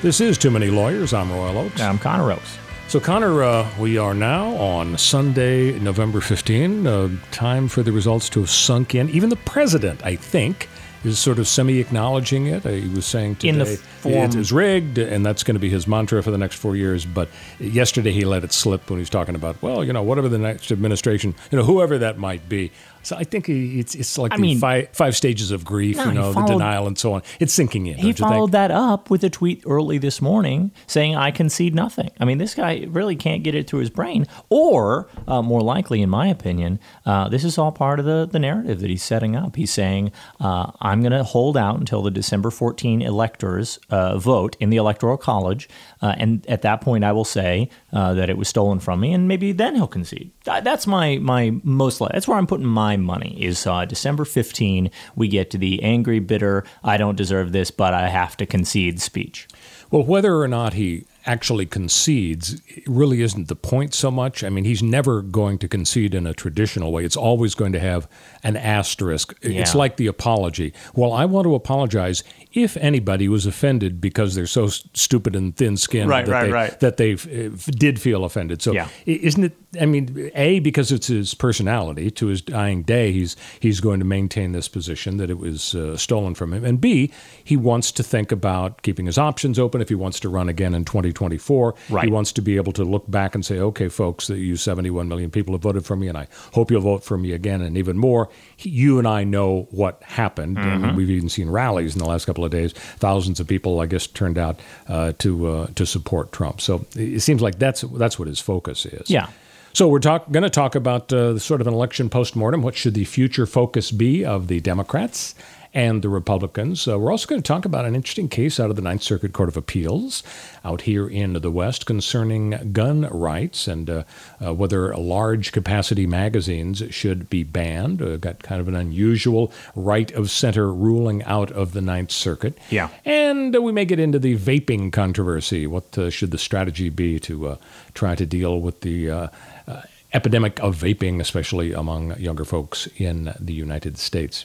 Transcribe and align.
This 0.00 0.20
is 0.20 0.38
Too 0.38 0.50
Many 0.50 0.70
Lawyers. 0.70 1.12
I'm 1.12 1.30
Royal 1.32 1.58
Oakes. 1.58 1.80
I'm 1.80 1.98
Connor 1.98 2.30
Oakes. 2.32 2.56
So, 2.86 3.00
Connor, 3.00 3.42
uh, 3.42 3.68
we 3.78 3.98
are 3.98 4.14
now 4.14 4.54
on 4.56 4.96
Sunday, 4.96 5.78
November 5.80 6.20
15. 6.20 6.86
Uh, 6.86 7.08
time 7.32 7.66
for 7.68 7.82
the 7.82 7.90
results 7.90 8.28
to 8.30 8.40
have 8.40 8.48
sunk 8.50 8.94
in. 8.94 9.10
Even 9.10 9.28
the 9.28 9.36
president, 9.36 10.04
I 10.06 10.14
think, 10.14 10.68
is 11.04 11.18
sort 11.18 11.38
of 11.40 11.48
semi 11.48 11.80
acknowledging 11.80 12.46
it. 12.46 12.64
Uh, 12.64 12.70
he 12.70 12.88
was 12.88 13.06
saying 13.06 13.36
today 13.36 13.48
In 13.48 13.58
the 13.58 13.66
form- 13.66 14.14
it 14.14 14.34
is 14.36 14.52
rigged, 14.52 14.98
and 14.98 15.26
that's 15.26 15.42
going 15.42 15.56
to 15.56 15.60
be 15.60 15.68
his 15.68 15.86
mantra 15.88 16.22
for 16.22 16.30
the 16.30 16.38
next 16.38 16.56
four 16.56 16.76
years. 16.76 17.04
But 17.04 17.28
yesterday 17.58 18.12
he 18.12 18.24
let 18.24 18.44
it 18.44 18.52
slip 18.52 18.88
when 18.88 18.98
he 18.98 19.02
was 19.02 19.10
talking 19.10 19.34
about, 19.34 19.60
well, 19.62 19.84
you 19.84 19.92
know, 19.92 20.02
whatever 20.04 20.28
the 20.28 20.38
next 20.38 20.70
administration, 20.70 21.34
you 21.50 21.58
know, 21.58 21.64
whoever 21.64 21.98
that 21.98 22.18
might 22.18 22.48
be. 22.48 22.70
So 23.08 23.16
I 23.16 23.24
think 23.24 23.48
it's 23.48 23.94
it's 23.94 24.18
like 24.18 24.32
I 24.32 24.36
the 24.36 24.42
mean- 24.42 24.58
five 24.58 24.90
five 24.92 25.16
stages 25.16 25.50
of 25.50 25.64
grief, 25.64 25.96
No, 25.96 26.04
you 26.04 26.12
know, 26.12 26.32
the 26.34 26.42
denial 26.42 26.86
and 26.86 26.98
so 26.98 27.14
on. 27.14 27.22
It's 27.40 27.54
sinking 27.54 27.86
in. 27.86 27.94
He 27.94 28.02
don't 28.02 28.06
you 28.08 28.12
think? 28.12 28.28
followed 28.28 28.52
that 28.52 28.70
up 28.70 29.08
with 29.08 29.24
a 29.24 29.30
tweet 29.30 29.62
early 29.66 29.96
this 29.96 30.20
morning 30.20 30.72
saying, 30.86 31.16
I 31.16 31.30
concede 31.30 31.74
nothing. 31.74 32.10
I 32.20 32.26
mean, 32.26 32.36
this 32.36 32.54
guy 32.54 32.84
really 32.86 33.16
can't 33.16 33.42
get 33.42 33.54
it 33.54 33.66
through 33.66 33.80
his 33.80 33.88
brain. 33.88 34.26
Or, 34.50 35.08
uh, 35.26 35.40
more 35.40 35.62
likely, 35.62 36.02
in 36.02 36.10
my 36.10 36.26
opinion, 36.26 36.80
uh, 37.06 37.30
this 37.30 37.44
is 37.44 37.56
all 37.56 37.72
part 37.72 37.98
of 37.98 38.04
the, 38.04 38.28
the 38.30 38.38
narrative 38.38 38.80
that 38.80 38.90
he's 38.90 39.02
setting 39.02 39.34
up. 39.34 39.56
He's 39.56 39.70
saying, 39.72 40.12
uh, 40.38 40.72
I'm 40.82 41.00
going 41.00 41.12
to 41.12 41.24
hold 41.24 41.56
out 41.56 41.78
until 41.78 42.02
the 42.02 42.10
December 42.10 42.50
14 42.50 43.00
electors 43.00 43.78
uh, 43.88 44.18
vote 44.18 44.54
in 44.60 44.68
the 44.68 44.76
Electoral 44.76 45.16
College. 45.16 45.66
Uh, 46.02 46.14
and 46.18 46.46
at 46.46 46.60
that 46.60 46.82
point, 46.82 47.04
I 47.04 47.12
will 47.12 47.24
say 47.24 47.70
uh, 47.90 48.12
that 48.14 48.28
it 48.28 48.36
was 48.36 48.48
stolen 48.48 48.80
from 48.80 49.00
me, 49.00 49.14
and 49.14 49.26
maybe 49.28 49.52
then 49.52 49.76
he'll 49.76 49.86
concede. 49.86 50.30
That- 50.44 50.64
That's 50.64 50.86
my, 50.86 51.16
my 51.16 51.52
most, 51.62 52.00
that's 52.00 52.28
where 52.28 52.36
I'm 52.36 52.46
putting 52.46 52.66
my 52.66 52.97
money 53.02 53.36
is 53.42 53.66
uh, 53.66 53.84
December 53.84 54.24
15, 54.24 54.90
we 55.16 55.28
get 55.28 55.50
to 55.50 55.58
the 55.58 55.82
angry, 55.82 56.18
bitter, 56.18 56.64
I 56.82 56.96
don't 56.96 57.16
deserve 57.16 57.52
this, 57.52 57.70
but 57.70 57.94
I 57.94 58.08
have 58.08 58.36
to 58.38 58.46
concede 58.46 59.00
speech. 59.00 59.48
Well, 59.90 60.04
whether 60.04 60.38
or 60.38 60.48
not 60.48 60.74
he 60.74 61.06
actually 61.24 61.66
concedes 61.66 62.60
really 62.86 63.22
isn't 63.22 63.48
the 63.48 63.56
point 63.56 63.94
so 63.94 64.10
much. 64.10 64.42
I 64.42 64.48
mean, 64.48 64.64
he's 64.64 64.82
never 64.82 65.22
going 65.22 65.58
to 65.58 65.68
concede 65.68 66.14
in 66.14 66.26
a 66.26 66.34
traditional 66.34 66.92
way. 66.92 67.04
It's 67.04 67.16
always 67.16 67.54
going 67.54 67.72
to 67.72 67.80
have 67.80 68.08
an 68.42 68.56
asterisk. 68.56 69.34
It's 69.42 69.74
like 69.74 69.96
the 69.96 70.06
apology. 70.06 70.72
Well, 70.94 71.12
I 71.12 71.26
want 71.26 71.44
to 71.44 71.54
apologize 71.54 72.22
if 72.64 72.76
anybody 72.78 73.28
was 73.28 73.46
offended 73.46 74.00
because 74.00 74.34
they're 74.34 74.46
so 74.46 74.68
stupid 74.68 75.34
and 75.36 75.56
thin-skinned 75.56 76.08
Right, 76.08 76.26
that 76.26 76.32
right, 76.32 76.44
they 76.46 76.52
right. 76.52 76.80
that 76.80 76.96
they 76.96 77.12
f- 77.12 77.26
did 77.66 78.00
feel 78.00 78.24
offended. 78.24 78.62
So, 78.62 78.72
Yeah. 78.72 78.88
isn't 79.06 79.44
it? 79.44 79.52
I 79.80 79.84
mean, 79.84 80.30
a 80.34 80.60
because 80.60 80.90
it's 80.92 81.08
his 81.08 81.34
personality. 81.34 82.10
To 82.12 82.26
his 82.28 82.40
dying 82.40 82.82
day, 82.82 83.12
he's 83.12 83.36
he's 83.60 83.80
going 83.80 83.98
to 84.00 84.06
maintain 84.06 84.52
this 84.52 84.66
position 84.68 85.18
that 85.18 85.28
it 85.30 85.38
was 85.38 85.74
uh, 85.74 85.96
stolen 85.96 86.34
from 86.34 86.52
him, 86.54 86.64
and 86.64 86.80
b 86.80 87.10
he 87.44 87.56
wants 87.56 87.92
to 87.92 88.02
think 88.02 88.32
about 88.32 88.82
keeping 88.82 89.06
his 89.06 89.18
options 89.18 89.58
open 89.58 89.80
if 89.82 89.88
he 89.90 89.94
wants 89.94 90.18
to 90.20 90.28
run 90.28 90.48
again 90.48 90.74
in 90.74 90.84
2024. 90.84 91.74
He 92.02 92.08
wants 92.10 92.32
to 92.32 92.42
be 92.42 92.56
able 92.56 92.72
to 92.72 92.84
look 92.84 93.10
back 93.10 93.34
and 93.34 93.44
say, 93.44 93.58
okay, 93.58 93.88
folks, 93.88 94.26
that 94.28 94.38
you 94.38 94.56
71 94.56 95.06
million 95.08 95.30
people 95.30 95.54
have 95.54 95.62
voted 95.62 95.84
for 95.84 95.96
me, 95.96 96.08
and 96.08 96.16
I 96.16 96.28
hope 96.52 96.70
you'll 96.70 96.80
vote 96.80 97.04
for 97.04 97.18
me 97.18 97.32
again, 97.32 97.60
and 97.60 97.76
even 97.76 97.98
more. 97.98 98.28
He, 98.56 98.70
you 98.70 98.98
and 98.98 99.06
I 99.06 99.24
know 99.24 99.68
what 99.70 100.02
happened. 100.02 100.56
Mm-hmm. 100.56 100.84
And 100.84 100.96
we've 100.96 101.10
even 101.10 101.28
seen 101.28 101.50
rallies 101.50 101.94
in 101.94 101.98
the 101.98 102.06
last 102.08 102.24
couple 102.24 102.44
of 102.44 102.47
days. 102.48 102.72
Thousands 102.72 103.40
of 103.40 103.46
people, 103.46 103.80
I 103.80 103.86
guess, 103.86 104.06
turned 104.06 104.38
out 104.38 104.60
uh, 104.88 105.12
to 105.18 105.46
uh, 105.46 105.66
to 105.74 105.86
support 105.86 106.32
Trump. 106.32 106.60
So 106.60 106.84
it 106.94 107.20
seems 107.20 107.42
like 107.42 107.58
that's 107.58 107.82
that's 107.82 108.18
what 108.18 108.28
his 108.28 108.40
focus 108.40 108.86
is. 108.86 109.10
Yeah. 109.10 109.28
So 109.74 109.86
we're 109.86 110.00
talk, 110.00 110.30
going 110.32 110.42
to 110.42 110.50
talk 110.50 110.74
about 110.74 111.12
uh, 111.12 111.38
sort 111.38 111.60
of 111.60 111.66
an 111.66 111.74
election 111.74 112.08
postmortem. 112.08 112.62
What 112.62 112.74
should 112.74 112.94
the 112.94 113.04
future 113.04 113.46
focus 113.46 113.92
be 113.92 114.24
of 114.24 114.48
the 114.48 114.60
Democrats 114.60 115.34
and 115.74 116.02
the 116.02 116.08
Republicans? 116.08 116.86
Uh, 116.86 116.98
we're 116.98 117.10
also 117.10 117.26
going 117.26 117.42
to 117.42 117.46
talk 117.46 117.64
about 117.64 117.84
an 117.84 117.94
interesting 117.94 118.28
case 118.28 118.58
out 118.58 118.70
of 118.70 118.76
the 118.76 118.82
Ninth 118.82 119.02
Circuit 119.02 119.32
Court 119.32 119.48
of 119.48 119.56
Appeals 119.56 120.22
out 120.64 120.82
here 120.82 121.08
in 121.08 121.34
the 121.34 121.50
West 121.50 121.86
concerning 121.86 122.72
gun 122.72 123.02
rights 123.10 123.68
and 123.68 123.88
uh, 123.88 124.02
uh, 124.44 124.54
whether 124.54 124.94
large 124.96 125.52
capacity 125.52 126.06
magazines 126.06 126.82
should 126.90 127.30
be 127.30 127.44
banned. 127.44 128.02
Uh, 128.02 128.16
got 128.16 128.42
kind 128.42 128.60
of 128.60 128.68
an 128.68 128.74
unusual 128.74 129.52
right 129.74 130.10
of 130.12 130.30
center 130.30 130.72
ruling 130.72 131.22
out 131.24 131.50
of 131.52 131.72
the 131.72 131.80
Ninth 131.80 132.10
Circuit. 132.10 132.58
Yeah. 132.70 132.88
And 133.04 133.54
uh, 133.54 133.62
we 133.62 133.72
may 133.72 133.84
get 133.84 133.98
into 133.98 134.18
the 134.18 134.36
vaping 134.36 134.92
controversy. 134.92 135.66
What 135.66 135.96
uh, 135.96 136.10
should 136.10 136.30
the 136.30 136.38
strategy 136.38 136.88
be 136.88 137.18
to 137.20 137.48
uh, 137.48 137.56
try 137.94 138.14
to 138.14 138.26
deal 138.26 138.60
with 138.60 138.80
the 138.80 139.10
uh, 139.10 139.28
uh, 139.66 139.82
epidemic 140.12 140.58
of 140.60 140.76
vaping, 140.76 141.20
especially 141.20 141.72
among 141.72 142.18
younger 142.18 142.44
folks 142.44 142.88
in 142.96 143.34
the 143.38 143.52
United 143.52 143.98
States? 143.98 144.44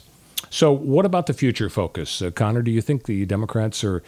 So, 0.54 0.70
what 0.70 1.04
about 1.04 1.26
the 1.26 1.32
future 1.34 1.68
focus, 1.68 2.22
uh, 2.22 2.30
Connor? 2.30 2.62
Do 2.62 2.70
you 2.70 2.80
think 2.80 3.06
the 3.06 3.26
Democrats 3.26 3.82
are 3.82 4.04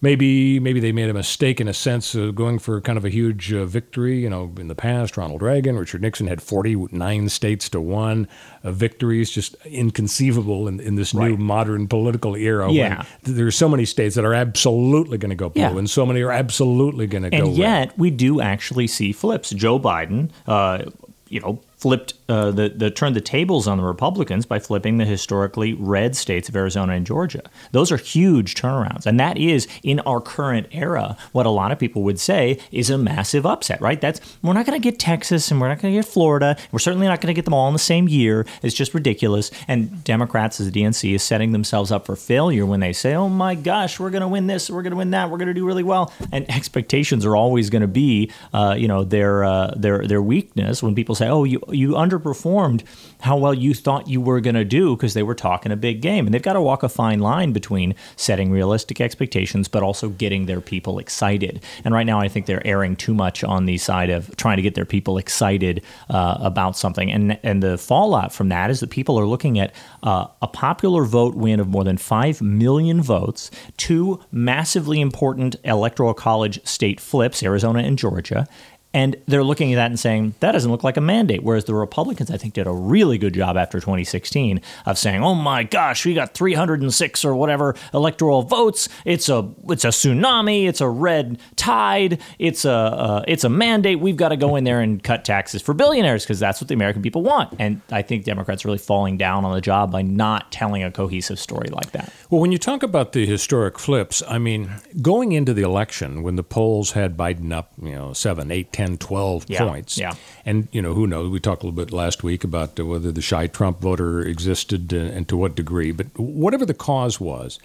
maybe 0.00 0.58
maybe 0.58 0.80
they 0.80 0.90
made 0.90 1.10
a 1.10 1.12
mistake 1.12 1.60
in 1.60 1.68
a 1.68 1.74
sense 1.74 2.14
of 2.14 2.34
going 2.34 2.58
for 2.58 2.80
kind 2.80 2.96
of 2.96 3.04
a 3.04 3.10
huge 3.10 3.52
uh, 3.52 3.66
victory? 3.66 4.18
You 4.20 4.30
know, 4.30 4.50
in 4.58 4.68
the 4.68 4.74
past, 4.74 5.18
Ronald 5.18 5.42
Reagan, 5.42 5.76
Richard 5.76 6.00
Nixon 6.00 6.28
had 6.28 6.40
49 6.40 7.28
states 7.28 7.68
to 7.68 7.80
one 7.82 8.26
uh, 8.64 8.70
victories, 8.72 9.30
just 9.30 9.54
inconceivable 9.66 10.66
in, 10.66 10.80
in 10.80 10.94
this 10.94 11.12
new 11.12 11.36
modern 11.36 11.86
political 11.88 12.36
era. 12.36 12.68
when 12.68 12.74
Yeah. 12.76 13.02
th- 13.24 13.36
there's 13.36 13.54
so 13.54 13.68
many 13.68 13.84
states 13.84 14.14
that 14.14 14.24
are 14.24 14.32
absolutely 14.32 15.18
going 15.18 15.28
to 15.28 15.36
go 15.36 15.50
blue, 15.50 15.60
Yeah. 15.60 15.76
and 15.76 15.90
so 15.90 16.06
many 16.06 16.22
are 16.22 16.32
absolutely 16.32 17.06
going 17.06 17.24
to 17.24 17.30
go 17.30 17.36
And 17.36 17.48
red. 17.48 17.56
yet, 17.58 17.98
we 17.98 18.10
do 18.10 18.40
actually 18.40 18.86
see 18.86 19.12
flips. 19.12 19.50
Joe 19.50 19.78
Biden, 19.78 20.30
uh, 20.46 20.84
you 21.28 21.40
know, 21.40 21.60
flipped 21.82 22.14
uh, 22.28 22.52
the 22.52 22.68
the 22.68 22.92
turned 22.92 23.16
the 23.16 23.20
tables 23.20 23.66
on 23.66 23.76
the 23.76 23.82
Republicans 23.82 24.46
by 24.46 24.60
flipping 24.60 24.98
the 24.98 25.04
historically 25.04 25.74
red 25.74 26.14
states 26.14 26.48
of 26.48 26.54
Arizona 26.54 26.92
and 26.92 27.04
Georgia. 27.04 27.42
Those 27.72 27.90
are 27.90 27.96
huge 27.96 28.54
turnarounds, 28.54 29.04
and 29.04 29.18
that 29.18 29.36
is 29.36 29.66
in 29.82 29.98
our 30.00 30.20
current 30.20 30.68
era 30.70 31.16
what 31.32 31.44
a 31.44 31.50
lot 31.50 31.72
of 31.72 31.80
people 31.80 32.02
would 32.04 32.20
say 32.20 32.60
is 32.70 32.88
a 32.88 32.96
massive 32.96 33.44
upset. 33.44 33.80
Right? 33.80 34.00
That's 34.00 34.20
we're 34.42 34.52
not 34.52 34.64
going 34.64 34.80
to 34.80 34.90
get 34.90 35.00
Texas 35.00 35.50
and 35.50 35.60
we're 35.60 35.68
not 35.68 35.80
going 35.80 35.92
to 35.92 35.98
get 35.98 36.06
Florida. 36.06 36.56
We're 36.70 36.78
certainly 36.78 37.08
not 37.08 37.20
going 37.20 37.34
to 37.34 37.36
get 37.36 37.46
them 37.46 37.54
all 37.54 37.66
in 37.66 37.72
the 37.72 37.80
same 37.80 38.08
year. 38.08 38.46
It's 38.62 38.76
just 38.76 38.94
ridiculous. 38.94 39.50
And 39.66 40.04
Democrats, 40.04 40.60
as 40.60 40.70
the 40.70 40.82
DNC, 40.82 41.16
is 41.16 41.24
setting 41.24 41.50
themselves 41.50 41.90
up 41.90 42.06
for 42.06 42.14
failure 42.14 42.64
when 42.64 42.78
they 42.78 42.92
say, 42.92 43.14
"Oh 43.14 43.28
my 43.28 43.56
gosh, 43.56 43.98
we're 43.98 44.10
going 44.10 44.22
to 44.22 44.28
win 44.28 44.46
this, 44.46 44.70
we're 44.70 44.82
going 44.82 44.92
to 44.92 44.96
win 44.98 45.10
that, 45.10 45.30
we're 45.30 45.38
going 45.38 45.48
to 45.48 45.54
do 45.54 45.66
really 45.66 45.82
well." 45.82 46.12
And 46.30 46.48
expectations 46.48 47.26
are 47.26 47.34
always 47.34 47.70
going 47.70 47.82
to 47.82 47.88
be, 47.88 48.30
uh, 48.54 48.76
you 48.78 48.86
know, 48.86 49.02
their 49.02 49.42
uh, 49.42 49.74
their 49.76 50.06
their 50.06 50.22
weakness 50.22 50.80
when 50.80 50.94
people 50.94 51.16
say, 51.16 51.26
"Oh, 51.26 51.42
you 51.42 51.60
you 51.74 51.90
underperformed 51.90 52.82
how 53.20 53.36
well 53.36 53.54
you 53.54 53.74
thought 53.74 54.08
you 54.08 54.20
were 54.20 54.40
going 54.40 54.54
to 54.54 54.64
do," 54.64 54.96
because 54.96 55.14
they 55.14 55.22
were 55.22 55.34
talking 55.34 55.72
a 55.72 55.76
big 55.76 56.00
game, 56.00 56.26
and 56.26 56.34
they've 56.34 56.42
got 56.42 56.54
to 56.54 56.60
walk 56.60 56.82
a 56.82 56.88
fine 56.88 57.20
line 57.20 57.52
between 57.52 57.94
setting 58.16 58.50
realistic 58.50 59.00
expectations 59.00 59.68
but 59.68 59.82
also 59.82 60.08
getting 60.08 60.46
their 60.46 60.60
people 60.60 60.98
excited. 60.98 61.62
And 61.84 61.94
right 61.94 62.06
now, 62.06 62.20
I 62.20 62.28
think 62.28 62.46
they're 62.46 62.66
erring 62.66 62.96
too 62.96 63.14
much 63.14 63.44
on 63.44 63.66
the 63.66 63.78
side 63.78 64.10
of 64.10 64.34
trying 64.36 64.56
to 64.56 64.62
get 64.62 64.74
their 64.74 64.84
people 64.84 65.18
excited 65.18 65.82
uh, 66.10 66.38
about 66.40 66.76
something, 66.76 67.10
and 67.10 67.38
and 67.42 67.62
the 67.62 67.78
fallout 67.78 68.32
from 68.32 68.48
that 68.48 68.70
is 68.70 68.80
that 68.80 68.90
people 68.90 69.18
are 69.18 69.26
looking 69.26 69.58
at 69.58 69.74
uh, 70.02 70.26
a 70.40 70.48
popular 70.48 71.04
vote 71.04 71.34
win 71.34 71.60
of 71.60 71.68
more 71.68 71.84
than 71.84 71.96
five 71.96 72.40
million 72.40 73.02
votes, 73.02 73.50
two 73.76 74.20
massively 74.30 75.00
important 75.00 75.56
electoral 75.64 76.14
college 76.14 76.64
state 76.66 77.00
flips, 77.00 77.42
Arizona 77.42 77.80
and 77.80 77.98
Georgia. 77.98 78.46
And 78.94 79.16
they're 79.26 79.44
looking 79.44 79.72
at 79.72 79.76
that 79.76 79.90
and 79.90 79.98
saying, 79.98 80.34
that 80.40 80.52
doesn't 80.52 80.70
look 80.70 80.84
like 80.84 80.96
a 80.96 81.00
mandate. 81.00 81.42
Whereas 81.42 81.64
the 81.64 81.74
Republicans, 81.74 82.30
I 82.30 82.36
think, 82.36 82.54
did 82.54 82.66
a 82.66 82.72
really 82.72 83.18
good 83.18 83.34
job 83.34 83.56
after 83.56 83.80
2016 83.80 84.60
of 84.86 84.98
saying, 84.98 85.22
oh 85.22 85.34
my 85.34 85.62
gosh, 85.62 86.04
we 86.04 86.14
got 86.14 86.34
306 86.34 87.24
or 87.24 87.34
whatever 87.34 87.74
electoral 87.94 88.42
votes. 88.42 88.88
It's 89.04 89.28
a 89.28 89.50
it's 89.68 89.84
a 89.84 89.88
tsunami. 89.88 90.68
It's 90.68 90.80
a 90.80 90.88
red 90.88 91.38
tide. 91.56 92.20
It's 92.38 92.64
a 92.64 92.72
uh, 92.72 93.24
it's 93.26 93.44
a 93.44 93.48
mandate. 93.48 94.00
We've 94.00 94.16
got 94.16 94.28
to 94.28 94.36
go 94.36 94.56
in 94.56 94.64
there 94.64 94.80
and 94.80 95.02
cut 95.02 95.24
taxes 95.24 95.62
for 95.62 95.74
billionaires 95.74 96.24
because 96.24 96.38
that's 96.38 96.60
what 96.60 96.68
the 96.68 96.74
American 96.74 97.02
people 97.02 97.22
want. 97.22 97.54
And 97.58 97.80
I 97.90 98.02
think 98.02 98.24
Democrats 98.24 98.64
are 98.64 98.68
really 98.68 98.78
falling 98.78 99.16
down 99.16 99.44
on 99.44 99.54
the 99.54 99.60
job 99.60 99.90
by 99.92 100.02
not 100.02 100.52
telling 100.52 100.82
a 100.82 100.90
cohesive 100.90 101.38
story 101.38 101.68
like 101.70 101.92
that. 101.92 102.12
Well, 102.30 102.40
when 102.40 102.52
you 102.52 102.58
talk 102.58 102.82
about 102.82 103.12
the 103.12 103.26
historic 103.26 103.78
flips, 103.78 104.22
I 104.28 104.38
mean, 104.38 104.70
going 105.00 105.32
into 105.32 105.54
the 105.54 105.62
election 105.62 106.22
when 106.22 106.36
the 106.36 106.42
polls 106.42 106.92
had 106.92 107.16
Biden 107.16 107.52
up, 107.52 107.72
you 107.80 107.92
know, 107.92 108.12
7, 108.12 108.50
8, 108.50 108.72
10, 108.86 108.98
12 108.98 109.46
Yeah, 109.48 109.58
points. 109.66 109.98
yeah. 109.98 110.14
And, 110.44 110.68
you 110.72 110.82
know, 110.82 110.94
who 110.94 111.06
knows? 111.06 111.30
We 111.30 111.40
talked 111.40 111.62
a 111.62 111.66
little 111.66 111.84
bit 111.84 111.92
last 111.92 112.22
week 112.22 112.44
about 112.44 112.78
whether 112.78 113.12
the 113.12 113.22
shy 113.22 113.46
Trump 113.46 113.80
voter 113.80 114.20
existed 114.20 114.92
uh, 114.92 114.96
and 114.96 115.28
to 115.28 115.36
what 115.36 115.54
degree. 115.54 115.92
But 115.92 116.06
whatever 116.18 116.66
the 116.66 116.74
cause 116.74 117.20
was, 117.20 117.58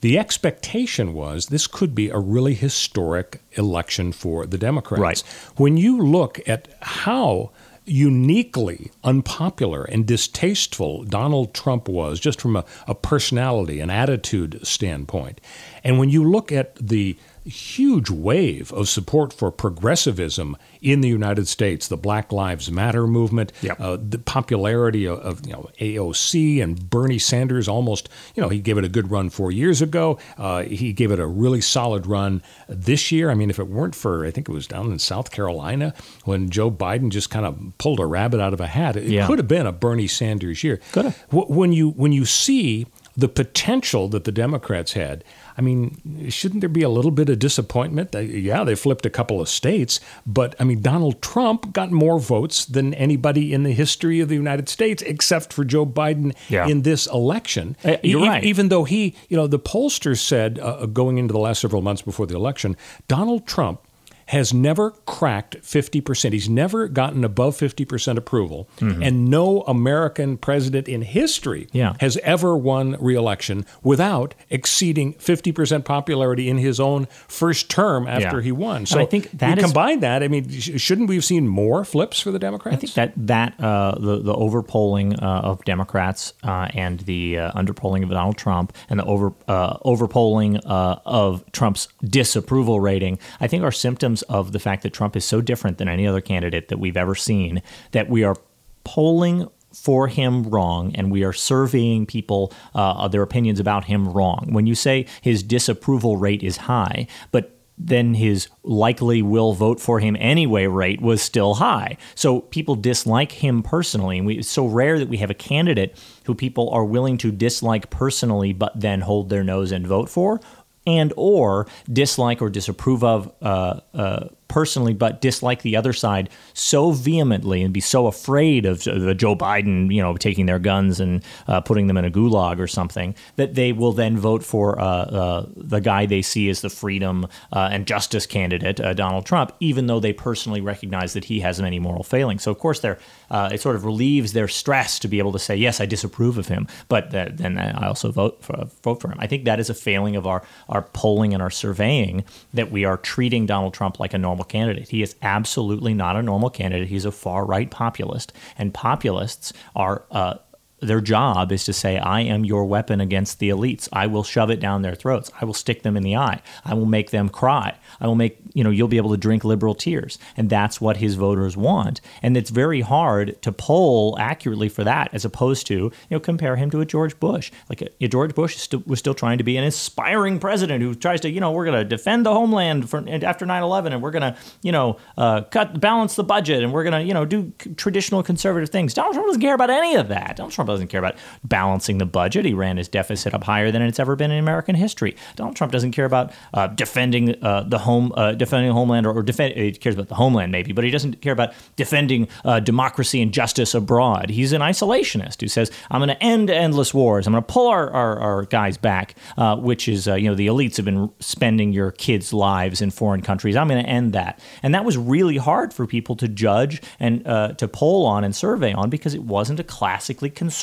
the 0.00 0.18
expectation 0.18 1.12
was 1.14 1.46
this 1.46 1.66
could 1.66 1.94
be 1.94 2.08
a 2.10 2.18
really 2.18 2.54
historic 2.54 3.40
election 3.52 4.12
for 4.12 4.46
the 4.46 4.58
Democrats. 4.58 5.00
Right. 5.00 5.22
When 5.56 5.76
you 5.76 6.00
look 6.00 6.46
at 6.48 6.68
how 6.82 7.50
uniquely 7.84 8.90
unpopular 9.02 9.82
and 9.84 10.06
distasteful 10.06 11.04
Donald 11.04 11.54
Trump 11.54 11.88
was, 11.88 12.20
just 12.20 12.40
from 12.40 12.54
a, 12.56 12.64
a 12.86 12.94
personality 12.94 13.80
and 13.80 13.90
attitude 13.90 14.60
standpoint, 14.66 15.40
and 15.82 15.98
when 15.98 16.10
you 16.10 16.22
look 16.30 16.52
at 16.52 16.74
the 16.76 17.16
huge 17.48 18.10
wave 18.10 18.72
of 18.72 18.88
support 18.88 19.32
for 19.32 19.50
progressivism 19.50 20.56
in 20.80 21.00
the 21.00 21.08
United 21.08 21.48
States, 21.48 21.88
the 21.88 21.96
Black 21.96 22.32
Lives 22.32 22.70
Matter 22.70 23.06
movement, 23.06 23.52
yep. 23.62 23.80
uh, 23.80 23.96
the 24.00 24.18
popularity 24.18 25.06
of, 25.06 25.18
of, 25.20 25.46
you 25.46 25.52
know, 25.52 25.68
AOC 25.80 26.62
and 26.62 26.88
Bernie 26.88 27.18
Sanders. 27.18 27.68
Almost, 27.68 28.08
you 28.34 28.42
know, 28.42 28.48
he 28.48 28.60
gave 28.60 28.78
it 28.78 28.84
a 28.84 28.88
good 28.88 29.10
run 29.10 29.30
four 29.30 29.50
years 29.50 29.82
ago. 29.82 30.18
Uh, 30.36 30.62
he 30.62 30.92
gave 30.92 31.10
it 31.10 31.18
a 31.18 31.26
really 31.26 31.60
solid 31.60 32.06
run 32.06 32.42
this 32.68 33.10
year. 33.10 33.30
I 33.30 33.34
mean, 33.34 33.50
if 33.50 33.58
it 33.58 33.68
weren't 33.68 33.94
for, 33.94 34.24
I 34.24 34.30
think 34.30 34.48
it 34.48 34.52
was 34.52 34.66
down 34.66 34.90
in 34.92 34.98
South 34.98 35.30
Carolina 35.30 35.94
when 36.24 36.50
Joe 36.50 36.70
Biden 36.70 37.10
just 37.10 37.30
kind 37.30 37.46
of 37.46 37.58
pulled 37.78 38.00
a 38.00 38.06
rabbit 38.06 38.40
out 38.40 38.52
of 38.52 38.60
a 38.60 38.66
hat, 38.66 38.96
it 38.96 39.04
yeah. 39.04 39.26
could 39.26 39.38
have 39.38 39.48
been 39.48 39.66
a 39.66 39.72
Bernie 39.72 40.06
Sanders 40.06 40.62
year. 40.62 40.80
Could 40.92 41.06
have. 41.06 41.18
When 41.30 41.72
you 41.72 41.90
when 41.90 42.12
you 42.12 42.24
see 42.24 42.86
the 43.18 43.28
potential 43.28 44.08
that 44.08 44.22
the 44.24 44.32
Democrats 44.32 44.92
had. 44.92 45.24
I 45.58 45.60
mean, 45.60 46.30
shouldn't 46.30 46.60
there 46.60 46.68
be 46.68 46.82
a 46.82 46.88
little 46.88 47.10
bit 47.10 47.28
of 47.28 47.40
disappointment? 47.40 48.14
Yeah, 48.14 48.62
they 48.62 48.76
flipped 48.76 49.04
a 49.04 49.10
couple 49.10 49.40
of 49.40 49.48
states, 49.48 49.98
but 50.24 50.54
I 50.60 50.64
mean, 50.64 50.82
Donald 50.82 51.20
Trump 51.20 51.72
got 51.72 51.90
more 51.90 52.20
votes 52.20 52.64
than 52.64 52.94
anybody 52.94 53.52
in 53.52 53.64
the 53.64 53.72
history 53.72 54.20
of 54.20 54.28
the 54.28 54.36
United 54.36 54.68
States, 54.68 55.02
except 55.02 55.52
for 55.52 55.64
Joe 55.64 55.84
Biden 55.84 56.32
yeah. 56.48 56.68
in 56.68 56.82
this 56.82 57.08
election. 57.08 57.76
Uh, 57.84 57.96
you're 58.04 58.24
e- 58.24 58.28
right. 58.28 58.44
Even 58.44 58.68
though 58.68 58.84
he, 58.84 59.16
you 59.28 59.36
know, 59.36 59.48
the 59.48 59.58
pollsters 59.58 60.18
said 60.18 60.60
uh, 60.60 60.86
going 60.86 61.18
into 61.18 61.32
the 61.32 61.40
last 61.40 61.60
several 61.60 61.82
months 61.82 62.02
before 62.02 62.26
the 62.26 62.36
election, 62.36 62.76
Donald 63.08 63.44
Trump 63.44 63.80
has 64.28 64.52
never 64.52 64.90
cracked 65.06 65.56
50%. 65.62 66.32
He's 66.32 66.50
never 66.50 66.86
gotten 66.86 67.24
above 67.24 67.56
50% 67.56 68.18
approval. 68.18 68.68
Mm-hmm. 68.78 69.02
And 69.02 69.24
no 69.30 69.62
American 69.62 70.36
president 70.36 70.86
in 70.86 71.00
history 71.00 71.66
yeah. 71.72 71.94
has 72.00 72.18
ever 72.18 72.54
won 72.54 72.96
reelection 73.00 73.64
without 73.82 74.34
exceeding 74.50 75.14
50% 75.14 75.86
popularity 75.86 76.50
in 76.50 76.58
his 76.58 76.78
own 76.78 77.06
first 77.26 77.70
term 77.70 78.06
after 78.06 78.36
yeah. 78.36 78.44
he 78.44 78.52
won. 78.52 78.84
So 78.84 78.98
and 78.98 79.06
I 79.06 79.10
think 79.10 79.30
that 79.38 79.56
is, 79.56 79.64
combine 79.64 80.00
that. 80.00 80.22
I 80.22 80.28
mean, 80.28 80.50
shouldn't 80.50 81.08
we 81.08 81.14
have 81.14 81.24
seen 81.24 81.48
more 81.48 81.84
flips 81.86 82.20
for 82.20 82.30
the 82.30 82.38
Democrats? 82.38 82.76
I 82.76 82.80
think 82.80 82.94
that 82.94 83.12
that 83.28 83.60
uh, 83.60 83.98
the 83.98 84.18
the 84.18 84.34
overpolling 84.34 85.22
uh, 85.22 85.26
of 85.26 85.64
Democrats 85.64 86.34
uh, 86.42 86.68
and 86.74 87.00
the 87.00 87.38
uh, 87.38 87.52
underpolling 87.52 88.02
of 88.02 88.10
Donald 88.10 88.36
Trump 88.36 88.74
and 88.90 89.00
the 89.00 89.04
over 89.04 89.32
uh, 89.46 89.78
overpolling 89.78 90.60
uh, 90.66 90.96
of 91.06 91.50
Trump's 91.52 91.88
disapproval 92.04 92.80
rating, 92.80 93.18
I 93.40 93.46
think 93.46 93.64
are 93.64 93.72
symptoms 93.72 94.17
of 94.22 94.52
the 94.52 94.58
fact 94.58 94.82
that 94.82 94.92
Trump 94.92 95.16
is 95.16 95.24
so 95.24 95.40
different 95.40 95.78
than 95.78 95.88
any 95.88 96.06
other 96.06 96.20
candidate 96.20 96.68
that 96.68 96.78
we've 96.78 96.96
ever 96.96 97.14
seen 97.14 97.62
that 97.92 98.08
we 98.08 98.24
are 98.24 98.36
polling 98.84 99.48
for 99.72 100.08
him 100.08 100.44
wrong 100.44 100.94
and 100.94 101.10
we 101.10 101.22
are 101.22 101.32
surveying 101.32 102.06
people 102.06 102.52
uh, 102.74 103.06
their 103.08 103.22
opinions 103.22 103.60
about 103.60 103.84
him 103.84 104.08
wrong. 104.08 104.48
When 104.50 104.66
you 104.66 104.74
say 104.74 105.06
his 105.20 105.42
disapproval 105.42 106.16
rate 106.16 106.42
is 106.42 106.56
high, 106.56 107.06
but 107.30 107.54
then 107.78 108.14
his 108.14 108.48
likely 108.64 109.22
will 109.22 109.52
vote 109.52 109.80
for 109.80 110.00
him 110.00 110.16
anyway 110.18 110.66
rate 110.66 111.00
was 111.00 111.22
still 111.22 111.54
high. 111.54 111.96
So 112.14 112.40
people 112.40 112.74
dislike 112.74 113.32
him 113.32 113.62
personally. 113.62 114.18
And 114.18 114.26
we, 114.26 114.38
it's 114.38 114.48
so 114.48 114.66
rare 114.66 114.98
that 114.98 115.08
we 115.08 115.18
have 115.18 115.30
a 115.30 115.34
candidate 115.34 115.96
who 116.24 116.34
people 116.34 116.68
are 116.70 116.84
willing 116.84 117.16
to 117.18 117.30
dislike 117.30 117.88
personally 117.88 118.52
but 118.52 118.78
then 118.78 119.02
hold 119.02 119.28
their 119.28 119.44
nose 119.44 119.70
and 119.70 119.86
vote 119.86 120.08
for 120.08 120.40
and 120.88 121.12
or 121.16 121.66
dislike 121.92 122.40
or 122.40 122.48
disapprove 122.48 123.04
of 123.04 123.30
uh, 123.42 123.80
uh, 123.94 124.28
personally, 124.48 124.94
but 124.94 125.20
dislike 125.20 125.62
the 125.62 125.76
other 125.76 125.92
side 125.92 126.30
so 126.54 126.90
vehemently 126.90 127.62
and 127.62 127.72
be 127.72 127.80
so 127.80 128.06
afraid 128.06 128.66
of 128.66 128.86
uh, 128.88 129.14
Joe 129.14 129.36
Biden, 129.36 129.94
you 129.94 130.02
know, 130.02 130.16
taking 130.16 130.46
their 130.46 130.58
guns 130.58 131.00
and 131.00 131.22
uh, 131.46 131.60
putting 131.60 131.86
them 131.86 131.96
in 131.96 132.04
a 132.04 132.10
gulag 132.10 132.58
or 132.58 132.66
something, 132.66 133.14
that 133.36 133.54
they 133.54 133.72
will 133.72 133.92
then 133.92 134.16
vote 134.16 134.42
for 134.42 134.80
uh, 134.80 134.84
uh, 134.84 135.46
the 135.56 135.80
guy 135.80 136.06
they 136.06 136.22
see 136.22 136.48
as 136.48 136.62
the 136.62 136.70
freedom 136.70 137.26
uh, 137.52 137.68
and 137.70 137.86
justice 137.86 138.26
candidate, 138.26 138.80
uh, 138.80 138.94
Donald 138.94 139.26
Trump, 139.26 139.52
even 139.60 139.86
though 139.86 140.00
they 140.00 140.12
personally 140.12 140.60
recognize 140.60 141.12
that 141.12 141.24
he 141.26 141.40
has 141.40 141.60
many 141.60 141.78
moral 141.78 142.02
failings. 142.02 142.42
So, 142.42 142.50
of 142.50 142.58
course, 142.58 142.80
they're, 142.80 142.98
it 143.30 143.60
sort 143.60 143.76
of 143.76 143.84
relieves 143.84 144.32
their 144.32 144.48
stress 144.48 144.98
to 145.00 145.08
be 145.08 145.18
able 145.18 145.32
to 145.32 145.38
say, 145.38 145.54
yes, 145.54 145.80
I 145.80 145.86
disapprove 145.86 146.38
of 146.38 146.48
him, 146.48 146.66
but 146.88 147.10
then 147.10 147.58
I 147.58 147.86
also 147.86 148.10
vote 148.10 148.42
for, 148.42 148.66
vote 148.82 149.00
for 149.00 149.10
him. 149.10 149.18
I 149.20 149.26
think 149.26 149.44
that 149.44 149.60
is 149.60 149.68
a 149.70 149.74
failing 149.74 150.16
of 150.16 150.26
our, 150.26 150.42
our 150.68 150.82
polling 150.82 151.34
and 151.34 151.42
our 151.42 151.50
surveying 151.50 152.24
that 152.54 152.70
we 152.70 152.84
are 152.84 152.96
treating 152.96 153.46
Donald 153.46 153.74
Trump 153.74 154.00
like 154.00 154.14
a 154.14 154.18
normal 154.18 154.37
candidate. 154.44 154.88
He 154.88 155.02
is 155.02 155.16
absolutely 155.22 155.94
not 155.94 156.16
a 156.16 156.22
normal 156.22 156.50
candidate. 156.50 156.88
He's 156.88 157.04
a 157.04 157.12
far 157.12 157.44
right 157.44 157.70
populist, 157.70 158.32
and 158.56 158.72
populists 158.74 159.52
are. 159.74 160.04
Uh, 160.10 160.34
their 160.80 161.00
job 161.00 161.50
is 161.50 161.64
to 161.64 161.72
say, 161.72 161.98
I 161.98 162.20
am 162.20 162.44
your 162.44 162.64
weapon 162.64 163.00
against 163.00 163.38
the 163.38 163.48
elites. 163.48 163.88
I 163.92 164.06
will 164.06 164.22
shove 164.22 164.50
it 164.50 164.60
down 164.60 164.82
their 164.82 164.94
throats. 164.94 165.30
I 165.40 165.44
will 165.44 165.54
stick 165.54 165.82
them 165.82 165.96
in 165.96 166.02
the 166.02 166.16
eye. 166.16 166.40
I 166.64 166.74
will 166.74 166.86
make 166.86 167.10
them 167.10 167.28
cry. 167.28 167.76
I 168.00 168.06
will 168.06 168.14
make, 168.14 168.38
you 168.54 168.62
know, 168.62 168.70
you'll 168.70 168.88
be 168.88 168.96
able 168.96 169.10
to 169.10 169.16
drink 169.16 169.44
liberal 169.44 169.74
tears. 169.74 170.18
And 170.36 170.48
that's 170.48 170.80
what 170.80 170.98
his 170.98 171.16
voters 171.16 171.56
want. 171.56 172.00
And 172.22 172.36
it's 172.36 172.50
very 172.50 172.80
hard 172.80 173.40
to 173.42 173.50
poll 173.50 174.16
accurately 174.20 174.68
for 174.68 174.84
that 174.84 175.10
as 175.12 175.24
opposed 175.24 175.66
to, 175.68 175.74
you 175.74 175.92
know, 176.10 176.20
compare 176.20 176.56
him 176.56 176.70
to 176.70 176.80
a 176.80 176.86
George 176.86 177.18
Bush. 177.18 177.50
Like 177.68 177.82
a, 177.82 177.88
a 178.00 178.08
George 178.08 178.34
Bush 178.34 178.56
still, 178.56 178.82
was 178.86 179.00
still 179.00 179.14
trying 179.14 179.38
to 179.38 179.44
be 179.44 179.56
an 179.56 179.64
inspiring 179.64 180.38
president 180.38 180.82
who 180.82 180.94
tries 180.94 181.20
to, 181.22 181.30
you 181.30 181.40
know, 181.40 181.50
we're 181.50 181.64
going 181.64 181.78
to 181.78 181.84
defend 181.84 182.24
the 182.24 182.32
homeland 182.32 182.88
for, 182.88 183.04
after 183.08 183.46
9 183.46 183.62
11 183.62 183.92
and 183.92 184.02
we're 184.02 184.12
going 184.12 184.22
to, 184.22 184.36
you 184.62 184.70
know, 184.70 184.96
uh, 185.16 185.42
cut, 185.42 185.80
balance 185.80 186.14
the 186.14 186.24
budget 186.24 186.62
and 186.62 186.72
we're 186.72 186.84
going 186.84 186.92
to, 186.92 187.02
you 187.02 187.14
know, 187.14 187.24
do 187.24 187.52
traditional 187.76 188.22
conservative 188.22 188.70
things. 188.70 188.94
Donald 188.94 189.14
Trump 189.14 189.26
doesn't 189.26 189.42
care 189.42 189.54
about 189.54 189.70
any 189.70 189.96
of 189.96 190.08
that. 190.08 190.36
Donald 190.36 190.52
Trump 190.52 190.67
doesn't 190.74 190.88
care 190.88 190.98
about 190.98 191.16
balancing 191.44 191.98
the 191.98 192.06
budget. 192.06 192.44
He 192.44 192.54
ran 192.54 192.76
his 192.76 192.88
deficit 192.88 193.34
up 193.34 193.44
higher 193.44 193.70
than 193.70 193.82
it's 193.82 193.98
ever 193.98 194.16
been 194.16 194.30
in 194.30 194.38
American 194.38 194.74
history. 194.74 195.16
Donald 195.36 195.56
Trump 195.56 195.72
doesn't 195.72 195.92
care 195.92 196.04
about 196.04 196.32
uh, 196.54 196.68
defending 196.68 197.42
uh, 197.42 197.62
the 197.62 197.78
home, 197.78 198.12
uh, 198.16 198.32
defending 198.32 198.72
homeland, 198.72 199.06
or, 199.06 199.12
or 199.12 199.22
defend. 199.22 199.54
He 199.54 199.72
cares 199.72 199.94
about 199.94 200.08
the 200.08 200.14
homeland 200.14 200.52
maybe, 200.52 200.72
but 200.72 200.84
he 200.84 200.90
doesn't 200.90 201.20
care 201.20 201.32
about 201.32 201.52
defending 201.76 202.28
uh, 202.44 202.60
democracy 202.60 203.20
and 203.22 203.32
justice 203.32 203.74
abroad. 203.74 204.30
He's 204.30 204.52
an 204.52 204.60
isolationist 204.60 205.40
who 205.40 205.48
says, 205.48 205.70
"I'm 205.90 206.00
going 206.00 206.08
to 206.08 206.22
end 206.22 206.50
endless 206.50 206.92
wars. 206.94 207.26
I'm 207.26 207.32
going 207.32 207.42
to 207.42 207.52
pull 207.52 207.68
our, 207.68 207.90
our, 207.90 208.18
our, 208.18 208.44
guys 208.44 208.76
back," 208.76 209.14
uh, 209.36 209.56
which 209.56 209.88
is 209.88 210.08
uh, 210.08 210.14
you 210.14 210.28
know 210.28 210.34
the 210.34 210.46
elites 210.46 210.76
have 210.76 210.84
been 210.84 211.10
spending 211.20 211.72
your 211.72 211.90
kids' 211.92 212.32
lives 212.32 212.80
in 212.80 212.90
foreign 212.90 213.22
countries. 213.22 213.56
I'm 213.56 213.68
going 213.68 213.82
to 213.82 213.88
end 213.88 214.12
that, 214.12 214.40
and 214.62 214.74
that 214.74 214.84
was 214.84 214.96
really 214.96 215.36
hard 215.36 215.72
for 215.72 215.86
people 215.86 216.16
to 216.16 216.28
judge 216.28 216.82
and 217.00 217.24
to 217.24 217.68
poll 217.68 218.06
on 218.06 218.24
and 218.24 218.34
survey 218.34 218.72
on 218.72 218.90
because 218.90 219.14
it 219.14 219.22
wasn't 219.22 219.60
a 219.60 219.64
classically 219.64 220.30
conservative 220.30 220.57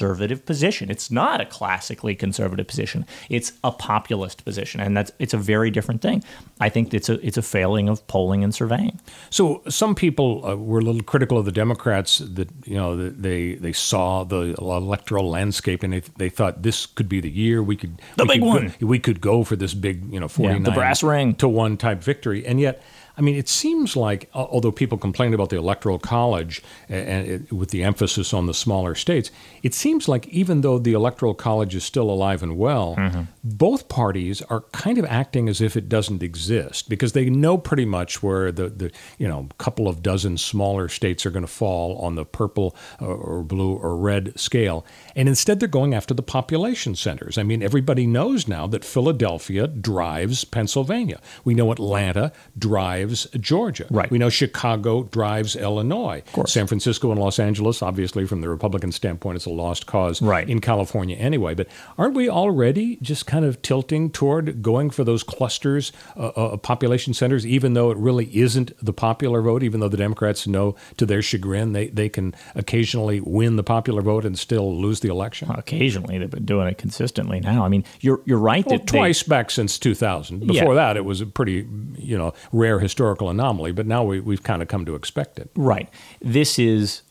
position. 0.46 0.90
It's 0.90 1.12
not 1.12 1.42
a 1.42 1.46
classically 1.46 2.16
conservative 2.16 2.68
position. 2.68 3.06
It's 3.30 3.54
a 3.64 3.72
populist 3.72 4.46
position, 4.46 4.82
and 4.82 4.96
that's 4.96 5.12
it's 5.20 5.34
a 5.34 5.38
very 5.38 5.72
different 5.72 6.02
thing. 6.02 6.24
I 6.60 6.70
think 6.70 6.94
it's 6.94 7.10
a 7.10 7.26
it's 7.26 7.38
a 7.38 7.42
failing 7.42 7.90
of 7.90 8.06
polling 8.08 8.44
and 8.44 8.54
surveying. 8.54 9.00
So 9.30 9.62
some 9.70 9.96
people 9.96 10.46
uh, 10.46 10.56
were 10.56 10.80
a 10.80 10.84
little 10.84 11.04
critical 11.04 11.38
of 11.38 11.46
the 11.46 11.52
Democrats 11.52 12.20
that 12.20 12.50
you 12.66 12.76
know 12.76 13.10
they 13.10 13.56
they 13.56 13.74
saw 13.74 14.24
the 14.24 14.56
electoral 14.58 15.30
landscape 15.30 15.84
and 15.84 15.94
they, 15.94 16.02
they 16.18 16.30
thought 16.30 16.64
this 16.64 16.86
could 16.86 17.10
be 17.10 17.22
the 17.22 17.30
year 17.30 17.62
we 17.64 17.76
could 17.76 18.02
the 18.18 18.24
we 18.24 18.28
big 18.30 18.42
could 18.42 18.48
one 18.48 18.74
go, 18.80 18.88
we 18.88 19.00
could 19.00 19.22
go 19.22 19.44
for 19.44 19.56
this 19.56 19.74
big 19.74 20.12
you 20.12 20.20
know 20.20 20.28
forty 20.28 20.54
nine 20.54 20.62
yeah, 20.62 20.70
the 20.70 20.76
brass 20.76 21.04
ring 21.04 21.36
to 21.36 21.48
one 21.48 21.78
type 21.78 22.02
victory, 22.02 22.46
and 22.46 22.60
yet. 22.60 22.82
I 23.18 23.22
mean, 23.22 23.36
it 23.36 23.48
seems 23.48 23.96
like, 23.96 24.30
although 24.34 24.72
people 24.72 24.98
complain 24.98 25.34
about 25.34 25.50
the 25.50 25.58
Electoral 25.58 26.00
College 26.00 26.62
and, 26.90 27.28
it, 27.28 27.54
with 27.54 27.70
the 27.70 27.84
emphasis 27.84 28.34
on 28.34 28.46
the 28.46 28.54
smaller 28.54 28.96
states, 28.96 29.32
it 29.64 29.74
seems 29.74 30.08
like 30.08 30.28
even 30.28 30.62
though 30.62 30.78
the 30.78 30.94
Electoral 30.94 31.34
College 31.34 31.76
is 31.76 31.84
still 31.84 32.10
alive 32.10 32.44
and 32.44 32.58
well, 32.58 32.96
mm-hmm. 32.98 33.22
both 33.44 33.88
parties 33.88 34.42
are 34.44 34.62
kind 34.72 34.98
of 34.98 35.06
acting 35.06 35.48
as 35.48 35.62
if 35.62 35.78
it 35.78 35.88
doesn't 35.88 36.24
exist 36.24 36.90
because 36.90 37.14
they 37.14 37.30
know 37.30 37.58
pretty 37.58 37.86
much 37.86 38.22
where 38.22 38.52
the, 38.52 38.70
the 38.70 38.92
you 39.18 39.28
know 39.28 39.48
couple 39.58 39.88
of 39.88 40.04
dozen 40.04 40.38
smaller 40.38 40.90
states 40.90 41.26
are 41.26 41.32
going 41.32 41.46
to 41.46 41.52
fall 41.52 41.98
on 42.00 42.16
the 42.16 42.26
purple 42.26 42.76
or, 43.00 43.16
or 43.16 43.44
blue 43.44 43.76
or 43.76 43.96
red 43.96 44.38
scale, 44.38 44.86
and 45.16 45.30
instead 45.30 45.60
they're 45.60 45.70
going 45.70 45.94
after 45.94 46.14
the 46.14 46.24
population 46.24 46.96
centers. 46.96 47.38
I 47.38 47.44
mean, 47.44 47.64
everybody 47.64 48.06
knows 48.06 48.48
now 48.48 48.68
that 48.68 48.84
Philadelphia 48.84 49.68
drives 49.68 50.44
Pennsylvania. 50.44 51.22
We 51.44 51.54
know 51.54 51.72
Atlanta 51.72 52.32
drives 52.58 53.05
drives 53.06 53.28
Georgia. 53.40 53.86
Right. 53.90 54.10
We 54.10 54.18
know 54.18 54.30
Chicago 54.30 55.04
drives 55.04 55.56
Illinois. 55.56 56.24
San 56.46 56.68
Francisco 56.68 57.12
and 57.12 57.20
Los 57.20 57.40
Angeles, 57.40 57.82
obviously, 57.82 58.26
from 58.26 58.42
the 58.42 58.50
Republican 58.50 58.92
standpoint, 58.92 59.36
it's 59.38 59.46
a 59.46 59.50
lost 59.50 59.86
cause 59.86 60.22
Right. 60.22 60.50
in 60.50 60.60
California 60.62 61.16
anyway. 61.18 61.54
But 61.54 61.68
aren't 61.98 62.16
we 62.16 62.30
already 62.30 62.98
just 63.02 63.26
kind 63.28 63.46
of 63.46 63.62
tilting 63.62 64.10
toward 64.10 64.62
going 64.62 64.90
for 64.90 65.04
those 65.04 65.24
clusters, 65.24 65.92
uh, 66.18 66.28
uh, 66.28 66.58
population 66.58 67.14
centers, 67.14 67.46
even 67.46 67.74
though 67.74 67.92
it 67.92 67.98
really 67.98 68.26
isn't 68.36 68.72
the 68.84 68.94
popular 68.94 69.42
vote, 69.42 69.64
even 69.64 69.80
though 69.80 69.90
the 69.90 69.98
Democrats 69.98 70.48
know 70.48 70.76
to 70.98 71.06
their 71.06 71.22
chagrin 71.22 71.74
they, 71.74 71.88
they 71.88 72.10
can 72.10 72.34
occasionally 72.56 73.20
win 73.20 73.56
the 73.56 73.64
popular 73.64 74.02
vote 74.02 74.26
and 74.26 74.38
still 74.38 74.76
lose 74.76 75.00
the 75.02 75.10
election? 75.10 75.50
Occasionally, 75.52 76.18
they've 76.18 76.30
been 76.30 76.46
doing 76.46 76.68
it 76.68 76.78
consistently 76.78 77.40
now. 77.40 77.66
I 77.66 77.70
mean, 77.70 77.84
you're 78.02 78.22
you're 78.26 78.40
right 78.40 78.66
Well, 78.66 78.78
that 78.78 78.88
they- 78.88 78.98
twice 78.98 79.24
back 79.24 79.52
since 79.52 79.78
2000. 79.80 80.40
Before 80.48 80.74
Yeah. 80.74 80.74
that, 80.74 80.98
it 80.98 81.06
was 81.06 81.22
a 81.22 81.26
pretty, 81.26 81.66
you 81.98 82.18
know, 82.18 82.34
rare 82.52 82.80
historical 82.96 83.30
anomaly. 83.30 83.74
But 83.74 83.86
now 83.86 84.06
we, 84.06 84.22
we've 84.22 84.44
kind 84.44 84.62
of 84.62 84.70
come 84.70 84.86
to 84.86 84.96
expect 84.96 85.38
it. 85.38 85.50
Right. 85.56 85.90
This 86.22 86.58
is 86.58 87.02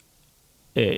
uh, 0.76 0.94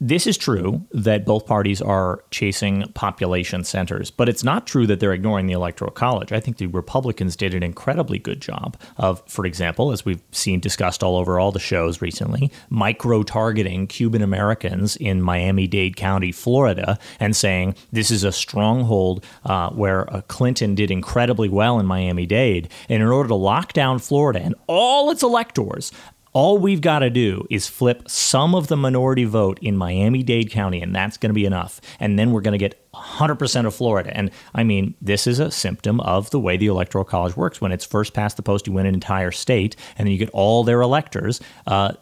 this 0.00 0.26
is 0.26 0.38
true 0.38 0.86
that 0.92 1.26
both 1.26 1.44
parties 1.44 1.82
are 1.82 2.24
chasing 2.30 2.90
population 2.94 3.64
centers, 3.64 4.10
but 4.10 4.30
it's 4.30 4.42
not 4.42 4.66
true 4.66 4.86
that 4.86 4.98
they're 4.98 5.12
ignoring 5.12 5.46
the 5.46 5.52
electoral 5.52 5.90
college. 5.90 6.32
I 6.32 6.40
think 6.40 6.56
the 6.56 6.66
Republicans 6.66 7.36
did 7.36 7.52
an 7.52 7.62
incredibly 7.62 8.18
good 8.18 8.40
job 8.40 8.78
of, 8.96 9.22
for 9.28 9.44
example, 9.44 9.92
as 9.92 10.06
we've 10.06 10.22
seen 10.32 10.58
discussed 10.58 11.02
all 11.02 11.16
over 11.16 11.38
all 11.38 11.52
the 11.52 11.58
shows 11.58 12.00
recently, 12.00 12.50
micro 12.70 13.22
targeting 13.22 13.86
Cuban 13.86 14.22
Americans 14.22 14.96
in 14.96 15.20
Miami 15.20 15.66
Dade 15.66 15.96
County, 15.96 16.32
Florida, 16.32 16.98
and 17.18 17.36
saying 17.36 17.74
this 17.92 18.10
is 18.10 18.24
a 18.24 18.32
stronghold 18.32 19.22
uh, 19.44 19.68
where 19.70 20.10
uh, 20.12 20.22
Clinton 20.22 20.74
did 20.74 20.90
incredibly 20.90 21.50
well 21.50 21.78
in 21.78 21.84
Miami 21.84 22.24
Dade. 22.24 22.70
And 22.88 23.02
in 23.02 23.08
order 23.08 23.28
to 23.28 23.34
lock 23.34 23.74
down 23.74 23.98
Florida 23.98 24.40
and 24.40 24.54
all 24.66 25.10
its 25.10 25.22
electors, 25.22 25.92
all 26.32 26.58
we've 26.58 26.80
got 26.80 27.00
to 27.00 27.10
do 27.10 27.46
is 27.50 27.66
flip 27.66 28.08
some 28.08 28.54
of 28.54 28.68
the 28.68 28.76
minority 28.76 29.24
vote 29.24 29.58
in 29.60 29.76
Miami 29.76 30.22
Dade 30.22 30.50
County, 30.50 30.80
and 30.80 30.94
that's 30.94 31.16
going 31.16 31.30
to 31.30 31.34
be 31.34 31.44
enough. 31.44 31.80
And 31.98 32.18
then 32.18 32.30
we're 32.30 32.40
going 32.40 32.52
to 32.52 32.58
get 32.58 32.80
100% 32.92 33.66
of 33.66 33.74
Florida. 33.74 34.16
And 34.16 34.30
I 34.54 34.62
mean, 34.62 34.94
this 35.00 35.26
is 35.26 35.40
a 35.40 35.50
symptom 35.50 36.00
of 36.00 36.30
the 36.30 36.38
way 36.38 36.56
the 36.56 36.68
Electoral 36.68 37.04
College 37.04 37.36
works. 37.36 37.60
When 37.60 37.72
it's 37.72 37.84
first 37.84 38.14
past 38.14 38.36
the 38.36 38.42
post, 38.42 38.66
you 38.66 38.72
win 38.72 38.86
an 38.86 38.94
entire 38.94 39.32
state, 39.32 39.74
and 39.98 40.06
then 40.06 40.12
you 40.12 40.18
get 40.18 40.30
all 40.30 40.62
their 40.62 40.80
electors. 40.80 41.40
Uh, 41.66 41.94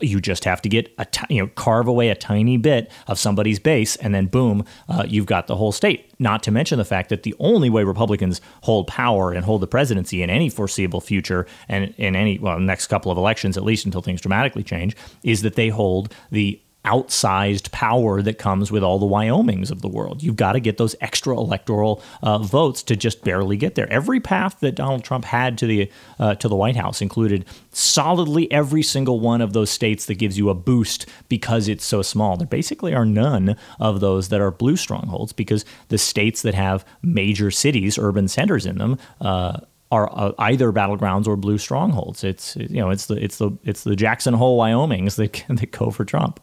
you 0.00 0.20
just 0.20 0.44
have 0.44 0.62
to 0.62 0.68
get 0.68 0.92
a 0.98 1.04
ti- 1.04 1.34
you 1.34 1.42
know 1.42 1.48
carve 1.54 1.88
away 1.88 2.08
a 2.08 2.14
tiny 2.14 2.56
bit 2.56 2.90
of 3.06 3.18
somebody's 3.18 3.58
base, 3.58 3.96
and 3.96 4.14
then 4.14 4.26
boom, 4.26 4.64
uh, 4.88 5.04
you've 5.06 5.26
got 5.26 5.46
the 5.46 5.56
whole 5.56 5.72
state. 5.72 6.12
Not 6.18 6.42
to 6.44 6.50
mention 6.50 6.78
the 6.78 6.84
fact 6.84 7.08
that 7.08 7.22
the 7.22 7.34
only 7.38 7.70
way 7.70 7.84
Republicans 7.84 8.40
hold 8.62 8.86
power 8.86 9.32
and 9.32 9.44
hold 9.44 9.62
the 9.62 9.66
presidency 9.66 10.22
in 10.22 10.30
any 10.30 10.48
foreseeable 10.48 11.00
future, 11.00 11.46
and 11.68 11.94
in 11.96 12.16
any 12.16 12.38
well 12.38 12.58
next 12.58 12.86
couple 12.88 13.10
of 13.10 13.18
elections 13.18 13.56
at 13.56 13.64
least 13.64 13.84
until 13.84 14.02
things 14.02 14.20
dramatically 14.20 14.62
change, 14.62 14.96
is 15.22 15.42
that 15.42 15.54
they 15.54 15.68
hold 15.68 16.14
the 16.30 16.60
outsized 16.84 17.70
power 17.72 18.22
that 18.22 18.38
comes 18.38 18.72
with 18.72 18.82
all 18.82 18.98
the 18.98 19.06
Wyomings 19.06 19.70
of 19.70 19.82
the 19.82 19.88
world. 19.88 20.22
You've 20.22 20.36
got 20.36 20.52
to 20.52 20.60
get 20.60 20.78
those 20.78 20.96
extra 21.00 21.36
electoral 21.36 22.02
uh, 22.22 22.38
votes 22.38 22.82
to 22.84 22.96
just 22.96 23.22
barely 23.22 23.56
get 23.56 23.74
there. 23.74 23.90
Every 23.92 24.18
path 24.18 24.60
that 24.60 24.76
Donald 24.76 25.04
Trump 25.04 25.26
had 25.26 25.58
to 25.58 25.66
the 25.66 25.90
uh, 26.18 26.34
to 26.36 26.48
the 26.48 26.56
White 26.56 26.76
House 26.76 27.02
included 27.02 27.44
solidly 27.72 28.50
every 28.50 28.82
single 28.82 29.20
one 29.20 29.40
of 29.40 29.52
those 29.52 29.70
states 29.70 30.06
that 30.06 30.14
gives 30.14 30.38
you 30.38 30.48
a 30.48 30.54
boost 30.54 31.06
because 31.28 31.68
it's 31.68 31.84
so 31.84 32.00
small. 32.00 32.36
There 32.36 32.46
basically 32.46 32.94
are 32.94 33.06
none 33.06 33.56
of 33.78 34.00
those 34.00 34.30
that 34.30 34.40
are 34.40 34.50
blue 34.50 34.76
strongholds 34.76 35.32
because 35.32 35.64
the 35.88 35.98
states 35.98 36.42
that 36.42 36.54
have 36.54 36.84
major 37.02 37.50
cities, 37.50 37.98
urban 37.98 38.28
centers 38.28 38.64
in 38.64 38.78
them. 38.78 38.98
Uh, 39.20 39.60
are 39.92 40.08
uh, 40.12 40.32
either 40.38 40.72
battlegrounds 40.72 41.26
or 41.26 41.36
blue 41.36 41.58
strongholds. 41.58 42.22
It's 42.22 42.56
you 42.56 42.80
know 42.80 42.90
it's 42.90 43.06
the 43.06 43.14
it's 43.16 43.38
the 43.38 43.50
it's 43.64 43.82
the 43.82 43.96
Jackson 43.96 44.34
Hole 44.34 44.56
Wyomings 44.56 45.16
that 45.16 45.44
that 45.48 45.72
go 45.72 45.90
for 45.90 46.04
Trump. 46.04 46.40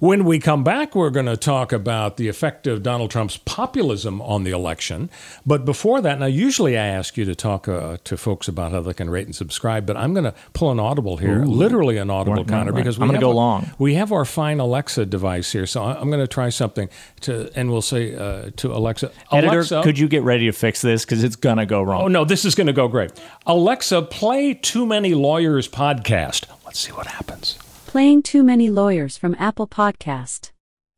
When 0.00 0.24
we 0.24 0.38
come 0.38 0.62
back, 0.62 0.94
we're 0.94 1.10
going 1.10 1.26
to 1.26 1.36
talk 1.36 1.72
about 1.72 2.18
the 2.18 2.28
effect 2.28 2.68
of 2.68 2.84
Donald 2.84 3.10
Trump's 3.10 3.36
populism 3.36 4.22
on 4.22 4.44
the 4.44 4.52
election. 4.52 5.10
But 5.44 5.64
before 5.64 6.00
that, 6.02 6.20
now, 6.20 6.26
usually 6.26 6.78
I 6.78 6.86
ask 6.86 7.16
you 7.16 7.24
to 7.24 7.34
talk 7.34 7.66
uh, 7.66 7.96
to 8.04 8.16
folks 8.16 8.46
about 8.46 8.70
how 8.70 8.80
they 8.80 8.94
can 8.94 9.10
rate 9.10 9.26
and 9.26 9.34
subscribe, 9.34 9.86
but 9.86 9.96
I'm 9.96 10.12
going 10.14 10.22
to 10.22 10.34
pull 10.52 10.70
an 10.70 10.78
audible 10.78 11.16
here, 11.16 11.44
literally 11.44 11.96
an 11.96 12.10
audible 12.10 12.44
Right, 12.44 12.48
counter, 12.48 12.70
right. 12.70 12.78
because 12.78 12.96
we 12.96 13.02
I'm 13.02 13.08
gonna 13.08 13.18
go 13.18 13.30
our- 13.30 13.34
long. 13.34 13.70
We 13.80 13.94
have 13.94 14.12
our 14.12 14.24
fine 14.24 14.60
Alexa 14.60 15.04
device 15.06 15.50
here, 15.50 15.66
so 15.66 15.82
I'm 15.82 16.10
going 16.10 16.22
to 16.22 16.28
try 16.28 16.48
something 16.50 16.88
to, 17.22 17.50
and 17.56 17.68
we'll 17.72 17.82
say 17.82 18.14
uh, 18.14 18.50
to 18.56 18.72
Alexa, 18.72 19.10
Editor, 19.32 19.52
Alexa, 19.52 19.82
could 19.82 19.98
you 19.98 20.06
get 20.06 20.22
ready 20.22 20.46
to 20.46 20.52
fix 20.52 20.80
this 20.80 21.04
because 21.04 21.24
it's 21.24 21.34
gonna 21.36 21.66
go 21.66 21.82
wrong? 21.82 22.02
Oh 22.02 22.08
no, 22.08 22.24
this 22.24 22.44
is 22.44 22.54
going 22.54 22.68
to 22.68 22.72
go 22.72 22.86
great. 22.86 23.10
Alexa, 23.46 24.02
play 24.02 24.54
Too 24.54 24.86
Many 24.86 25.14
Lawyers 25.14 25.66
podcast. 25.68 26.44
Let's 26.64 26.78
see 26.78 26.92
what 26.92 27.08
happens. 27.08 27.58
Playing 27.88 28.22
Too 28.22 28.42
Many 28.42 28.68
Lawyers 28.68 29.16
from 29.16 29.34
Apple 29.38 29.66
Podcast. 29.66 30.50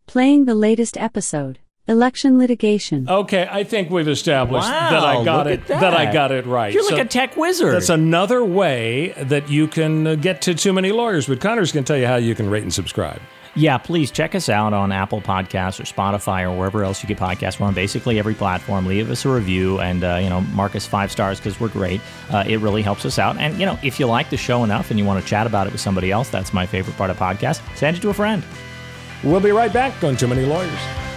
Playing 0.08 0.46
the 0.46 0.56
latest 0.56 0.96
episode. 0.96 1.60
Election 1.90 2.38
litigation. 2.38 3.08
Okay, 3.08 3.48
I 3.50 3.64
think 3.64 3.90
we've 3.90 4.06
established 4.06 4.68
Wow, 4.68 4.90
that 4.90 5.02
I 5.04 5.24
got 5.24 5.48
it. 5.48 5.60
at 5.62 5.66
that. 5.80 5.92
I 5.92 6.12
got 6.12 6.30
it 6.30 6.46
right. 6.46 6.72
You're 6.72 6.88
like 6.88 7.04
a 7.04 7.08
tech 7.08 7.36
wizard. 7.36 7.74
That's 7.74 7.88
another 7.88 8.44
way 8.44 9.08
that 9.18 9.50
you 9.50 9.66
can 9.66 10.06
uh, 10.06 10.14
get 10.14 10.40
to 10.42 10.54
too 10.54 10.72
many 10.72 10.92
lawyers. 10.92 11.26
But 11.26 11.40
Connor's 11.40 11.72
going 11.72 11.82
to 11.82 11.92
tell 11.92 11.98
you 12.00 12.06
how 12.06 12.14
you 12.14 12.36
can 12.36 12.48
rate 12.48 12.62
and 12.62 12.72
subscribe. 12.72 13.20
Yeah, 13.56 13.76
please 13.78 14.12
check 14.12 14.36
us 14.36 14.48
out 14.48 14.72
on 14.72 14.92
Apple 14.92 15.20
Podcasts 15.20 15.80
or 15.80 15.82
Spotify 15.82 16.44
or 16.44 16.56
wherever 16.56 16.84
else 16.84 17.02
you 17.02 17.08
get 17.08 17.18
podcasts. 17.18 17.58
We're 17.58 17.66
on 17.66 17.74
basically 17.74 18.20
every 18.20 18.34
platform. 18.34 18.86
Leave 18.86 19.10
us 19.10 19.24
a 19.24 19.28
review 19.28 19.80
and 19.80 20.04
uh, 20.04 20.20
you 20.22 20.28
know 20.30 20.42
mark 20.42 20.76
us 20.76 20.86
five 20.86 21.10
stars 21.10 21.40
because 21.40 21.58
we're 21.58 21.70
great. 21.70 22.00
Uh, 22.30 22.44
it 22.46 22.60
really 22.60 22.82
helps 22.82 23.04
us 23.04 23.18
out. 23.18 23.36
And 23.38 23.58
you 23.58 23.66
know 23.66 23.76
if 23.82 23.98
you 23.98 24.06
like 24.06 24.30
the 24.30 24.36
show 24.36 24.62
enough 24.62 24.90
and 24.92 24.98
you 25.00 25.04
want 25.04 25.20
to 25.20 25.28
chat 25.28 25.48
about 25.48 25.66
it 25.66 25.72
with 25.72 25.80
somebody 25.80 26.12
else, 26.12 26.28
that's 26.28 26.52
my 26.54 26.66
favorite 26.66 26.96
part 26.96 27.10
of 27.10 27.16
podcast. 27.16 27.60
Send 27.76 27.96
it 27.96 28.00
to 28.02 28.10
a 28.10 28.14
friend. 28.14 28.44
We'll 29.24 29.40
be 29.40 29.50
right 29.50 29.72
back 29.72 30.04
on 30.04 30.16
Too 30.16 30.28
Many 30.28 30.46
Lawyers. 30.46 31.09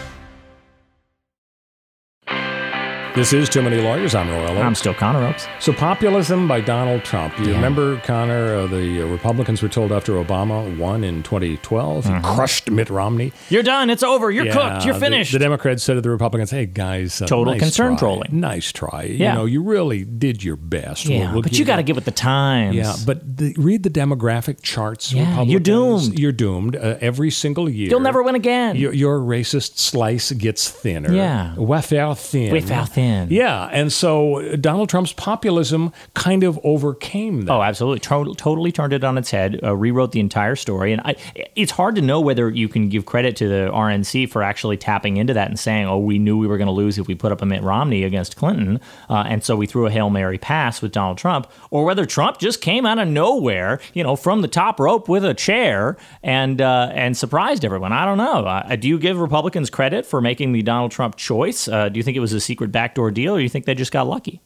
This 3.16 3.32
is 3.32 3.48
Too 3.48 3.62
Many 3.62 3.78
Lawyers. 3.80 4.16
I'm 4.16 4.28
Royal. 4.28 4.58
I'm 4.58 4.74
still 4.74 4.96
Connor 4.96 5.28
Oakes. 5.28 5.48
So, 5.60 5.72
populism 5.72 6.48
by 6.48 6.62
Donald 6.62 7.04
Trump. 7.04 7.38
You 7.38 7.50
Yeah. 7.50 7.56
remember, 7.58 7.98
Connor, 7.98 8.56
uh, 8.56 8.66
the 8.66 9.04
uh, 9.04 9.06
Republicans 9.06 9.62
were 9.62 9.70
told 9.70 9.92
after 9.92 10.14
Obama 10.14 10.76
won 10.80 11.04
in 11.04 11.22
2012, 11.22 12.06
he 12.08 12.20
crushed 12.24 12.72
Mitt 12.72 12.90
Romney. 12.90 13.32
You're 13.50 13.62
done. 13.62 13.92
It's 13.92 14.02
over. 14.02 14.32
You're 14.32 14.48
Yeah, 14.48 14.54
cooked. 14.54 14.86
You're 14.88 14.96
finished. 14.96 15.32
The, 15.32 15.38
Democrats 15.38 15.84
said 15.84 15.94
to 15.94 16.02
the 16.02 16.10
Republicans, 16.10 16.50
"Hey 16.50 16.66
guys, 16.66 17.22
uh, 17.22 17.28
Total 17.28 17.54
nice 17.54 17.62
concern 17.62 17.92
try. 17.92 17.98
trolling. 18.00 18.30
Nice 18.32 18.72
try. 18.72 19.04
Yeah. 19.04 19.34
You 19.34 19.38
know, 19.38 19.46
you 19.46 19.62
really 19.62 20.06
did 20.06 20.44
your 20.44 20.56
best. 20.56 21.06
yeah, 21.06 21.20
We'll- 21.26 21.34
we'll 21.34 21.42
but 21.44 21.60
you 21.60 21.66
got 21.66 21.76
to 21.76 21.84
give 21.84 21.98
it 22.00 22.06
the 22.06 22.12
times. 22.12 22.76
Yeah, 22.76 22.96
but 23.06 23.38
the, 23.38 23.54
read 23.60 23.84
the 23.84 23.92
demographic 23.92 24.64
charts. 24.64 25.14
Yeah, 25.14 25.22
Republicans. 25.22 25.52
you're 25.52 25.60
doomed. 25.60 26.20
You're 26.20 26.32
doomed 26.32 26.76
uh, 26.78 26.96
every 27.00 27.30
single 27.30 27.70
year. 27.70 27.92
you'll 27.92 28.00
never 28.00 28.24
win 28.24 28.34
again. 28.34 28.76
Your, 28.76 28.92
your 28.92 29.20
racist 29.20 29.78
slice 29.78 30.32
gets 30.32 30.68
thinner. 30.68 31.14
Yeah. 31.14 31.54
wafer 31.58 32.16
thin. 32.18 32.52
Wafer 32.52 32.86
thin. 32.86 33.03
Yeah, 33.30 33.70
and 33.72 33.92
so 33.92 34.40
uh, 34.40 34.56
Donald 34.56 34.90
Trump's 34.90 35.14
populism 35.14 35.92
kind 36.14 36.44
of 36.44 36.60
overcame 36.64 37.42
that. 37.44 37.52
Oh, 37.54 37.62
absolutely. 37.62 38.00
To- 38.00 38.36
totally 38.36 38.72
turned 38.72 38.94
it 38.94 39.04
on 39.04 39.18
its 39.18 39.32
head, 39.32 39.60
uh, 39.64 39.76
rewrote 39.76 40.12
the 40.12 40.20
entire 40.20 40.56
story. 40.56 40.94
And 40.94 41.02
I, 41.02 41.16
it's 41.56 41.72
hard 41.72 41.96
to 41.96 42.02
know 42.02 42.22
whether 42.22 42.50
you 42.50 42.68
can 42.68 42.90
give 42.90 43.06
credit 43.06 43.36
to 43.38 43.48
the 43.48 43.70
RNC 43.74 44.30
for 44.30 44.44
actually 44.44 44.78
tapping 44.78 45.18
into 45.18 45.34
that 45.34 45.48
and 45.48 45.60
saying, 45.60 45.88
oh, 45.88 45.98
we 45.98 46.20
knew 46.20 46.38
we 46.38 46.48
were 46.48 46.58
going 46.58 46.68
to 46.68 46.74
lose 46.74 46.98
if 46.98 47.08
we 47.08 47.16
put 47.16 47.32
up 47.32 47.42
a 47.42 47.46
Mitt 47.46 47.64
Romney 47.64 48.04
against 48.04 48.36
Clinton. 48.36 48.80
Uh, 49.10 49.24
and 49.28 49.44
so 49.44 49.56
we 49.56 49.66
threw 49.66 49.86
a 49.86 49.92
Hail 49.92 50.10
Mary 50.10 50.38
pass 50.38 50.82
with 50.82 50.92
Donald 50.92 51.18
Trump, 51.18 51.48
or 51.70 51.86
whether 51.86 52.06
Trump 52.06 52.40
just 52.40 52.62
came 52.62 52.86
out 52.86 53.00
of 53.00 53.08
nowhere, 53.08 53.80
you 53.94 54.04
know, 54.04 54.16
from 54.16 54.42
the 54.42 54.48
top 54.48 54.80
rope 54.80 55.08
with 55.10 55.26
a 55.26 55.34
chair 55.34 55.98
and, 56.22 56.62
uh, 56.62 56.90
and 56.94 57.16
surprised 57.18 57.66
everyone. 57.66 57.92
I 57.94 58.06
don't 58.06 58.18
know. 58.18 58.46
Uh, 58.46 58.76
do 58.76 58.88
you 58.88 58.98
give 59.00 59.20
Republicans 59.20 59.70
credit 59.70 60.06
for 60.06 60.22
making 60.22 60.52
the 60.54 60.62
Donald 60.62 60.92
Trump 60.92 61.16
choice? 61.16 61.68
Uh, 61.68 61.90
do 61.90 61.98
you 61.98 62.04
think 62.04 62.18
it 62.18 62.22
was 62.22 62.34
a 62.34 62.40
secret 62.40 62.72
backdoor 62.94 63.12
deal, 63.12 63.36
or 63.36 63.40
you 63.40 63.50
think 63.50 63.66
they 63.66 63.76
just 63.76 63.92
got 63.92 64.08
lucky? 64.08 64.40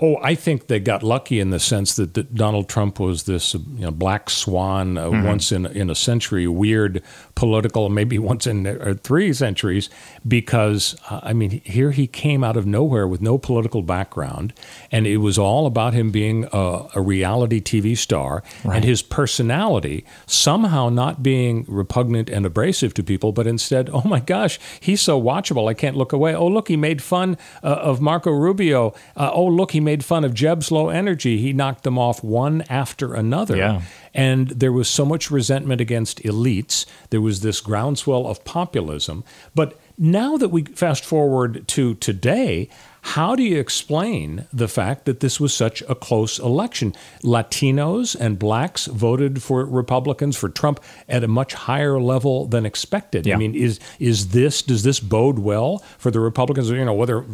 Oh, 0.00 0.16
I 0.22 0.36
think 0.36 0.68
they 0.68 0.78
got 0.78 1.02
lucky 1.02 1.40
in 1.40 1.50
the 1.50 1.58
sense 1.58 1.96
that, 1.96 2.14
that 2.14 2.32
Donald 2.32 2.68
Trump 2.68 3.00
was 3.00 3.24
this 3.24 3.54
you 3.54 3.64
know, 3.80 3.90
black 3.90 4.30
swan, 4.30 4.96
uh, 4.96 5.08
Mm-hmm. 5.10 5.26
once 5.26 5.50
in 5.50 5.66
in 5.66 5.90
a 5.90 5.94
century, 5.96 6.46
weird 6.46 7.02
political, 7.38 7.88
maybe 7.88 8.18
once 8.18 8.48
in 8.48 8.66
uh, 8.66 8.94
three 9.00 9.32
centuries, 9.32 9.88
because 10.26 10.96
uh, 11.08 11.20
I 11.22 11.32
mean, 11.32 11.62
here 11.64 11.92
he 11.92 12.08
came 12.08 12.42
out 12.42 12.56
of 12.56 12.66
nowhere 12.66 13.06
with 13.06 13.22
no 13.22 13.38
political 13.38 13.80
background, 13.80 14.52
and 14.90 15.06
it 15.06 15.18
was 15.18 15.38
all 15.38 15.64
about 15.64 15.94
him 15.94 16.10
being 16.10 16.48
a, 16.52 16.88
a 16.96 17.00
reality 17.00 17.60
TV 17.60 17.96
star 17.96 18.42
and 18.64 18.82
his 18.82 19.02
personality 19.02 20.04
somehow 20.26 20.88
not 20.88 21.22
being 21.22 21.64
repugnant 21.68 22.28
and 22.28 22.44
abrasive 22.44 22.92
to 22.94 23.04
people, 23.04 23.30
but 23.30 23.46
instead, 23.46 23.88
oh 23.92 24.02
my 24.04 24.18
gosh, 24.18 24.58
he's 24.80 25.00
so 25.00 25.22
watchable, 25.22 25.70
I 25.70 25.74
can't 25.74 25.96
look 25.96 26.12
away. 26.12 26.34
Oh 26.34 26.48
look, 26.48 26.66
he 26.66 26.76
made 26.76 27.00
fun 27.00 27.38
uh, 27.62 27.68
of 27.68 28.00
Marco 28.00 28.32
Rubio. 28.32 28.94
Uh, 29.16 29.30
oh 29.32 29.46
look, 29.46 29.70
he 29.70 29.78
made 29.78 30.04
fun 30.04 30.24
of 30.24 30.34
Jeb's 30.34 30.72
low 30.72 30.88
energy. 30.88 31.38
He 31.38 31.52
knocked 31.52 31.84
them 31.84 32.00
off 32.00 32.24
one 32.24 32.64
after 32.68 33.14
another. 33.14 33.56
Yeah. 33.56 33.82
And 34.14 34.48
there 34.48 34.72
was 34.72 34.88
so 34.88 35.04
much 35.04 35.30
resentment 35.30 35.80
against 35.80 36.22
elites. 36.22 36.86
There 37.10 37.20
was 37.20 37.40
this 37.40 37.60
groundswell 37.60 38.26
of 38.26 38.44
populism. 38.44 39.24
But 39.54 39.78
now 39.98 40.36
that 40.36 40.50
we 40.50 40.64
fast 40.64 41.04
forward 41.04 41.66
to 41.68 41.94
today, 41.96 42.70
How 43.02 43.34
do 43.34 43.42
you 43.42 43.58
explain 43.58 44.46
the 44.52 44.68
fact 44.68 45.04
that 45.06 45.20
this 45.20 45.40
was 45.40 45.54
such 45.54 45.82
a 45.88 45.94
close 45.94 46.38
election? 46.38 46.94
Latinos 47.22 48.16
and 48.18 48.38
blacks 48.38 48.86
voted 48.86 49.42
for 49.42 49.64
Republicans 49.64 50.36
for 50.36 50.48
Trump 50.48 50.80
at 51.08 51.24
a 51.24 51.28
much 51.28 51.54
higher 51.54 52.00
level 52.00 52.46
than 52.46 52.66
expected. 52.66 53.26
Yeah. 53.26 53.36
I 53.36 53.38
mean, 53.38 53.54
is 53.54 53.80
is 53.98 54.28
this 54.28 54.62
does 54.62 54.82
this 54.82 55.00
bode 55.00 55.38
well 55.38 55.78
for 55.96 56.10
the 56.10 56.20
Republicans? 56.20 56.68
You 56.70 56.84
know, 56.84 56.92
whether 56.92 57.24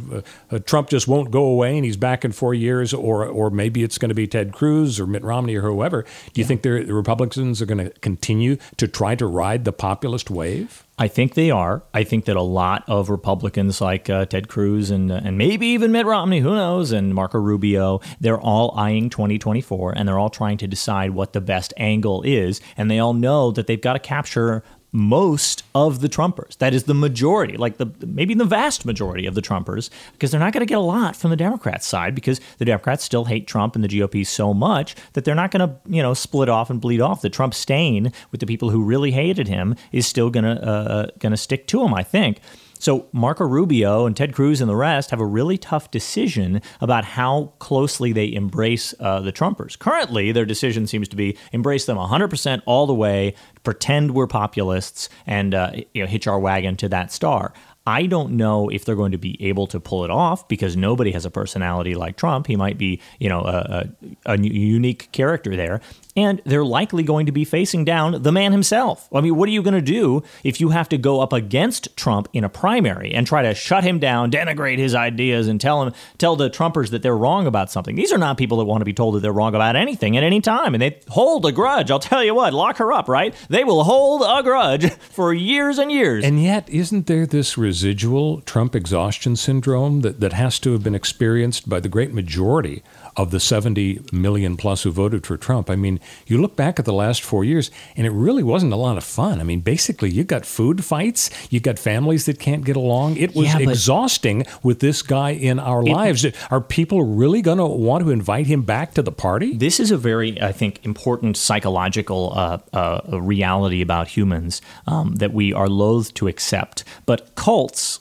uh, 0.51 0.59
Trump 0.61 0.91
just 0.91 1.09
won't 1.09 1.31
go 1.31 1.45
away 1.45 1.77
and 1.77 1.85
he's 1.85 1.97
back 1.97 2.25
in 2.25 2.33
four 2.33 2.55
years, 2.55 2.93
or 2.95 3.27
or 3.27 3.51
maybe 3.51 3.83
it's 3.83 3.99
going 3.99 4.11
to 4.11 4.15
be 4.15 4.27
Ted 4.27 4.53
Cruz 4.53 5.01
or 5.01 5.07
Mitt 5.07 5.25
Romney 5.25 5.57
or 5.57 5.63
whoever. 5.63 6.03
Do 6.33 6.41
you 6.41 6.45
think 6.45 6.63
the 6.63 6.85
Republicans 6.85 7.61
are 7.61 7.67
going 7.67 7.85
to 7.85 7.91
continue 8.01 8.59
to 8.77 8.87
try 8.87 9.15
to 9.17 9.27
ride 9.27 9.65
the 9.65 9.73
populist 9.73 10.31
wave? 10.31 10.85
I 10.97 11.09
think 11.09 11.35
they 11.35 11.51
are. 11.51 11.83
I 11.93 12.05
think 12.05 12.27
that 12.27 12.37
a 12.37 12.43
lot 12.43 12.85
of 12.87 13.11
Republicans 13.11 13.81
like 13.81 14.09
uh, 14.09 14.27
Ted 14.27 14.47
Cruz 14.47 14.91
and 14.91 15.11
uh, 15.11 15.21
and 15.25 15.37
maybe 15.37 15.67
even 15.69 15.91
Mitt 15.91 16.07
Romney, 16.07 16.39
who 16.39 16.55
knows, 16.55 16.93
and 16.93 17.13
Marco 17.13 17.39
Rubio, 17.39 18.01
they're 18.21 18.41
all 18.41 18.73
eyeing 18.77 19.11
2024 19.11 19.93
and 19.97 20.09
they're 20.09 20.19
all 20.19 20.31
trying 20.31 20.57
to 20.59 20.69
decide 20.69 21.11
what 21.11 21.33
the 21.33 21.41
best 21.41 21.75
angle 21.77 22.23
is, 22.23 22.61
and 22.77 22.89
they 22.89 23.01
all 23.01 23.13
know 23.13 23.51
that 23.51 23.67
they've 23.67 23.81
got 23.81 23.95
to 23.95 23.99
capture 23.99 24.63
most 24.95 25.65
of 25.75 26.01
the 26.01 26.09
Trumpers. 26.09 26.57
That 26.59 26.73
is 26.73 26.85
the 26.85 26.95
majority, 26.95 27.57
like 27.57 27.79
the 27.79 27.91
maybe 28.07 28.33
the 28.33 28.45
vast 28.45 28.87
majority 28.87 29.27
of 29.27 29.35
the 29.35 29.43
Trumpers, 29.43 29.91
because 30.13 30.31
they're 30.31 30.39
not 30.39 30.53
going 30.53 30.61
to 30.61 30.67
get 30.67 30.79
a 30.79 30.81
lot 30.81 31.17
from 31.17 31.31
the 31.31 31.37
Democrats 31.37 31.85
side 31.85 32.15
because 32.15 32.41
the 32.59 32.65
Democrats 32.65 33.03
still 33.03 33.25
hate 33.25 33.49
Trump 33.49 33.75
and 33.75 33.83
the 33.83 33.89
GOP 33.89 34.25
so 34.25 34.55
much 34.55 34.95
that 35.15 35.25
they're 35.25 35.35
not 35.35 35.51
going 35.51 35.69
to 35.69 35.77
you 35.87 36.01
know 36.01 36.15
split 36.15 36.49
off 36.49 36.71
and 36.71 36.81
bleed 36.81 37.01
off. 37.01 37.23
The 37.23 37.29
Trump 37.29 37.55
stain 37.55 38.13
with 38.31 38.39
the 38.39 38.47
people 38.47 38.71
who 38.71 38.85
really 38.85 39.11
hated 39.11 39.49
him 39.49 39.75
is 39.91 40.07
still 40.07 40.31
going 40.31 40.45
to 40.45 40.63
uh, 40.63 41.07
going 41.19 41.33
to 41.33 41.37
stick 41.37 41.67
to 41.69 41.83
him. 41.83 41.93
I 41.93 42.05
think. 42.05 42.41
So 42.85 43.09
Marco 43.13 43.47
Rubio 43.47 44.05
and 44.05 44.15
Ted 44.15 44.35
Cruz 44.35 44.61
and 44.61 44.69
the 44.69 44.77
rest 44.77 45.11
have 45.11 45.19
a 45.19 45.25
really 45.25 45.57
tough 45.57 45.91
decision 45.91 46.61
about 46.83 47.07
how 47.07 47.55
closely 47.59 48.13
they 48.13 48.31
embrace 48.31 48.93
uh, 49.01 49.21
the 49.21 49.33
Trumpers. 49.33 49.79
Currently, 49.79 50.33
their 50.33 50.45
decision 50.45 50.87
seems 50.87 51.09
to 51.09 51.17
be 51.17 51.35
embrace 51.53 51.87
them 51.87 51.97
100% 51.97 52.61
all 52.67 52.87
the 52.87 52.93
way, 52.93 53.37
pretend 53.63 54.15
we're 54.15 54.27
populists, 54.27 55.09
and 55.27 55.55
uh, 55.55 55.71
you 55.95 56.03
know, 56.03 56.07
hitch 56.07 56.27
our 56.27 56.39
wagon 56.39 56.77
to 56.77 56.91
that 56.91 57.11
star. 57.11 57.55
I 57.87 58.05
don't 58.05 58.33
know 58.33 58.69
if 58.69 58.85
they're 58.85 58.97
going 58.97 59.13
to 59.13 59.19
be 59.19 59.43
able 59.43 59.67
to 59.69 59.81
pull 59.81 60.05
it 60.05 60.11
off 60.11 60.47
because 60.47 60.77
nobody 60.77 61.13
has 61.13 61.25
a 61.25 61.31
personality 61.31 61.95
like 61.95 62.19
Trump. 62.19 62.47
He 62.47 62.57
might 62.57 62.77
be, 62.77 63.01
you 63.19 63.31
know, 63.31 63.41
a, 63.41 63.89
a, 64.27 64.35
a 64.35 64.39
unique 64.39 65.11
character 65.13 65.57
there. 65.57 65.81
And 66.17 66.41
they're 66.45 66.65
likely 66.65 67.03
going 67.03 67.27
to 67.27 67.33
be 67.33 67.45
facing 67.45 67.85
down 67.85 68.23
the 68.23 68.31
man 68.31 68.53
himself. 68.53 69.09
I 69.13 69.21
mean, 69.21 69.37
what 69.37 69.49
are 69.49 69.53
you 69.53 69.63
going 69.63 69.75
to 69.75 69.83
do 69.83 70.23
if 70.45 70.61
you 70.61 70.69
have 70.71 70.89
to 70.91 70.99
go 70.99 71.21
up 71.21 71.33
against 71.33 71.97
Trump 71.97 72.29
in 72.33 72.45
a 72.45 72.49
primary 72.49 73.13
and 73.13 73.27
try 73.27 73.43
to 73.43 73.55
shut 73.55 73.83
him 73.85 73.99
down, 73.99 74.31
denigrate 74.31 74.79
his 74.79 74.95
ideas, 74.95 75.49
and 75.49 75.61
tell 75.61 75.83
him 75.83 75.93
tell 76.19 76.37
the 76.37 76.49
Trumpers 76.49 76.91
that 76.91 77.03
they're 77.03 77.17
wrong 77.17 77.47
about 77.47 77.71
something? 77.71 77.97
These 77.97 78.13
are 78.13 78.19
not 78.19 78.39
people 78.39 78.59
that 78.59 78.65
want 78.65 78.81
to 78.81 78.85
be 78.85 78.93
told 78.93 79.15
that 79.15 79.21
they're 79.21 79.33
wrong 79.33 79.55
about 79.55 79.77
anything 79.77 80.17
at 80.17 80.23
any 80.23 80.41
time, 80.41 80.75
and 80.75 80.83
they 80.83 81.01
hold 81.09 81.47
a 81.47 81.53
grudge. 81.53 81.91
I'll 81.91 81.99
tell 81.99 82.23
you 82.23 82.35
what, 82.35 82.55
lock 82.55 82.77
her 82.77 82.93
up, 82.93 83.09
right? 83.09 83.35
They 83.49 83.65
will 83.65 83.85
hold 83.85 84.23
a 84.23 84.43
grudge 84.43 84.93
for 85.11 85.35
years 85.35 85.79
and 85.79 85.91
years. 85.91 86.25
And 86.25 86.43
yet, 86.43 86.69
isn't 86.69 87.07
there 87.07 87.27
this 87.27 87.59
residual 87.59 88.41
Trump 88.43 88.75
exhaustion 88.75 89.37
syndrome 89.37 90.03
that, 90.03 90.21
that 90.21 90.33
has 90.33 90.59
to 90.61 90.73
have 90.73 90.83
been 90.85 90.95
experienced 90.95 91.69
by 91.69 91.81
the 91.81 91.89
great 91.89 92.13
majority 92.13 92.83
of 93.17 93.31
the 93.31 93.41
70 93.41 94.01
million 94.13 94.57
plus 94.57 94.83
who 94.83 94.91
voted 94.91 95.27
for 95.27 95.37
Trump. 95.37 95.71
I 95.71 95.77
mean, 95.77 96.01
you 96.27 96.41
look 96.41 96.57
back 96.57 96.79
at 96.79 96.85
the 96.85 96.93
last 96.93 97.23
four 97.23 97.45
years, 97.45 97.71
and 97.97 98.07
it 98.07 98.11
really 98.11 98.43
wasn't 98.43 98.73
a 98.73 98.77
lot 98.77 98.97
of 98.97 99.05
fun. 99.05 99.41
I 99.41 99.45
mean, 99.45 99.61
basically, 99.61 100.11
you 100.11 100.25
got 100.25 100.45
food 100.45 100.85
fights, 100.85 101.31
you 101.51 101.61
got 101.61 101.79
families 101.79 102.27
that 102.27 102.39
can't 102.39 102.65
get 102.65 102.77
along. 102.77 103.17
It 103.17 103.35
was 103.35 103.47
Yeah, 103.47 103.59
exhausting 103.59 104.45
with 104.63 104.81
this 104.81 105.03
guy 105.03 105.31
in 105.31 105.59
our 105.59 105.83
lives. 105.83 106.27
Are 106.51 106.61
people 106.61 107.05
really 107.05 107.43
going 107.43 107.59
to 107.59 107.67
want 107.67 108.05
to 108.05 108.11
invite 108.11 108.47
him 108.47 108.63
back 108.63 108.95
to 108.95 109.03
the 109.03 109.13
party? 109.13 109.57
This 109.57 109.79
is 109.81 109.91
a 109.91 109.97
very, 109.97 110.41
I 110.41 110.53
think, 110.53 110.85
important 110.85 111.37
psychological 111.37 112.33
uh, 112.35 112.59
uh, 112.73 113.21
reality 113.21 113.81
about 113.83 114.09
humans 114.09 114.61
um, 114.87 115.15
that 115.17 115.33
we 115.33 115.53
are 115.53 115.69
loath 115.69 116.15
to 116.15 116.29
accept. 116.29 116.85
But 117.07 117.35
cults, 117.35 118.01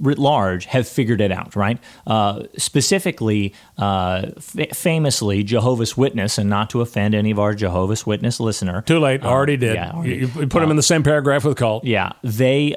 writ 0.00 0.18
large, 0.18 0.66
have 0.66 0.88
figured 0.88 1.20
it 1.20 1.30
out, 1.32 1.54
right? 1.56 1.78
Uh, 2.06 2.44
specifically, 2.56 3.54
uh, 3.76 4.30
fa- 4.38 4.74
famously, 4.74 5.42
Jehovah's 5.44 5.96
Witness, 5.96 6.38
and 6.38 6.48
not 6.50 6.70
to 6.70 6.80
offend 6.80 7.14
any 7.14 7.30
of 7.30 7.38
our 7.38 7.54
Jehovah's 7.54 8.06
Witness 8.06 8.40
listener. 8.40 8.82
Too 8.82 8.98
late. 8.98 9.22
Um, 9.22 9.28
already 9.28 9.56
did. 9.56 9.74
yeah, 9.74 9.92
already. 9.92 10.16
You, 10.16 10.26
you 10.26 10.46
put 10.46 10.60
them 10.60 10.70
in 10.70 10.76
the 10.76 10.82
same 10.82 11.02
paragraph 11.02 11.44
with 11.44 11.56
cult. 11.56 11.84
Yeah, 11.84 12.12
they 12.22 12.74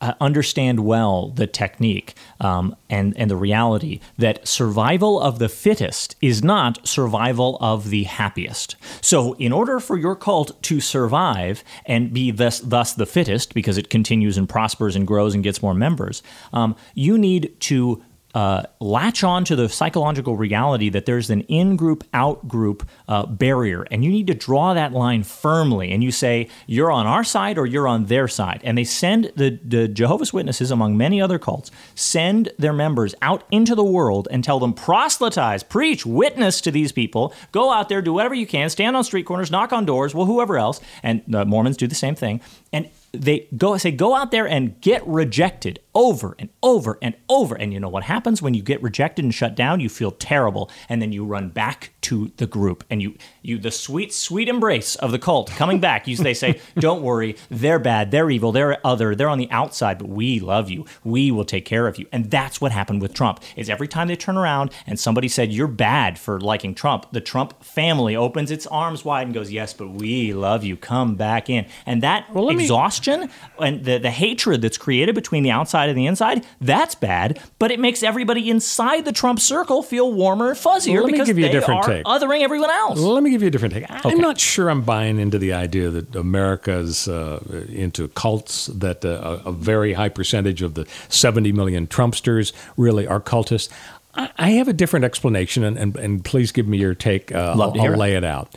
uh, 0.00 0.12
understand 0.20 0.80
well 0.80 1.28
the 1.30 1.46
technique 1.46 2.14
um, 2.40 2.76
and 2.90 3.16
and 3.16 3.30
the 3.30 3.36
reality 3.36 4.00
that 4.18 4.46
survival 4.46 5.20
of 5.20 5.38
the 5.38 5.48
fittest 5.48 6.16
is 6.20 6.42
not 6.42 6.86
survival 6.86 7.56
of 7.60 7.90
the 7.90 8.04
happiest. 8.04 8.76
So, 9.00 9.34
in 9.34 9.52
order 9.52 9.80
for 9.80 9.96
your 9.96 10.16
cult 10.16 10.62
to 10.64 10.80
survive 10.80 11.64
and 11.86 12.12
be 12.12 12.30
thus 12.30 12.60
thus 12.60 12.92
the 12.92 13.06
fittest, 13.06 13.54
because 13.54 13.78
it 13.78 13.90
continues 13.90 14.36
and 14.36 14.48
prospers 14.48 14.96
and 14.96 15.06
grows 15.06 15.34
and 15.34 15.42
gets 15.42 15.62
more 15.62 15.74
members, 15.74 16.22
um, 16.52 16.76
you 16.94 17.16
need 17.16 17.54
to 17.60 18.02
uh, 18.34 18.64
latch 18.80 19.24
on 19.24 19.44
to 19.44 19.56
the 19.56 19.68
psychological 19.68 20.36
reality 20.36 20.90
that 20.90 21.06
there's 21.06 21.30
an 21.30 21.40
in 21.42 21.76
group, 21.76 22.04
out 22.12 22.46
group 22.46 22.86
uh, 23.08 23.24
barrier, 23.24 23.86
and 23.90 24.04
you 24.04 24.10
need 24.10 24.26
to 24.26 24.34
draw 24.34 24.74
that 24.74 24.92
line 24.92 25.22
firmly. 25.22 25.90
And 25.90 26.04
you 26.04 26.12
say, 26.12 26.48
you're 26.66 26.90
on 26.90 27.06
our 27.06 27.24
side 27.24 27.56
or 27.56 27.64
you're 27.64 27.88
on 27.88 28.06
their 28.06 28.28
side. 28.28 28.60
And 28.62 28.76
they 28.76 28.84
send 28.84 29.32
the, 29.36 29.58
the 29.64 29.88
Jehovah's 29.88 30.32
Witnesses, 30.32 30.70
among 30.70 30.96
many 30.96 31.20
other 31.20 31.38
cults, 31.38 31.70
send 31.94 32.50
their 32.58 32.74
members 32.74 33.14
out 33.22 33.44
into 33.50 33.74
the 33.74 33.84
world 33.84 34.28
and 34.30 34.44
tell 34.44 34.58
them, 34.58 34.74
proselytize, 34.74 35.62
preach, 35.62 36.04
witness 36.04 36.60
to 36.60 36.70
these 36.70 36.92
people, 36.92 37.32
go 37.52 37.72
out 37.72 37.88
there, 37.88 38.02
do 38.02 38.12
whatever 38.12 38.34
you 38.34 38.46
can, 38.46 38.68
stand 38.68 38.96
on 38.96 39.04
street 39.04 39.24
corners, 39.24 39.50
knock 39.50 39.72
on 39.72 39.86
doors, 39.86 40.14
well, 40.14 40.26
whoever 40.26 40.58
else. 40.58 40.80
And 41.02 41.22
the 41.26 41.46
Mormons 41.46 41.76
do 41.76 41.86
the 41.86 41.94
same 41.94 42.14
thing. 42.14 42.40
And 42.72 42.90
they 43.16 43.48
go 43.56 43.76
say 43.76 43.90
go 43.90 44.14
out 44.14 44.30
there 44.30 44.46
and 44.46 44.80
get 44.80 45.06
rejected 45.06 45.80
over 45.94 46.36
and 46.38 46.50
over 46.62 46.98
and 47.00 47.14
over. 47.28 47.54
And 47.54 47.72
you 47.72 47.80
know 47.80 47.88
what 47.88 48.04
happens? 48.04 48.42
When 48.42 48.54
you 48.54 48.62
get 48.62 48.82
rejected 48.82 49.24
and 49.24 49.34
shut 49.34 49.54
down 49.54 49.80
you 49.80 49.88
feel 49.88 50.10
terrible 50.10 50.70
and 50.88 51.00
then 51.00 51.12
you 51.12 51.24
run 51.24 51.48
back 51.48 51.92
to 52.02 52.30
the 52.36 52.46
group. 52.46 52.84
And 52.90 53.02
you 53.02 53.16
you 53.42 53.58
the 53.58 53.70
sweet 53.70 54.12
sweet 54.12 54.48
embrace 54.48 54.94
of 54.96 55.10
the 55.10 55.18
cult 55.18 55.50
coming 55.50 55.80
back 55.80 56.06
you 56.06 56.16
they 56.16 56.34
say 56.34 56.60
don't 56.78 57.02
worry 57.02 57.36
they're 57.50 57.78
bad 57.78 58.10
they're 58.10 58.30
evil 58.30 58.52
they're 58.52 58.78
other 58.86 59.14
they're 59.14 59.28
on 59.28 59.38
the 59.38 59.50
outside 59.50 59.98
but 59.98 60.08
we 60.08 60.38
love 60.40 60.70
you. 60.70 60.84
We 61.04 61.30
will 61.30 61.44
take 61.44 61.64
care 61.64 61.86
of 61.86 61.98
you. 61.98 62.06
And 62.12 62.30
that's 62.30 62.60
what 62.60 62.72
happened 62.72 63.02
with 63.02 63.14
Trump 63.14 63.40
is 63.56 63.70
every 63.70 63.88
time 63.88 64.08
they 64.08 64.16
turn 64.16 64.36
around 64.36 64.70
and 64.86 64.98
somebody 65.00 65.28
said 65.28 65.52
you're 65.52 65.66
bad 65.66 66.18
for 66.18 66.40
liking 66.40 66.74
Trump 66.74 67.06
the 67.12 67.20
Trump 67.20 67.62
family 67.62 68.14
opens 68.14 68.50
its 68.50 68.66
arms 68.66 69.04
wide 69.04 69.26
and 69.26 69.34
goes 69.34 69.50
yes 69.50 69.72
but 69.72 69.88
we 69.90 70.32
love 70.34 70.62
you. 70.64 70.76
Come 70.76 71.14
back 71.16 71.48
in. 71.48 71.66
And 71.86 72.02
that 72.02 72.26
let 72.34 72.56
me- 72.56 72.66
and 73.08 73.84
the, 73.84 73.98
the 73.98 74.10
hatred 74.10 74.62
that's 74.62 74.78
created 74.78 75.14
between 75.14 75.42
the 75.42 75.50
outside 75.50 75.88
and 75.88 75.96
the 75.98 76.06
inside, 76.06 76.44
that's 76.60 76.94
bad. 76.94 77.40
But 77.58 77.70
it 77.70 77.80
makes 77.80 78.02
everybody 78.02 78.50
inside 78.50 79.04
the 79.04 79.12
Trump 79.12 79.40
circle 79.40 79.82
feel 79.82 80.12
warmer 80.12 80.48
and 80.50 80.56
fuzzier 80.56 80.94
Well, 80.94 81.02
let 81.04 81.06
me 81.06 81.12
because 81.12 81.26
give 81.28 81.38
you 81.38 81.44
a 81.44 81.48
they 81.48 81.52
different 81.52 81.84
are 81.84 81.88
take. 81.88 82.04
othering 82.04 82.42
everyone 82.42 82.70
else. 82.70 82.98
Let 82.98 83.22
me 83.22 83.30
give 83.30 83.42
you 83.42 83.48
a 83.48 83.50
different 83.50 83.74
take. 83.74 83.84
Okay. 83.84 84.10
I'm 84.10 84.18
not 84.18 84.38
sure 84.40 84.68
I'm 84.68 84.82
buying 84.82 85.18
into 85.18 85.38
the 85.38 85.52
idea 85.52 85.90
that 85.90 86.14
America's 86.14 87.08
uh, 87.08 87.40
into 87.68 88.08
cults, 88.08 88.66
that 88.66 89.04
uh, 89.04 89.40
a, 89.44 89.52
very 89.52 89.94
high 89.94 90.08
percentage 90.08 90.62
of 90.62 90.74
the 90.74 90.86
70 91.08 91.52
million 91.52 91.86
Trumpsters 91.86 92.52
really 92.76 93.06
are 93.06 93.20
cultists. 93.20 93.68
I, 94.14 94.30
I 94.38 94.50
have 94.52 94.68
a 94.68 94.72
different 94.72 95.04
explanation, 95.04 95.64
and, 95.64 95.76
and, 95.76 95.96
and 95.96 96.24
please 96.24 96.52
give 96.52 96.66
me 96.66 96.78
your 96.78 96.94
take. 96.94 97.34
Uh, 97.34 97.54
Love 97.56 97.74
to 97.74 97.78
I'll, 97.78 97.82
hear 97.84 97.92
I'll 97.92 97.96
it. 97.96 98.00
lay 98.00 98.14
it 98.16 98.24
out. 98.24 98.54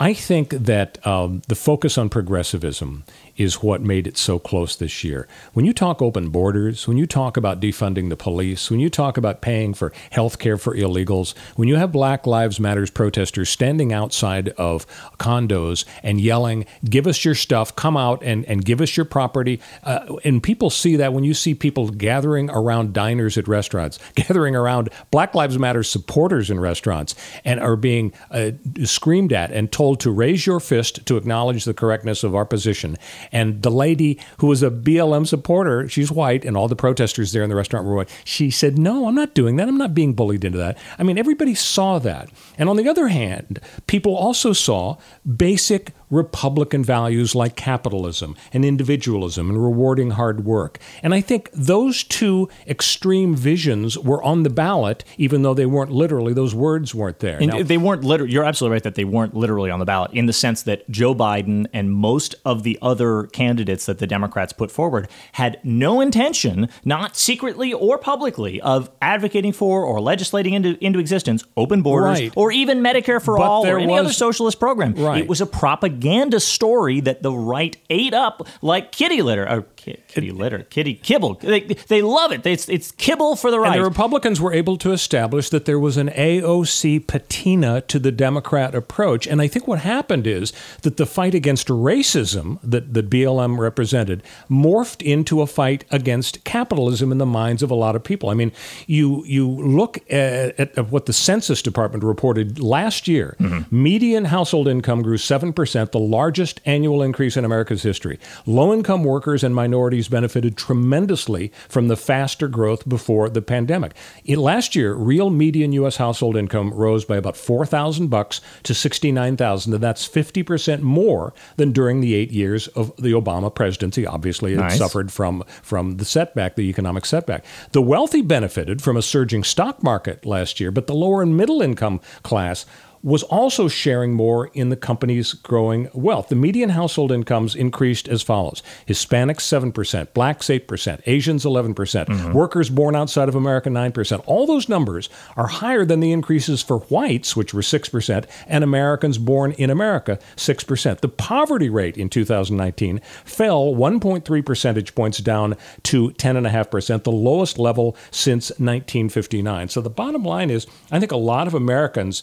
I 0.00 0.14
think 0.14 0.50
that 0.50 1.04
um, 1.04 1.42
the 1.48 1.56
focus 1.56 1.98
on 1.98 2.08
progressivism 2.08 3.02
is 3.36 3.62
what 3.62 3.80
made 3.80 4.06
it 4.06 4.16
so 4.16 4.38
close 4.38 4.76
this 4.76 5.02
year. 5.02 5.26
When 5.54 5.64
you 5.64 5.72
talk 5.72 6.00
open 6.00 6.28
borders, 6.28 6.86
when 6.86 6.96
you 6.96 7.06
talk 7.06 7.36
about 7.36 7.60
defunding 7.60 8.08
the 8.08 8.16
police, 8.16 8.70
when 8.70 8.78
you 8.78 8.90
talk 8.90 9.16
about 9.16 9.40
paying 9.40 9.74
for 9.74 9.92
health 10.10 10.38
care 10.38 10.56
for 10.56 10.76
illegals, 10.76 11.36
when 11.56 11.68
you 11.68 11.76
have 11.76 11.90
Black 11.90 12.26
Lives 12.26 12.60
Matters 12.60 12.90
protesters 12.90 13.48
standing 13.48 13.92
outside 13.92 14.50
of 14.50 14.86
condos 15.18 15.84
and 16.02 16.20
yelling, 16.20 16.64
Give 16.84 17.06
us 17.08 17.24
your 17.24 17.34
stuff, 17.34 17.74
come 17.74 17.96
out 17.96 18.22
and, 18.22 18.44
and 18.46 18.64
give 18.64 18.80
us 18.80 18.96
your 18.96 19.06
property. 19.06 19.60
Uh, 19.82 20.16
and 20.24 20.42
people 20.42 20.70
see 20.70 20.94
that 20.96 21.12
when 21.12 21.24
you 21.24 21.34
see 21.34 21.54
people 21.54 21.90
gathering 21.90 22.50
around 22.50 22.92
diners 22.92 23.36
at 23.36 23.48
restaurants, 23.48 23.98
gathering 24.14 24.54
around 24.54 24.90
Black 25.10 25.34
Lives 25.34 25.58
Matter 25.58 25.82
supporters 25.82 26.50
in 26.50 26.60
restaurants, 26.60 27.16
and 27.44 27.58
are 27.58 27.76
being 27.76 28.12
uh, 28.30 28.50
screamed 28.84 29.32
at 29.32 29.50
and 29.50 29.70
told 29.70 29.87
to 29.96 30.10
raise 30.10 30.46
your 30.46 30.60
fist 30.60 31.04
to 31.06 31.16
acknowledge 31.16 31.64
the 31.64 31.74
correctness 31.74 32.24
of 32.24 32.34
our 32.34 32.44
position. 32.44 32.96
And 33.32 33.62
the 33.62 33.70
lady 33.70 34.18
who 34.38 34.46
was 34.46 34.62
a 34.62 34.70
BLM 34.70 35.26
supporter, 35.26 35.88
she's 35.88 36.10
white, 36.10 36.44
and 36.44 36.56
all 36.56 36.68
the 36.68 36.76
protesters 36.76 37.32
there 37.32 37.42
in 37.42 37.50
the 37.50 37.56
restaurant 37.56 37.86
were 37.86 37.94
white. 37.94 38.10
She 38.24 38.50
said, 38.50 38.78
No, 38.78 39.08
I'm 39.08 39.14
not 39.14 39.34
doing 39.34 39.56
that. 39.56 39.68
I'm 39.68 39.78
not 39.78 39.94
being 39.94 40.14
bullied 40.14 40.44
into 40.44 40.58
that. 40.58 40.78
I 40.98 41.02
mean, 41.02 41.18
everybody 41.18 41.54
saw 41.54 41.98
that. 42.00 42.30
And 42.56 42.68
on 42.68 42.76
the 42.76 42.88
other 42.88 43.08
hand, 43.08 43.60
people 43.86 44.16
also 44.16 44.52
saw 44.52 44.96
basic 45.36 45.92
Republican 46.10 46.82
values 46.84 47.34
like 47.34 47.56
capitalism 47.56 48.36
and 48.52 48.64
individualism 48.64 49.48
and 49.50 49.62
rewarding 49.62 50.10
hard 50.12 50.44
work. 50.44 50.78
And 51.02 51.14
I 51.14 51.20
think 51.20 51.50
those 51.52 52.02
two 52.04 52.48
extreme 52.66 53.34
visions 53.34 53.98
were 53.98 54.22
on 54.22 54.42
the 54.42 54.50
ballot, 54.50 55.04
even 55.18 55.42
though 55.42 55.54
they 55.54 55.66
weren't 55.66 55.90
literally, 55.92 56.32
those 56.32 56.54
words 56.54 56.94
weren't 56.94 57.18
there. 57.20 57.38
Now, 57.40 57.62
they 57.62 57.76
weren't 57.78 58.04
literally, 58.04 58.32
you're 58.32 58.44
absolutely 58.44 58.74
right 58.76 58.82
that 58.84 58.94
they 58.94 59.04
weren't 59.04 59.34
literally 59.34 59.70
on 59.70 59.78
the 59.78 59.84
ballot 59.84 60.12
in 60.12 60.26
the 60.26 60.32
sense 60.32 60.62
that 60.62 60.88
Joe 60.90 61.14
Biden 61.14 61.66
and 61.72 61.92
most 61.92 62.34
of 62.44 62.62
the 62.62 62.78
other 62.80 63.24
candidates 63.24 63.86
that 63.86 63.98
the 63.98 64.06
Democrats 64.06 64.52
put 64.52 64.70
forward 64.70 65.08
had 65.32 65.58
no 65.62 66.00
intention, 66.00 66.68
not 66.84 67.16
secretly 67.16 67.72
or 67.72 67.98
publicly, 67.98 68.60
of 68.60 68.90
advocating 69.02 69.52
for 69.52 69.82
or 69.84 70.00
legislating 70.00 70.54
into, 70.54 70.82
into 70.84 70.98
existence 70.98 71.44
open 71.56 71.82
borders 71.82 72.18
Right. 72.20 72.32
or 72.36 72.50
even 72.52 72.80
Medicare 72.80 73.22
for 73.22 73.36
But 73.36 73.42
all 73.44 73.66
or 73.66 73.78
any 73.78 73.92
was- 73.92 74.00
other 74.00 74.12
socialist 74.12 74.58
program. 74.58 74.94
Right. 74.94 75.22
It 75.22 75.28
was 75.28 75.40
a 75.40 75.46
propaganda 75.46 75.97
story 76.40 77.00
that 77.00 77.22
the 77.22 77.32
right 77.32 77.76
ate 77.90 78.14
up 78.14 78.46
like 78.62 78.92
kitty 78.92 79.22
litter. 79.22 79.48
Or 79.48 79.66
ki- 79.88 80.02
kitty 80.08 80.30
litter, 80.30 80.60
kitty 80.64 80.94
kibble. 80.94 81.34
They, 81.34 81.60
they 81.60 82.02
love 82.02 82.32
it. 82.32 82.46
It's, 82.46 82.68
it's 82.68 82.92
kibble 82.92 83.36
for 83.36 83.50
the 83.50 83.60
right. 83.60 83.72
And 83.72 83.80
the 83.80 83.88
Republicans 83.88 84.40
were 84.40 84.52
able 84.52 84.76
to 84.78 84.92
establish 84.92 85.50
that 85.50 85.64
there 85.64 85.78
was 85.78 85.96
an 85.96 86.08
AOC 86.08 87.06
patina 87.06 87.80
to 87.82 87.98
the 87.98 88.12
Democrat 88.12 88.74
approach. 88.74 89.26
And 89.26 89.40
I 89.40 89.48
think 89.48 89.66
what 89.66 89.80
happened 89.80 90.26
is 90.26 90.52
that 90.82 90.96
the 90.96 91.06
fight 91.06 91.34
against 91.34 91.68
racism 91.68 92.58
that, 92.62 92.94
that 92.94 93.10
BLM 93.10 93.58
represented 93.58 94.22
morphed 94.50 95.02
into 95.02 95.40
a 95.40 95.46
fight 95.46 95.84
against 95.90 96.44
capitalism 96.44 97.12
in 97.12 97.18
the 97.18 97.26
minds 97.26 97.62
of 97.62 97.70
a 97.70 97.74
lot 97.74 97.96
of 97.96 98.04
people. 98.04 98.30
I 98.30 98.34
mean, 98.34 98.52
you, 98.86 99.24
you 99.24 99.48
look 99.48 99.98
at, 100.10 100.58
at, 100.58 100.78
at 100.78 100.90
what 100.90 101.06
the 101.06 101.12
Census 101.12 101.62
Department 101.62 102.04
reported 102.04 102.58
last 102.58 103.08
year 103.08 103.36
mm-hmm. 103.38 103.82
median 103.82 104.26
household 104.26 104.68
income 104.68 105.02
grew 105.02 105.16
7%, 105.16 105.90
the 105.92 105.98
largest 105.98 106.60
annual 106.64 107.02
increase 107.02 107.36
in 107.36 107.44
America's 107.44 107.82
history. 107.82 108.18
Low 108.46 108.72
income 108.72 109.04
workers 109.04 109.44
and 109.44 109.54
minorities 109.54 109.77
benefited 110.08 110.56
tremendously 110.56 111.52
from 111.68 111.88
the 111.88 111.96
faster 111.96 112.48
growth 112.48 112.88
before 112.88 113.28
the 113.28 113.42
pandemic. 113.42 113.92
In, 114.24 114.38
last 114.40 114.74
year, 114.74 114.94
real 114.94 115.30
median 115.30 115.72
U.S. 115.72 115.96
household 115.96 116.36
income 116.36 116.72
rose 116.72 117.04
by 117.04 117.16
about 117.16 117.36
4,000 117.36 118.08
bucks 118.08 118.40
to 118.64 118.74
69,000, 118.74 119.72
and 119.74 119.82
that's 119.82 120.08
50% 120.08 120.80
more 120.80 121.32
than 121.56 121.72
during 121.72 122.00
the 122.00 122.14
eight 122.14 122.30
years 122.30 122.68
of 122.68 122.94
the 122.96 123.12
Obama 123.12 123.54
presidency. 123.54 124.06
Obviously, 124.06 124.54
it 124.54 124.56
Nice. 124.58 124.78
suffered 124.78 125.12
from, 125.12 125.44
from 125.62 125.96
the 125.96 126.04
setback, 126.04 126.56
the 126.56 126.68
economic 126.68 127.06
setback. 127.06 127.44
The 127.72 127.82
wealthy 127.82 128.22
benefited 128.22 128.82
from 128.82 128.96
a 128.96 129.02
surging 129.02 129.44
stock 129.44 129.82
market 129.82 130.26
last 130.26 130.60
year, 130.60 130.70
but 130.70 130.86
the 130.86 130.94
lower 130.94 131.22
and 131.22 131.36
middle 131.36 131.62
income 131.62 132.00
class 132.22 132.66
was 133.02 133.22
also 133.24 133.68
sharing 133.68 134.14
more 134.14 134.48
in 134.48 134.68
the 134.68 134.76
company's 134.76 135.32
growing 135.32 135.88
wealth. 135.92 136.28
The 136.28 136.36
median 136.36 136.70
household 136.70 137.12
incomes 137.12 137.54
increased 137.54 138.08
as 138.08 138.22
follows 138.22 138.62
Hispanics 138.86 139.72
7%, 139.72 140.12
blacks 140.14 140.46
8%, 140.46 141.00
Asians 141.06 141.44
11%, 141.44 141.88
percent 141.88 142.08
mm-hmm. 142.08 142.32
workers 142.32 142.70
born 142.70 142.94
outside 142.96 143.28
of 143.28 143.34
America 143.34 143.70
9%. 143.70 144.22
All 144.26 144.46
those 144.46 144.68
numbers 144.68 145.08
are 145.36 145.46
higher 145.46 145.84
than 145.84 146.00
the 146.00 146.12
increases 146.12 146.62
for 146.62 146.80
whites, 146.80 147.36
which 147.36 147.54
were 147.54 147.62
6%, 147.62 148.26
and 148.46 148.64
Americans 148.64 149.16
born 149.16 149.52
in 149.52 149.70
America 149.70 150.18
6%. 150.36 151.00
The 151.00 151.08
poverty 151.08 151.70
rate 151.70 151.96
in 151.96 152.08
2019 152.08 153.00
fell 153.24 153.74
1.3 153.74 154.44
percentage 154.44 154.94
points 154.94 155.18
down 155.18 155.56
to 155.84 156.10
10.5%, 156.10 157.04
the 157.04 157.12
lowest 157.12 157.58
level 157.58 157.96
since 158.10 158.50
1959. 158.50 159.68
So 159.68 159.80
the 159.80 159.90
bottom 159.90 160.24
line 160.24 160.50
is, 160.50 160.66
I 160.90 161.00
think 161.00 161.12
a 161.12 161.16
lot 161.16 161.46
of 161.46 161.54
Americans 161.54 162.22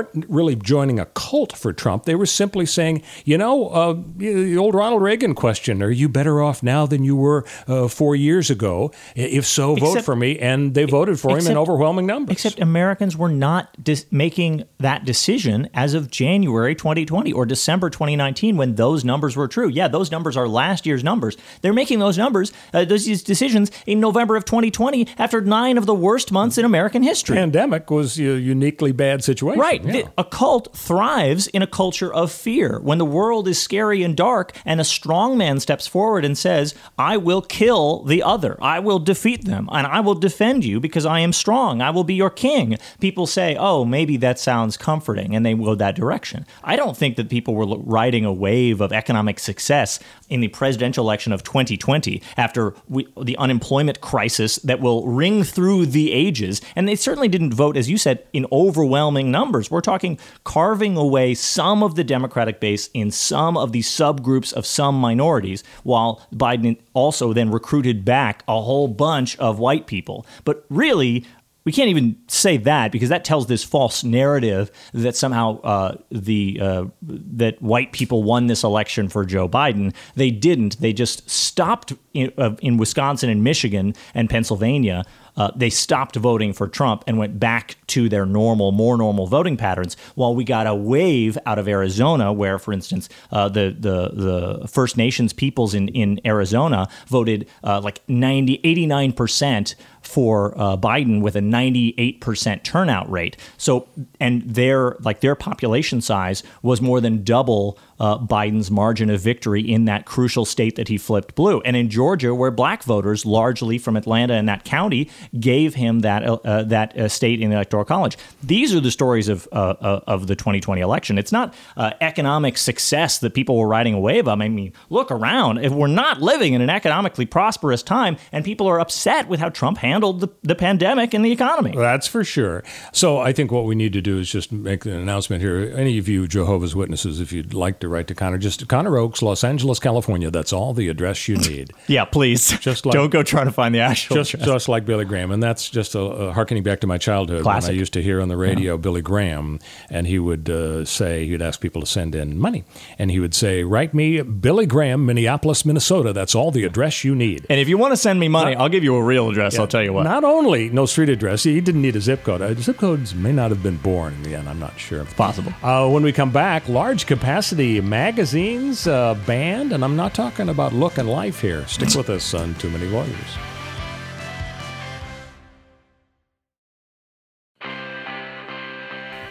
weren't 0.00 0.26
really 0.28 0.56
joining 0.56 0.98
a 0.98 1.06
cult 1.06 1.56
for 1.56 1.72
Trump. 1.72 2.04
They 2.04 2.14
were 2.14 2.26
simply 2.26 2.66
saying, 2.66 3.02
you 3.24 3.38
know, 3.38 3.68
uh, 3.68 3.96
the 4.16 4.56
old 4.56 4.74
Ronald 4.74 5.02
Reagan 5.02 5.34
question: 5.34 5.82
Are 5.82 5.90
you 5.90 6.08
better 6.08 6.42
off 6.42 6.62
now 6.62 6.86
than 6.86 7.04
you 7.04 7.16
were 7.16 7.44
uh, 7.66 7.88
four 7.88 8.16
years 8.16 8.50
ago? 8.50 8.92
If 9.14 9.46
so, 9.46 9.74
vote 9.74 9.88
Except- 9.88 10.06
for 10.06 10.16
me. 10.16 10.38
And 10.38 10.74
they 10.74 10.84
voted 10.84 11.18
for 11.20 11.30
him 11.30 11.36
in 11.36 11.40
except- 11.42 11.56
overwhelming 11.58 12.06
numbers. 12.06 12.32
Except 12.32 12.60
Americans 12.60 13.16
were 13.16 13.28
not 13.28 13.68
dis- 13.82 14.06
making 14.10 14.64
that 14.78 15.04
decision 15.04 15.68
as 15.74 15.94
of 15.94 16.10
January 16.10 16.74
2020 16.74 17.32
or 17.32 17.46
December 17.46 17.90
2019 17.90 18.56
when 18.56 18.74
those 18.74 19.04
numbers 19.04 19.36
were 19.36 19.48
true. 19.48 19.68
Yeah, 19.68 19.88
those 19.88 20.10
numbers 20.10 20.36
are 20.36 20.48
last 20.48 20.86
year's 20.86 21.04
numbers. 21.04 21.36
They're 21.62 21.72
making 21.72 21.98
those 21.98 22.16
numbers, 22.18 22.52
uh, 22.72 22.84
those 22.84 23.04
decisions 23.22 23.70
in 23.86 24.00
November 24.00 24.36
of 24.36 24.44
2020 24.44 25.06
after 25.18 25.40
nine 25.40 25.78
of 25.78 25.86
the 25.86 25.94
worst 25.94 26.32
months 26.32 26.58
in 26.58 26.64
American 26.64 27.02
history. 27.02 27.36
pandemic 27.36 27.90
was 27.90 28.18
a 28.18 28.22
uniquely 28.22 28.92
bad 28.92 29.22
situation. 29.24 29.60
Right. 29.60 29.82
Yeah. 29.84 29.89
The- 29.92 30.06
a 30.18 30.24
cult 30.24 30.76
thrives 30.76 31.46
in 31.48 31.62
a 31.62 31.66
culture 31.66 32.12
of 32.12 32.30
fear. 32.32 32.80
When 32.82 32.98
the 32.98 33.04
world 33.04 33.48
is 33.48 33.60
scary 33.60 34.02
and 34.02 34.16
dark, 34.16 34.52
and 34.64 34.80
a 34.80 34.84
strong 34.84 35.36
man 35.36 35.60
steps 35.60 35.86
forward 35.86 36.24
and 36.24 36.36
says, 36.36 36.74
I 36.98 37.16
will 37.16 37.42
kill 37.42 38.04
the 38.04 38.22
other, 38.22 38.56
I 38.60 38.78
will 38.78 38.98
defeat 38.98 39.44
them, 39.44 39.68
and 39.72 39.86
I 39.86 40.00
will 40.00 40.14
defend 40.14 40.64
you 40.64 40.80
because 40.80 41.06
I 41.06 41.20
am 41.20 41.32
strong, 41.32 41.80
I 41.80 41.90
will 41.90 42.04
be 42.04 42.14
your 42.14 42.30
king. 42.30 42.78
People 43.00 43.26
say, 43.26 43.56
oh, 43.58 43.84
maybe 43.84 44.16
that 44.18 44.38
sounds 44.38 44.76
comforting, 44.76 45.34
and 45.34 45.44
they 45.44 45.54
go 45.54 45.74
that 45.74 45.94
direction. 45.96 46.46
I 46.64 46.76
don't 46.76 46.96
think 46.96 47.16
that 47.16 47.28
people 47.28 47.54
were 47.54 47.66
riding 47.78 48.24
a 48.24 48.32
wave 48.32 48.80
of 48.80 48.92
economic 48.92 49.38
success 49.38 49.98
in 50.28 50.40
the 50.40 50.48
presidential 50.48 51.04
election 51.04 51.32
of 51.32 51.42
2020 51.42 52.22
after 52.36 52.74
we, 52.88 53.06
the 53.20 53.36
unemployment 53.36 54.00
crisis 54.00 54.56
that 54.56 54.80
will 54.80 55.06
ring 55.06 55.42
through 55.42 55.86
the 55.86 56.12
ages. 56.12 56.60
And 56.76 56.88
they 56.88 56.96
certainly 56.96 57.28
didn't 57.28 57.52
vote, 57.54 57.76
as 57.76 57.90
you 57.90 57.98
said, 57.98 58.24
in 58.32 58.46
overwhelming 58.52 59.30
numbers. 59.30 59.70
We're 59.70 59.79
talking 59.80 60.18
carving 60.44 60.96
away 60.96 61.34
some 61.34 61.82
of 61.82 61.94
the 61.94 62.04
Democratic 62.04 62.60
base 62.60 62.88
in 62.94 63.10
some 63.10 63.56
of 63.56 63.72
the 63.72 63.80
subgroups 63.80 64.52
of 64.52 64.66
some 64.66 64.94
minorities, 64.94 65.62
while 65.82 66.26
Biden 66.34 66.78
also 66.94 67.32
then 67.32 67.50
recruited 67.50 68.04
back 68.04 68.42
a 68.48 68.60
whole 68.60 68.88
bunch 68.88 69.38
of 69.38 69.58
white 69.58 69.86
people. 69.86 70.26
But 70.44 70.64
really, 70.68 71.24
we 71.64 71.72
can't 71.72 71.90
even 71.90 72.16
say 72.26 72.56
that 72.56 72.90
because 72.90 73.10
that 73.10 73.24
tells 73.24 73.46
this 73.46 73.62
false 73.62 74.02
narrative 74.02 74.70
that 74.92 75.14
somehow 75.14 75.60
uh, 75.60 75.96
the 76.10 76.58
uh, 76.60 76.84
that 77.02 77.60
white 77.60 77.92
people 77.92 78.22
won 78.22 78.46
this 78.46 78.64
election 78.64 79.08
for 79.08 79.24
Joe 79.24 79.48
Biden. 79.48 79.94
They 80.14 80.30
didn't. 80.30 80.80
They 80.80 80.92
just 80.92 81.28
stopped 81.28 81.92
in, 82.14 82.32
uh, 82.38 82.56
in 82.60 82.78
Wisconsin 82.78 83.28
and 83.28 83.44
Michigan 83.44 83.94
and 84.14 84.30
Pennsylvania. 84.30 85.04
Uh, 85.36 85.50
they 85.54 85.70
stopped 85.70 86.16
voting 86.16 86.52
for 86.52 86.68
Trump 86.68 87.04
and 87.06 87.18
went 87.18 87.38
back 87.38 87.76
to 87.88 88.08
their 88.08 88.26
normal, 88.26 88.72
more 88.72 88.96
normal 88.96 89.26
voting 89.26 89.56
patterns. 89.56 89.96
While 90.14 90.34
we 90.34 90.44
got 90.44 90.66
a 90.66 90.74
wave 90.74 91.38
out 91.46 91.58
of 91.58 91.68
Arizona, 91.68 92.32
where, 92.32 92.58
for 92.58 92.72
instance, 92.72 93.08
uh, 93.30 93.48
the 93.48 93.74
the 93.78 94.58
the 94.60 94.68
First 94.68 94.96
Nations 94.96 95.32
peoples 95.32 95.74
in 95.74 95.88
in 95.88 96.20
Arizona 96.24 96.88
voted 97.06 97.48
uh, 97.64 97.80
like 97.80 98.00
90, 98.08 98.60
89 98.64 99.12
percent 99.12 99.74
for 100.10 100.58
uh, 100.58 100.76
Biden 100.76 101.22
with 101.22 101.36
a 101.36 101.40
98% 101.40 102.62
turnout 102.62 103.10
rate. 103.10 103.36
So, 103.56 103.88
and 104.18 104.42
their 104.42 104.96
like 105.00 105.20
their 105.20 105.34
population 105.34 106.00
size 106.00 106.42
was 106.62 106.80
more 106.80 107.00
than 107.00 107.22
double 107.22 107.78
uh, 108.00 108.18
Biden's 108.18 108.70
margin 108.70 109.10
of 109.10 109.20
victory 109.20 109.60
in 109.60 109.84
that 109.84 110.06
crucial 110.06 110.44
state 110.44 110.76
that 110.76 110.88
he 110.88 110.96
flipped 110.96 111.34
blue. 111.34 111.60
And 111.60 111.76
in 111.76 111.90
Georgia, 111.90 112.34
where 112.34 112.50
black 112.50 112.82
voters, 112.82 113.26
largely 113.26 113.76
from 113.76 113.96
Atlanta 113.96 114.34
and 114.34 114.48
that 114.48 114.64
county, 114.64 115.10
gave 115.38 115.74
him 115.74 116.00
that 116.00 116.24
uh, 116.24 116.38
uh, 116.44 116.62
that 116.64 116.96
uh, 116.96 117.08
state 117.08 117.40
in 117.40 117.50
the 117.50 117.56
electoral 117.56 117.84
college. 117.84 118.16
These 118.42 118.74
are 118.74 118.80
the 118.80 118.90
stories 118.90 119.28
of 119.28 119.46
uh, 119.52 120.00
of 120.06 120.26
the 120.26 120.34
2020 120.34 120.80
election. 120.80 121.18
It's 121.18 121.32
not 121.32 121.54
economic 122.00 122.56
success 122.56 123.18
that 123.18 123.34
people 123.34 123.56
were 123.56 123.68
riding 123.68 123.94
a 123.94 124.00
wave 124.00 124.26
of. 124.26 124.40
I 124.40 124.48
mean, 124.48 124.72
look 124.88 125.10
around. 125.10 125.58
If 125.58 125.72
we're 125.72 125.86
not 125.86 126.22
living 126.22 126.54
in 126.54 126.62
an 126.62 126.70
economically 126.70 127.26
prosperous 127.26 127.82
time, 127.82 128.16
and 128.32 128.44
people 128.44 128.66
are 128.66 128.80
upset 128.80 129.28
with 129.28 129.40
how 129.40 129.50
Trump 129.50 129.78
handled 129.78 129.99
the, 130.00 130.28
the 130.42 130.54
pandemic 130.54 131.14
and 131.14 131.24
the 131.24 131.30
economy. 131.32 131.72
That's 131.76 132.06
for 132.06 132.24
sure. 132.24 132.62
So 132.92 133.18
I 133.18 133.32
think 133.32 133.52
what 133.52 133.64
we 133.64 133.74
need 133.74 133.92
to 133.92 134.00
do 134.00 134.18
is 134.18 134.30
just 134.30 134.50
make 134.52 134.84
an 134.86 134.92
announcement 134.92 135.42
here. 135.42 135.72
Any 135.76 135.98
of 135.98 136.08
you 136.08 136.26
Jehovah's 136.26 136.74
Witnesses, 136.74 137.20
if 137.20 137.32
you'd 137.32 137.54
like 137.54 137.78
to 137.80 137.88
write 137.88 138.06
to 138.08 138.14
Connor, 138.14 138.38
just 138.38 138.66
Connor 138.68 138.96
Oakes, 138.98 139.22
Los 139.22 139.44
Angeles, 139.44 139.78
California. 139.78 140.30
That's 140.30 140.52
all 140.52 140.72
the 140.74 140.88
address 140.88 141.28
you 141.28 141.36
need. 141.36 141.72
Yeah, 141.86 142.04
please. 142.04 142.56
Just 142.60 142.86
like- 142.86 142.92
don't 142.92 143.10
go 143.10 143.22
trying 143.24 143.46
to 143.46 143.52
find 143.52 143.74
the 143.74 143.80
actual. 143.80 144.14
just 144.16 144.34
address. 144.34 144.48
just 144.48 144.68
like 144.68 144.84
Billy 144.86 145.04
Graham, 145.04 145.30
and 145.32 145.42
that's 145.42 145.68
just 145.68 145.94
a, 145.96 146.00
a 146.00 146.32
harkening 146.32 146.62
back 146.62 146.80
to 146.80 146.86
my 146.86 146.98
childhood 146.98 147.44
when 147.44 147.64
I 147.64 147.70
used 147.70 147.92
to 147.94 148.02
hear 148.02 148.20
on 148.20 148.28
the 148.28 148.36
radio 148.36 148.78
Billy 148.78 149.02
Graham, 149.02 149.58
and 149.90 150.06
he 150.06 150.18
would 150.20 150.48
uh, 150.48 150.84
say 150.84 151.26
he'd 151.26 151.42
ask 151.42 151.60
people 151.60 151.80
to 151.80 151.86
send 151.86 152.14
in 152.14 152.38
money, 152.38 152.64
and 152.98 153.10
he 153.10 153.18
would 153.18 153.34
say, 153.34 153.64
"Write 153.64 153.92
me 153.92 154.22
Billy 154.22 154.66
Graham, 154.66 155.04
Minneapolis, 155.04 155.64
Minnesota. 155.64 156.12
That's 156.12 156.34
all 156.34 156.50
the 156.52 156.64
address 156.64 157.02
you 157.02 157.14
need." 157.16 157.44
and 157.50 157.58
if 157.58 157.68
you 157.68 157.76
want 157.76 157.92
to 157.92 157.96
send 157.96 158.20
me 158.20 158.28
money, 158.28 158.54
I'll 158.54 158.68
give 158.68 158.84
you 158.84 158.94
a 158.94 159.02
real 159.02 159.30
address. 159.30 159.58
I'll 159.58 159.66
tell 159.66 159.82
you 159.82 159.89
you 159.90 159.94
what. 159.94 160.04
Not 160.04 160.24
only 160.24 160.70
no 160.70 160.86
street 160.86 161.08
address, 161.08 161.42
he 161.42 161.60
didn't 161.60 161.82
need 161.82 161.96
a 161.96 162.00
zip 162.00 162.24
code. 162.24 162.42
Uh, 162.42 162.54
zip 162.54 162.78
codes 162.78 163.14
may 163.14 163.32
not 163.32 163.50
have 163.50 163.62
been 163.62 163.76
born 163.78 164.14
in 164.14 164.22
the 164.22 164.34
end. 164.34 164.48
I'm 164.48 164.58
not 164.58 164.78
sure. 164.78 165.02
It's 165.02 165.14
possible. 165.14 165.52
Uh, 165.62 165.88
when 165.88 166.02
we 166.02 166.12
come 166.12 166.30
back, 166.30 166.68
large 166.68 167.06
capacity 167.06 167.80
magazines 167.80 168.86
uh, 168.86 169.14
banned, 169.26 169.72
and 169.72 169.84
I'm 169.84 169.96
not 169.96 170.14
talking 170.14 170.48
about 170.48 170.72
look 170.72 170.98
and 170.98 171.08
life 171.08 171.40
here. 171.40 171.66
Stick 171.66 171.94
with 171.94 172.10
us 172.10 172.34
on 172.34 172.54
Too 172.54 172.70
Many 172.70 172.86
Lawyers. 172.86 173.10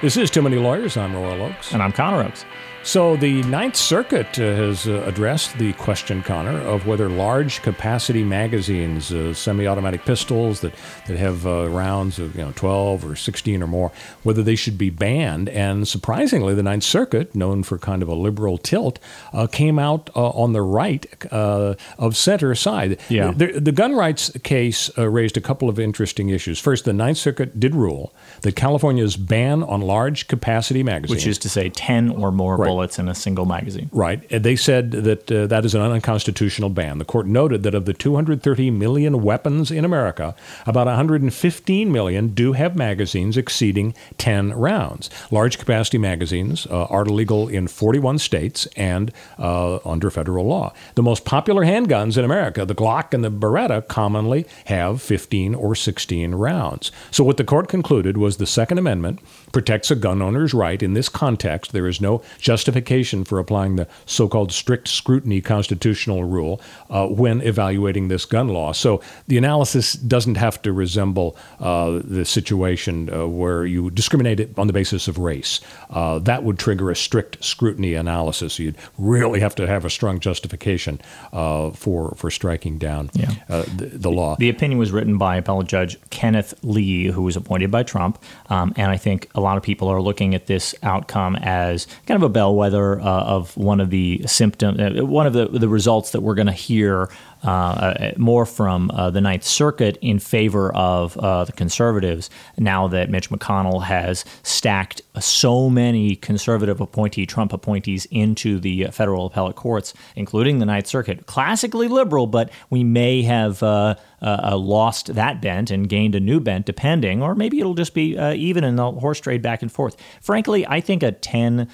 This 0.01 0.15
is 0.15 0.29
Too 0.31 0.41
Many 0.41 0.57
Lawyers. 0.57 0.95
I'm 0.95 1.13
Royal 1.13 1.41
Oakes. 1.41 1.73
And 1.73 1.83
I'm 1.83 1.91
Connor 1.91 2.23
Oakes. 2.23 2.45
So, 2.81 3.17
the 3.17 3.43
Ninth 3.43 3.75
Circuit 3.75 4.39
uh, 4.39 4.55
has 4.55 4.87
uh, 4.87 5.03
addressed 5.05 5.57
the 5.57 5.73
question, 5.73 6.23
Connor, 6.23 6.57
of 6.57 6.87
whether 6.87 7.09
large 7.09 7.61
capacity 7.61 8.23
magazines, 8.23 9.11
uh, 9.11 9.33
semi 9.33 9.67
automatic 9.67 10.05
pistols 10.05 10.61
that, 10.61 10.73
that 11.05 11.17
have 11.17 11.45
uh, 11.45 11.69
rounds 11.69 12.19
of 12.19 12.35
you 12.35 12.41
know, 12.41 12.53
12 12.55 13.05
or 13.05 13.15
16 13.15 13.61
or 13.61 13.67
more, 13.67 13.91
whether 14.23 14.41
they 14.41 14.55
should 14.55 14.77
be 14.77 14.89
banned. 14.89 15.49
And 15.49 15.87
surprisingly, 15.87 16.55
the 16.55 16.63
Ninth 16.63 16.83
Circuit, 16.83 17.35
known 17.35 17.63
for 17.63 17.77
kind 17.77 18.01
of 18.01 18.07
a 18.07 18.15
liberal 18.15 18.57
tilt, 18.57 18.97
uh, 19.33 19.45
came 19.45 19.77
out 19.77 20.09
uh, 20.15 20.29
on 20.29 20.53
the 20.53 20.61
right 20.61 21.05
of 21.31 22.15
center 22.15 22.55
side. 22.55 22.99
Yeah. 23.09 23.31
The, 23.31 23.59
the 23.59 23.73
gun 23.73 23.93
rights 23.93 24.31
case 24.43 24.89
raised 24.97 25.35
a 25.35 25.41
couple 25.41 25.69
of 25.69 25.79
interesting 25.79 26.29
issues. 26.29 26.59
First, 26.59 26.85
the 26.85 26.93
Ninth 26.93 27.17
Circuit 27.17 27.59
did 27.59 27.75
rule 27.75 28.13
that 28.41 28.55
California's 28.55 29.17
ban 29.17 29.63
on 29.63 29.81
large 29.81 30.27
capacity 30.27 30.81
magazines, 30.81 31.15
which 31.15 31.27
is 31.27 31.37
to 31.39 31.49
say 31.49 31.69
10 31.69 32.09
or 32.09 32.31
more 32.31 32.55
right. 32.55 32.68
Bullets 32.69 32.99
in 32.99 33.09
a 33.09 33.15
single 33.15 33.45
magazine. 33.45 33.89
Right. 33.91 34.21
And 34.31 34.43
They 34.43 34.55
said 34.55 34.91
that 34.91 35.31
uh, 35.31 35.47
that 35.47 35.65
is 35.65 35.73
an 35.75 35.81
unconstitutional 35.81 36.69
ban. 36.69 36.97
The 36.99 37.05
court 37.05 37.25
noted 37.25 37.63
that 37.63 37.73
of 37.73 37.85
the 37.85 37.93
230 37.93 38.71
million 38.71 39.23
weapons 39.23 39.71
in 39.71 39.83
America, 39.85 40.35
about 40.65 40.87
115 40.87 41.91
million 41.91 42.29
do 42.29 42.53
have 42.53 42.75
magazines 42.75 43.37
exceeding 43.37 43.93
10 44.17 44.53
rounds. 44.53 45.09
Large 45.31 45.57
capacity 45.57 45.97
magazines 45.97 46.67
uh, 46.67 46.85
are 46.85 47.03
illegal 47.03 47.47
in 47.47 47.67
41 47.67 48.19
states 48.19 48.67
and 48.75 49.11
uh, 49.37 49.79
under 49.85 50.11
federal 50.11 50.45
law. 50.45 50.73
The 50.95 51.03
most 51.03 51.25
popular 51.25 51.63
handguns 51.63 52.17
in 52.17 52.25
America, 52.25 52.65
the 52.65 52.75
Glock 52.75 53.13
and 53.13 53.23
the 53.23 53.31
Beretta, 53.31 53.87
commonly 53.87 54.45
have 54.65 55.01
15 55.01 55.55
or 55.55 55.75
16 55.75 56.35
rounds. 56.35 56.91
So 57.11 57.23
what 57.23 57.37
the 57.37 57.43
court 57.43 57.67
concluded 57.67 58.17
was 58.17 58.37
the 58.37 58.45
Second 58.45 58.77
Amendment 58.77 59.19
protects 59.51 59.91
a 59.91 59.95
gun 59.95 60.21
owner's 60.21 60.53
right. 60.53 60.81
In 60.81 60.93
this 60.93 61.09
context, 61.09 61.71
there 61.71 61.87
is 61.87 62.01
no 62.01 62.21
justification 62.39 63.23
for 63.23 63.39
applying 63.39 63.75
the 63.75 63.87
so 64.05 64.27
called 64.27 64.51
strict 64.51 64.87
scrutiny 64.87 65.41
constitutional 65.41 66.23
rule 66.23 66.61
uh, 66.89 67.07
when 67.07 67.41
evaluating 67.41 68.07
this 68.07 68.25
gun 68.25 68.49
law. 68.49 68.71
So 68.71 69.01
the 69.27 69.37
analysis 69.37 69.93
doesn't 69.93 70.35
have 70.35 70.61
to 70.63 70.73
resemble 70.73 71.35
uh, 71.59 72.01
the 72.03 72.25
situation 72.25 73.13
uh, 73.13 73.27
where 73.27 73.65
you 73.65 73.89
discriminate 73.89 74.39
it 74.39 74.57
on 74.57 74.67
the 74.67 74.73
basis 74.73 75.07
of 75.07 75.17
race. 75.17 75.59
Uh, 75.89 76.19
that 76.19 76.43
would 76.43 76.59
trigger 76.59 76.89
a 76.89 76.95
strict 76.95 77.43
scrutiny 77.43 77.93
analysis. 77.93 78.59
You'd 78.59 78.77
really 78.97 79.39
have 79.39 79.55
to 79.55 79.67
have 79.67 79.85
a 79.85 79.89
strong 79.89 80.19
justification 80.19 81.01
uh, 81.33 81.71
for, 81.71 82.13
for 82.15 82.29
striking 82.29 82.77
down 82.77 83.09
yeah. 83.13 83.31
Uh, 83.49 83.63
the, 83.75 83.85
the, 83.85 84.11
law. 84.11 84.35
The 84.37 84.49
opinion 84.49 84.79
was 84.79 84.91
written 84.91 85.17
by 85.17 85.37
appellate 85.37 85.67
judge 85.67 85.97
Kenneth 86.09 86.53
Lee, 86.63 87.07
who 87.07 87.21
was 87.21 87.35
appointed 87.35 87.71
by 87.71 87.83
Trump. 87.83 88.21
Um, 88.49 88.73
and 88.75 88.91
I 88.91 88.97
think 88.97 89.29
a 89.39 89.41
lot 89.41 89.57
of 89.57 89.63
people 89.63 89.87
are 89.87 90.01
looking 90.01 90.35
at 90.35 90.47
this 90.47 90.75
outcome 90.83 91.35
as 91.37 91.87
kind 92.05 92.21
of 92.21 92.23
a 92.23 92.29
bellwether 92.29 92.99
uh, 92.99 93.03
of 93.03 93.55
one 93.57 93.79
of 93.79 93.89
the 93.89 94.21
symptoms, 94.25 94.79
uh, 94.79 95.05
one 95.05 95.25
of 95.25 95.33
the, 95.33 95.47
the 95.47 95.69
results 95.69 96.11
that 96.11 96.21
we're 96.21 96.35
going 96.35 96.47
to 96.47 96.53
hear 96.53 97.09
uh, 97.43 97.47
uh, 97.47 98.11
more 98.17 98.45
from 98.45 98.91
uh, 98.91 99.09
the 99.09 99.21
Ninth 99.21 99.45
Circuit 99.45 99.97
in 100.01 100.19
favor 100.19 100.73
of 100.73 101.15
uh, 101.17 101.45
the 101.45 101.53
conservatives 101.53 102.29
now 102.57 102.87
that 102.89 103.09
Mitch 103.09 103.29
McConnell 103.29 103.83
has 103.83 104.25
stacked 104.43 105.01
so 105.19 105.69
many 105.69 106.15
conservative 106.17 106.81
appointee, 106.81 107.25
Trump 107.25 107.53
appointees 107.53 108.05
into 108.11 108.59
the 108.59 108.87
federal 108.91 109.27
appellate 109.27 109.55
courts, 109.55 109.93
including 110.17 110.59
the 110.59 110.65
Ninth 110.65 110.87
Circuit. 110.87 111.27
Classically 111.27 111.87
liberal, 111.87 112.27
but 112.27 112.51
we 112.69 112.83
may 112.83 113.21
have 113.21 113.63
uh, 113.63 113.95
uh, 114.21 114.57
lost 114.57 115.13
that 115.15 115.41
bent 115.41 115.71
and 115.71 115.87
gained 115.87 116.15
a 116.15 116.19
new 116.19 116.41
bent, 116.41 116.65
depending, 116.65 117.23
or 117.23 117.35
maybe 117.35 117.59
it'll 117.59 117.73
just 117.73 117.93
be 117.93 118.17
even 118.17 118.65
in 118.65 118.75
the 118.75 118.91
horse 118.91 119.19
trade 119.19 119.41
back 119.41 119.61
and 119.61 119.71
forth. 119.71 119.95
Frankly, 120.21 120.67
I 120.67 120.81
think 120.81 121.03
a 121.03 121.13
10 121.13 121.69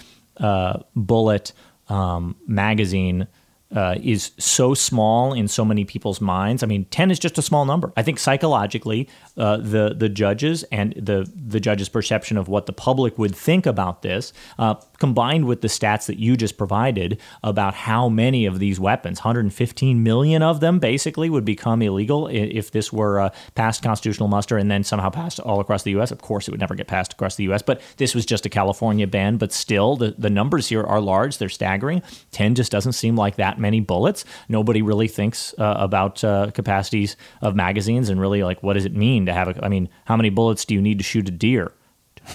bullet 0.95 1.53
um, 1.89 2.35
magazine 2.47 3.27
uh, 3.73 3.95
is 4.01 4.31
so 4.37 4.73
small 4.73 5.33
in 5.33 5.47
so 5.47 5.65
many 5.65 5.85
people's 5.85 6.21
minds. 6.21 6.63
I 6.63 6.67
mean, 6.67 6.85
ten 6.85 7.11
is 7.11 7.19
just 7.19 7.37
a 7.37 7.41
small 7.41 7.65
number. 7.65 7.91
I 7.97 8.03
think 8.03 8.19
psychologically, 8.19 9.09
uh, 9.37 9.57
the 9.57 9.95
the 9.97 10.07
judges 10.07 10.63
and 10.71 10.93
the 10.93 11.29
the 11.35 11.59
judges' 11.59 11.89
perception 11.89 12.37
of 12.37 12.47
what 12.47 12.67
the 12.67 12.73
public 12.73 13.17
would 13.17 13.35
think 13.35 13.65
about 13.65 14.01
this, 14.01 14.33
uh, 14.59 14.75
combined 14.99 15.45
with 15.45 15.61
the 15.61 15.67
stats 15.67 16.05
that 16.05 16.19
you 16.19 16.37
just 16.37 16.57
provided 16.57 17.19
about 17.43 17.73
how 17.73 18.07
many 18.07 18.45
of 18.45 18.59
these 18.59 18.79
weapons, 18.79 19.19
115 19.19 20.03
million 20.03 20.41
of 20.41 20.59
them, 20.59 20.79
basically 20.79 21.29
would 21.29 21.45
become 21.45 21.81
illegal 21.81 22.27
if 22.27 22.71
this 22.71 22.93
were 22.93 23.19
uh, 23.19 23.29
passed 23.55 23.81
constitutional 23.83 24.29
muster 24.29 24.57
and 24.57 24.69
then 24.69 24.83
somehow 24.83 25.09
passed 25.09 25.39
all 25.39 25.59
across 25.59 25.83
the 25.83 25.91
U.S. 25.91 26.11
Of 26.11 26.21
course, 26.21 26.47
it 26.47 26.51
would 26.51 26.59
never 26.59 26.75
get 26.75 26.87
passed 26.87 27.13
across 27.13 27.35
the 27.35 27.43
U.S., 27.45 27.61
but 27.61 27.81
this 27.97 28.15
was 28.15 28.25
just 28.25 28.45
a 28.45 28.49
California 28.49 29.07
ban. 29.07 29.37
But 29.37 29.51
still, 29.51 29.95
the 29.95 30.15
the 30.17 30.29
numbers 30.29 30.69
here 30.69 30.83
are 30.83 31.01
large. 31.01 31.39
They're 31.39 31.49
staggering. 31.49 32.03
Ten 32.31 32.55
just 32.55 32.71
doesn't 32.71 32.93
seem 32.93 33.15
like 33.15 33.35
that 33.35 33.54
many 33.59 33.79
bullets. 33.79 34.25
Nobody 34.49 34.81
really 34.81 35.07
thinks 35.07 35.53
uh, 35.57 35.75
about 35.77 36.23
uh, 36.23 36.51
capacities 36.51 37.17
of 37.41 37.55
magazines 37.55 38.09
and 38.09 38.19
really 38.19 38.43
like 38.43 38.61
what 38.63 38.73
does 38.73 38.85
it 38.85 38.95
mean 38.95 39.25
to 39.25 39.33
have 39.33 39.47
a. 39.49 39.65
I 39.65 39.69
mean, 39.69 39.89
how 40.05 40.15
many 40.15 40.29
bullets 40.29 40.65
do 40.65 40.73
you 40.73 40.81
need 40.81 40.97
to 40.99 41.03
shoot 41.03 41.27
a 41.27 41.31
deer? 41.31 41.71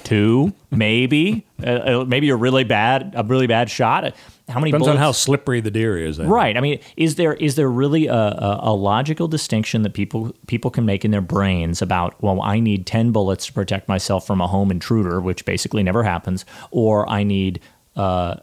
Two, 0.05 0.53
maybe. 0.71 1.47
Uh, 1.61 2.01
uh, 2.01 2.05
maybe 2.07 2.31
a 2.31 2.37
really 2.37 2.65
bad, 2.65 3.13
a 3.15 3.23
really 3.23 3.47
bad 3.47 3.69
shot. 3.69 4.15
How 4.49 4.61
many 4.61 4.71
depends 4.71 4.87
bullets? 4.87 4.97
on 4.97 4.97
how 4.97 5.13
slippery 5.13 5.61
the 5.61 5.71
deer 5.71 5.99
is. 5.99 6.19
I 6.19 6.25
right. 6.25 6.47
Think. 6.47 6.57
I 6.57 6.61
mean, 6.63 6.81
is 6.97 7.17
there 7.17 7.35
is 7.35 7.57
there 7.57 7.69
really 7.69 8.07
a, 8.07 8.15
a, 8.15 8.61
a, 8.63 8.73
logical 8.73 9.29
distinction 9.29 9.83
that 9.83 9.93
people 9.93 10.35
people 10.47 10.71
can 10.71 10.87
make 10.87 11.05
in 11.05 11.11
their 11.11 11.21
brains 11.21 11.83
about 11.83 12.15
well, 12.23 12.41
I 12.41 12.61
need 12.61 12.87
ten 12.87 13.13
bullets 13.13 13.45
to 13.45 13.53
protect 13.53 13.89
myself 13.89 14.27
from 14.27 14.41
a 14.41 14.47
home 14.47 14.71
intruder, 14.71 15.21
which 15.21 15.45
basically 15.45 15.83
never 15.83 16.03
happens, 16.03 16.47
or 16.71 17.07
I 17.11 17.25
need 17.25 17.61
uh, 17.95 18.37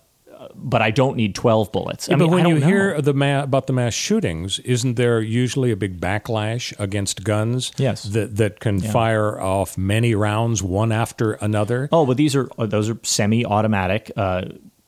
but 0.58 0.82
I 0.82 0.91
don't 0.91 1.15
need 1.15 1.36
12 1.36 1.72
bullets. 1.72 2.08
Yeah, 2.08 2.15
I 2.15 2.17
mean, 2.17 2.30
but 2.30 2.36
when 2.36 2.48
you 2.48 2.60
know. 2.60 2.65
hear 2.65 3.02
the 3.02 3.13
ma- 3.13 3.43
about 3.43 3.67
the 3.67 3.74
mass 3.74 3.93
shootings, 3.93 4.60
isn't 4.60 4.96
there 4.96 5.22
usually 5.22 5.72
a 5.72 5.76
big 5.76 6.00
backlash 6.00 6.78
against 6.80 7.24
guns? 7.24 7.72
Yes. 7.78 8.04
That, 8.04 8.36
that 8.38 8.60
can 8.60 8.80
yeah. 8.80 8.91
fire 8.91 9.39
off 9.39 9.78
many 9.78 10.15
rounds 10.15 10.63
one 10.63 10.91
after 10.91 11.34
another? 11.34 11.89
Oh, 11.91 12.06
but 12.06 12.17
these 12.17 12.36
are 12.36 12.50
uh, 12.58 12.65
those 12.65 12.89
are 12.89 12.98
semi-automatic 13.04 14.12
uh, 14.17 14.46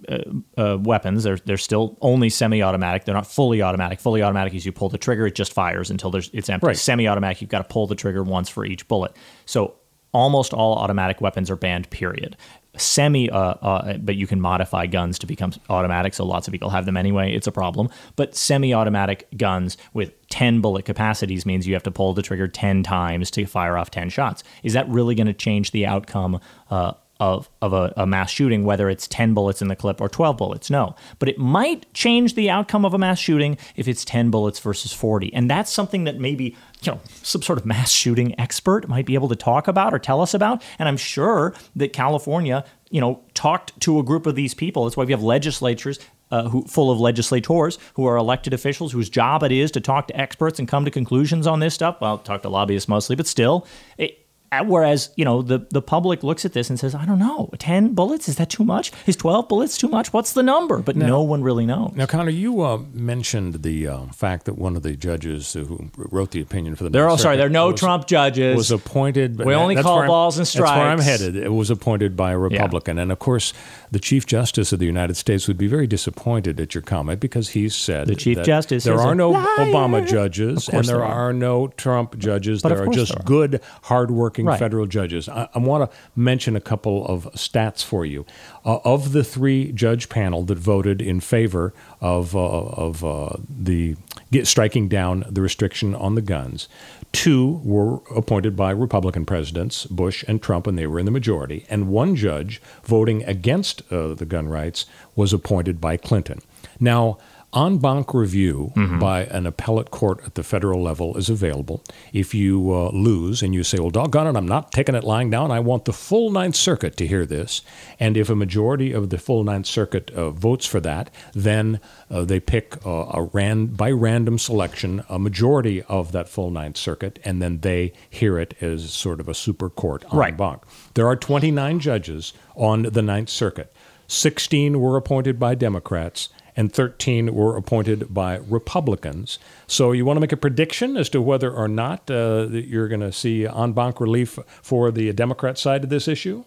uh, 0.07 0.17
uh, 0.57 0.77
weapons. 0.81 1.23
They're 1.23 1.37
they're 1.37 1.57
still 1.57 1.97
only 2.01 2.29
semi-automatic. 2.29 3.05
They're 3.05 3.15
not 3.15 3.27
fully 3.27 3.61
automatic. 3.61 3.99
Fully 3.99 4.23
automatic 4.23 4.53
is 4.55 4.65
you 4.65 4.71
pull 4.71 4.89
the 4.89 4.97
trigger, 4.97 5.27
it 5.27 5.35
just 5.35 5.53
fires 5.53 5.89
until 5.91 6.09
there's 6.09 6.29
it's 6.33 6.49
empty. 6.49 6.67
Right. 6.67 6.77
Semi-automatic, 6.77 7.41
you've 7.41 7.49
got 7.49 7.59
to 7.59 7.71
pull 7.71 7.87
the 7.87 7.95
trigger 7.95 8.23
once 8.23 8.49
for 8.49 8.65
each 8.65 8.87
bullet. 8.87 9.15
So 9.45 9.75
almost 10.11 10.53
all 10.53 10.75
automatic 10.75 11.21
weapons 11.21 11.49
are 11.49 11.55
banned. 11.55 11.89
Period 11.89 12.35
semi, 12.77 13.29
uh, 13.29 13.37
uh, 13.37 13.97
but 13.97 14.15
you 14.15 14.27
can 14.27 14.39
modify 14.39 14.85
guns 14.85 15.19
to 15.19 15.27
become 15.27 15.51
automatic. 15.69 16.13
So 16.13 16.25
lots 16.25 16.47
of 16.47 16.51
people 16.51 16.69
have 16.69 16.85
them 16.85 16.97
anyway. 16.97 17.33
It's 17.33 17.47
a 17.47 17.51
problem. 17.51 17.89
But 18.15 18.35
semi 18.35 18.73
automatic 18.73 19.27
guns 19.37 19.77
with 19.93 20.13
10 20.29 20.61
bullet 20.61 20.85
capacities 20.85 21.45
means 21.45 21.67
you 21.67 21.73
have 21.73 21.83
to 21.83 21.91
pull 21.91 22.13
the 22.13 22.21
trigger 22.21 22.47
10 22.47 22.83
times 22.83 23.31
to 23.31 23.45
fire 23.45 23.77
off 23.77 23.91
10 23.91 24.09
shots. 24.09 24.43
Is 24.63 24.73
that 24.73 24.87
really 24.89 25.15
going 25.15 25.27
to 25.27 25.33
change 25.33 25.71
the 25.71 25.85
outcome? 25.85 26.39
Uh, 26.69 26.93
of, 27.19 27.49
of 27.61 27.73
a, 27.73 27.93
a, 27.97 28.05
mass 28.05 28.31
shooting, 28.31 28.63
whether 28.63 28.89
it's 28.89 29.07
10 29.07 29.33
bullets 29.33 29.61
in 29.61 29.67
the 29.67 29.75
clip 29.75 29.99
or 29.99 30.07
12 30.07 30.37
bullets. 30.37 30.69
No. 30.69 30.95
But 31.19 31.27
it 31.27 31.37
might 31.37 31.91
change 31.93 32.35
the 32.35 32.49
outcome 32.49 32.85
of 32.85 32.93
a 32.93 32.97
mass 32.97 33.19
shooting 33.19 33.57
if 33.75 33.87
it's 33.87 34.05
10 34.05 34.31
bullets 34.31 34.59
versus 34.59 34.93
40. 34.93 35.33
And 35.33 35.49
that's 35.49 35.71
something 35.71 36.05
that 36.05 36.17
maybe, 36.17 36.55
you 36.81 36.93
know, 36.93 36.99
some 37.21 37.41
sort 37.41 37.59
of 37.59 37.65
mass 37.65 37.91
shooting 37.91 38.39
expert 38.39 38.87
might 38.87 39.05
be 39.05 39.15
able 39.15 39.27
to 39.29 39.35
talk 39.35 39.67
about 39.67 39.93
or 39.93 39.99
tell 39.99 40.21
us 40.21 40.33
about. 40.33 40.63
And 40.79 40.87
I'm 40.87 40.97
sure 40.97 41.53
that 41.75 41.91
California, 41.91 42.63
you 42.89 43.01
know, 43.01 43.21
talked 43.33 43.77
to 43.81 43.99
a 43.99 44.03
group 44.03 44.25
of 44.25 44.35
these 44.35 44.53
people. 44.53 44.85
That's 44.85 44.95
why 44.95 45.03
we 45.03 45.11
have 45.11 45.23
legislatures 45.23 45.99
uh, 46.31 46.47
who, 46.47 46.63
full 46.63 46.91
of 46.91 46.99
legislators 46.99 47.77
who 47.95 48.05
are 48.05 48.15
elected 48.15 48.53
officials 48.53 48.91
whose 48.91 49.09
job 49.09 49.43
it 49.43 49.51
is 49.51 49.71
to 49.71 49.81
talk 49.81 50.07
to 50.07 50.17
experts 50.17 50.59
and 50.59 50.67
come 50.67 50.85
to 50.85 50.91
conclusions 50.91 51.47
on 51.47 51.59
this 51.59 51.73
stuff. 51.73 51.99
Well, 51.99 52.19
talk 52.19 52.43
to 52.43 52.49
lobbyists 52.49 52.87
mostly, 52.87 53.15
but 53.15 53.27
still, 53.27 53.67
it, 53.97 54.25
Whereas, 54.65 55.11
you 55.15 55.25
know, 55.25 55.41
the, 55.41 55.65
the 55.69 55.81
public 55.81 56.23
looks 56.23 56.43
at 56.45 56.53
this 56.53 56.69
and 56.69 56.79
says, 56.79 56.95
I 56.95 57.05
don't 57.05 57.19
know, 57.19 57.49
10 57.59 57.93
bullets? 57.93 58.27
Is 58.27 58.37
that 58.37 58.49
too 58.49 58.63
much? 58.63 58.91
Is 59.05 59.15
12 59.15 59.47
bullets 59.47 59.77
too 59.77 59.87
much? 59.87 60.11
What's 60.11 60.33
the 60.33 60.43
number? 60.43 60.79
But 60.79 60.95
no 60.95 61.21
one 61.21 61.43
really 61.43 61.65
knows. 61.65 61.93
Now, 61.95 62.05
Connor, 62.07 62.31
you 62.31 62.61
uh, 62.61 62.79
mentioned 62.91 63.61
the 63.63 63.87
uh, 63.87 64.05
fact 64.07 64.45
that 64.45 64.57
one 64.57 64.75
of 64.75 64.83
the 64.83 64.95
judges 64.95 65.53
who 65.53 65.89
wrote 65.95 66.31
the 66.31 66.41
opinion 66.41 66.75
for 66.75 66.83
the 66.83 66.89
There 66.89 67.03
are, 67.05 67.09
Ninth 67.09 67.21
sorry, 67.21 67.37
there 67.37 67.45
are 67.45 67.49
no 67.49 67.71
was- 67.71 67.79
Trump 67.79 68.07
judges. 68.07 68.55
was 68.57 68.71
appointed. 68.71 69.37
We 69.37 69.53
only 69.53 69.75
call 69.75 70.05
balls 70.07 70.37
and 70.37 70.47
strikes. 70.47 70.69
That's 70.71 70.79
where 70.79 70.89
I'm 70.89 70.99
headed. 70.99 71.35
It 71.35 71.53
was 71.53 71.69
appointed 71.69 72.15
by 72.15 72.31
a 72.31 72.37
Republican, 72.37 72.97
and 72.97 73.11
of 73.11 73.19
course, 73.19 73.53
the 73.91 73.99
Chief 73.99 74.25
Justice 74.25 74.71
of 74.73 74.79
the 74.79 74.85
United 74.85 75.15
States 75.17 75.47
would 75.47 75.57
be 75.57 75.67
very 75.67 75.87
disappointed 75.87 76.59
at 76.59 76.73
your 76.75 76.81
comment 76.81 77.19
because 77.19 77.49
he 77.49 77.69
said 77.69 78.07
The 78.07 78.15
Chief 78.15 78.41
Justice 78.43 78.83
there 78.83 78.99
are 78.99 79.15
no 79.15 79.31
liar. 79.31 79.45
Obama 79.59 80.07
judges 80.07 80.69
and 80.69 80.85
there 80.85 80.97
there 80.97 81.05
are. 81.05 81.29
are 81.29 81.33
no 81.33 81.67
Trump 81.69 82.17
judges. 82.17 82.61
But 82.61 82.69
there 82.69 82.83
are 82.83 82.87
just 82.87 83.11
there 83.13 83.21
are. 83.21 83.23
good, 83.25 83.61
hardworking 83.83 84.38
Right. 84.45 84.59
federal 84.59 84.85
judges. 84.85 85.27
I, 85.29 85.49
I 85.53 85.59
want 85.59 85.89
to 85.89 85.97
mention 86.15 86.55
a 86.55 86.61
couple 86.61 87.05
of 87.05 87.25
stats 87.33 87.83
for 87.83 88.05
you. 88.05 88.25
Uh, 88.65 88.79
of 88.83 89.11
the 89.11 89.23
three 89.23 89.71
judge 89.71 90.09
panel 90.09 90.43
that 90.43 90.57
voted 90.57 91.01
in 91.01 91.19
favor 91.19 91.73
of 92.01 92.35
uh, 92.35 92.39
of 92.39 93.03
uh, 93.03 93.29
the 93.49 93.95
get, 94.31 94.47
striking 94.47 94.87
down 94.87 95.25
the 95.29 95.41
restriction 95.41 95.95
on 95.95 96.15
the 96.15 96.21
guns, 96.21 96.67
two 97.11 97.61
were 97.63 97.99
appointed 98.15 98.55
by 98.55 98.71
Republican 98.71 99.25
presidents 99.25 99.85
Bush 99.85 100.23
and 100.27 100.41
Trump, 100.41 100.67
and 100.67 100.77
they 100.77 100.87
were 100.87 100.99
in 100.99 101.05
the 101.05 101.11
majority. 101.11 101.65
And 101.69 101.87
one 101.89 102.15
judge 102.15 102.61
voting 102.83 103.23
against 103.23 103.81
uh, 103.91 104.13
the 104.13 104.25
gun 104.25 104.47
rights 104.47 104.85
was 105.15 105.33
appointed 105.33 105.79
by 105.81 105.97
Clinton. 105.97 106.41
Now. 106.79 107.17
En 107.51 107.79
banc 107.79 108.13
review 108.13 108.71
by 108.99 109.21
an 109.25 109.47
appellate 109.47 109.89
court 109.89 110.21
at 110.23 110.35
the 110.35 110.43
federal 110.43 110.83
level 110.83 111.17
is 111.17 111.29
available. 111.31 111.83
If 112.13 112.35
you 112.35 112.71
uh, 112.71 112.91
lose 112.91 113.41
and 113.41 113.55
you 113.55 113.63
say, 113.63 113.79
well, 113.79 113.89
doggone 113.89 114.27
it, 114.27 114.35
I'm 114.37 114.47
not 114.47 114.71
taking 114.71 114.93
it 114.93 115.03
lying 115.03 115.31
down, 115.31 115.49
I 115.49 115.59
want 115.59 115.85
the 115.85 115.91
full 115.93 116.29
Ninth 116.29 116.55
Circuit 116.55 116.95
to 116.97 117.07
hear 117.07 117.25
this. 117.25 117.63
And 117.99 118.17
if 118.17 118.29
a 118.29 118.35
majority 118.35 118.91
of 118.91 119.09
the 119.09 119.17
full 119.17 119.43
Ninth 119.43 119.65
Circuit 119.65 120.11
uh, 120.11 120.29
votes 120.29 120.67
for 120.67 120.79
that, 120.81 121.09
then 121.33 121.79
uh, 122.11 122.23
they 122.23 122.39
pick 122.39 122.85
uh, 122.85 123.07
a 123.13 123.23
ran- 123.33 123.65
by 123.67 123.89
random 123.89 124.37
selection 124.37 125.03
a 125.09 125.17
majority 125.17 125.81
of 125.83 126.11
that 126.11 126.29
full 126.29 126.51
Ninth 126.51 126.77
Circuit, 126.77 127.17
and 127.25 127.41
then 127.41 127.61
they 127.61 127.93
hear 128.11 128.37
it 128.37 128.53
as 128.61 128.91
sort 128.93 129.19
of 129.19 129.27
a 129.27 129.33
super 129.33 129.71
court 129.71 130.05
en 130.11 130.19
Right. 130.19 130.37
banc. 130.37 130.61
There 130.93 131.07
are 131.07 131.15
29 131.15 131.79
judges 131.79 132.31
on 132.55 132.83
the 132.83 133.01
Ninth 133.01 133.29
Circuit. 133.29 133.73
16 134.07 134.79
were 134.79 134.97
appointed 134.97 135.39
by 135.39 135.53
Democrats, 135.55 136.29
and 136.55 136.71
13 136.71 137.33
were 137.33 137.55
appointed 137.55 138.13
by 138.13 138.37
Republicans. 138.37 139.39
So, 139.67 139.91
you 139.91 140.05
want 140.05 140.17
to 140.17 140.21
make 140.21 140.31
a 140.31 140.37
prediction 140.37 140.97
as 140.97 141.09
to 141.09 141.21
whether 141.21 141.51
or 141.51 141.67
not 141.67 142.09
uh, 142.09 142.47
you're 142.49 142.87
going 142.87 143.01
to 143.01 143.11
see 143.11 143.45
en 143.47 143.73
banc 143.73 143.99
relief 143.99 144.39
for 144.61 144.91
the 144.91 145.11
Democrat 145.13 145.57
side 145.57 145.83
of 145.83 145.89
this 145.89 146.07
issue? 146.07 146.43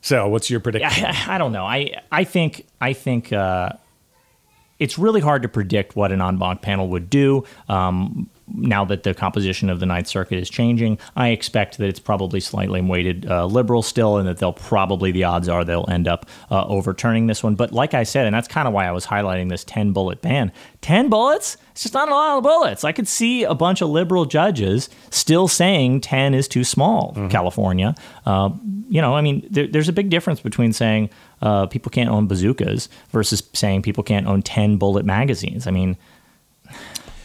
So, 0.00 0.28
what's 0.28 0.50
your 0.50 0.60
prediction? 0.60 1.06
I, 1.06 1.24
I 1.34 1.38
don't 1.38 1.52
know. 1.52 1.64
I 1.64 1.92
I 2.10 2.24
think 2.24 2.66
I 2.80 2.92
think 2.92 3.32
uh, 3.32 3.70
it's 4.78 4.98
really 4.98 5.20
hard 5.20 5.42
to 5.42 5.48
predict 5.48 5.94
what 5.96 6.12
an 6.12 6.20
en 6.20 6.38
banc 6.38 6.60
panel 6.60 6.88
would 6.88 7.08
do. 7.08 7.44
Um, 7.68 8.28
now 8.48 8.84
that 8.84 9.02
the 9.02 9.14
composition 9.14 9.70
of 9.70 9.80
the 9.80 9.86
Ninth 9.86 10.06
Circuit 10.06 10.38
is 10.38 10.50
changing, 10.50 10.98
I 11.16 11.28
expect 11.28 11.78
that 11.78 11.88
it's 11.88 12.00
probably 12.00 12.40
slightly 12.40 12.80
weighted 12.80 13.30
uh, 13.30 13.46
liberal 13.46 13.82
still, 13.82 14.16
and 14.18 14.28
that 14.28 14.38
they'll 14.38 14.52
probably 14.52 15.12
the 15.12 15.24
odds 15.24 15.48
are 15.48 15.64
they'll 15.64 15.88
end 15.88 16.08
up 16.08 16.26
uh, 16.50 16.66
overturning 16.66 17.26
this 17.26 17.42
one. 17.42 17.54
But 17.54 17.72
like 17.72 17.94
I 17.94 18.02
said, 18.02 18.26
and 18.26 18.34
that's 18.34 18.48
kind 18.48 18.66
of 18.66 18.74
why 18.74 18.86
I 18.86 18.92
was 18.92 19.06
highlighting 19.06 19.48
this 19.48 19.64
ten 19.64 19.92
bullet 19.92 20.20
ban. 20.22 20.52
Ten 20.80 21.08
bullets? 21.08 21.56
It's 21.72 21.82
just 21.82 21.94
not 21.94 22.08
a 22.08 22.12
lot 22.12 22.36
of 22.36 22.42
bullets. 22.42 22.84
I 22.84 22.92
could 22.92 23.08
see 23.08 23.44
a 23.44 23.54
bunch 23.54 23.80
of 23.80 23.88
liberal 23.88 24.24
judges 24.26 24.90
still 25.10 25.48
saying 25.48 26.02
ten 26.02 26.34
is 26.34 26.48
too 26.48 26.64
small. 26.64 27.14
California, 27.30 27.94
uh, 28.26 28.50
you 28.92 29.00
know, 29.00 29.14
I 29.14 29.22
mean, 29.22 29.46
there, 29.50 29.66
there's 29.66 29.88
a 29.88 29.92
big 29.92 30.10
difference 30.10 30.40
between 30.40 30.74
saying 30.74 31.08
uh, 31.40 31.66
people 31.66 31.88
can't 31.88 32.10
own 32.10 32.26
bazookas 32.26 32.90
versus 33.10 33.42
saying 33.54 33.80
people 33.80 34.04
can't 34.04 34.26
own 34.26 34.42
10 34.42 34.76
bullet 34.76 35.06
magazines. 35.06 35.66
I 35.66 35.70
mean, 35.70 35.96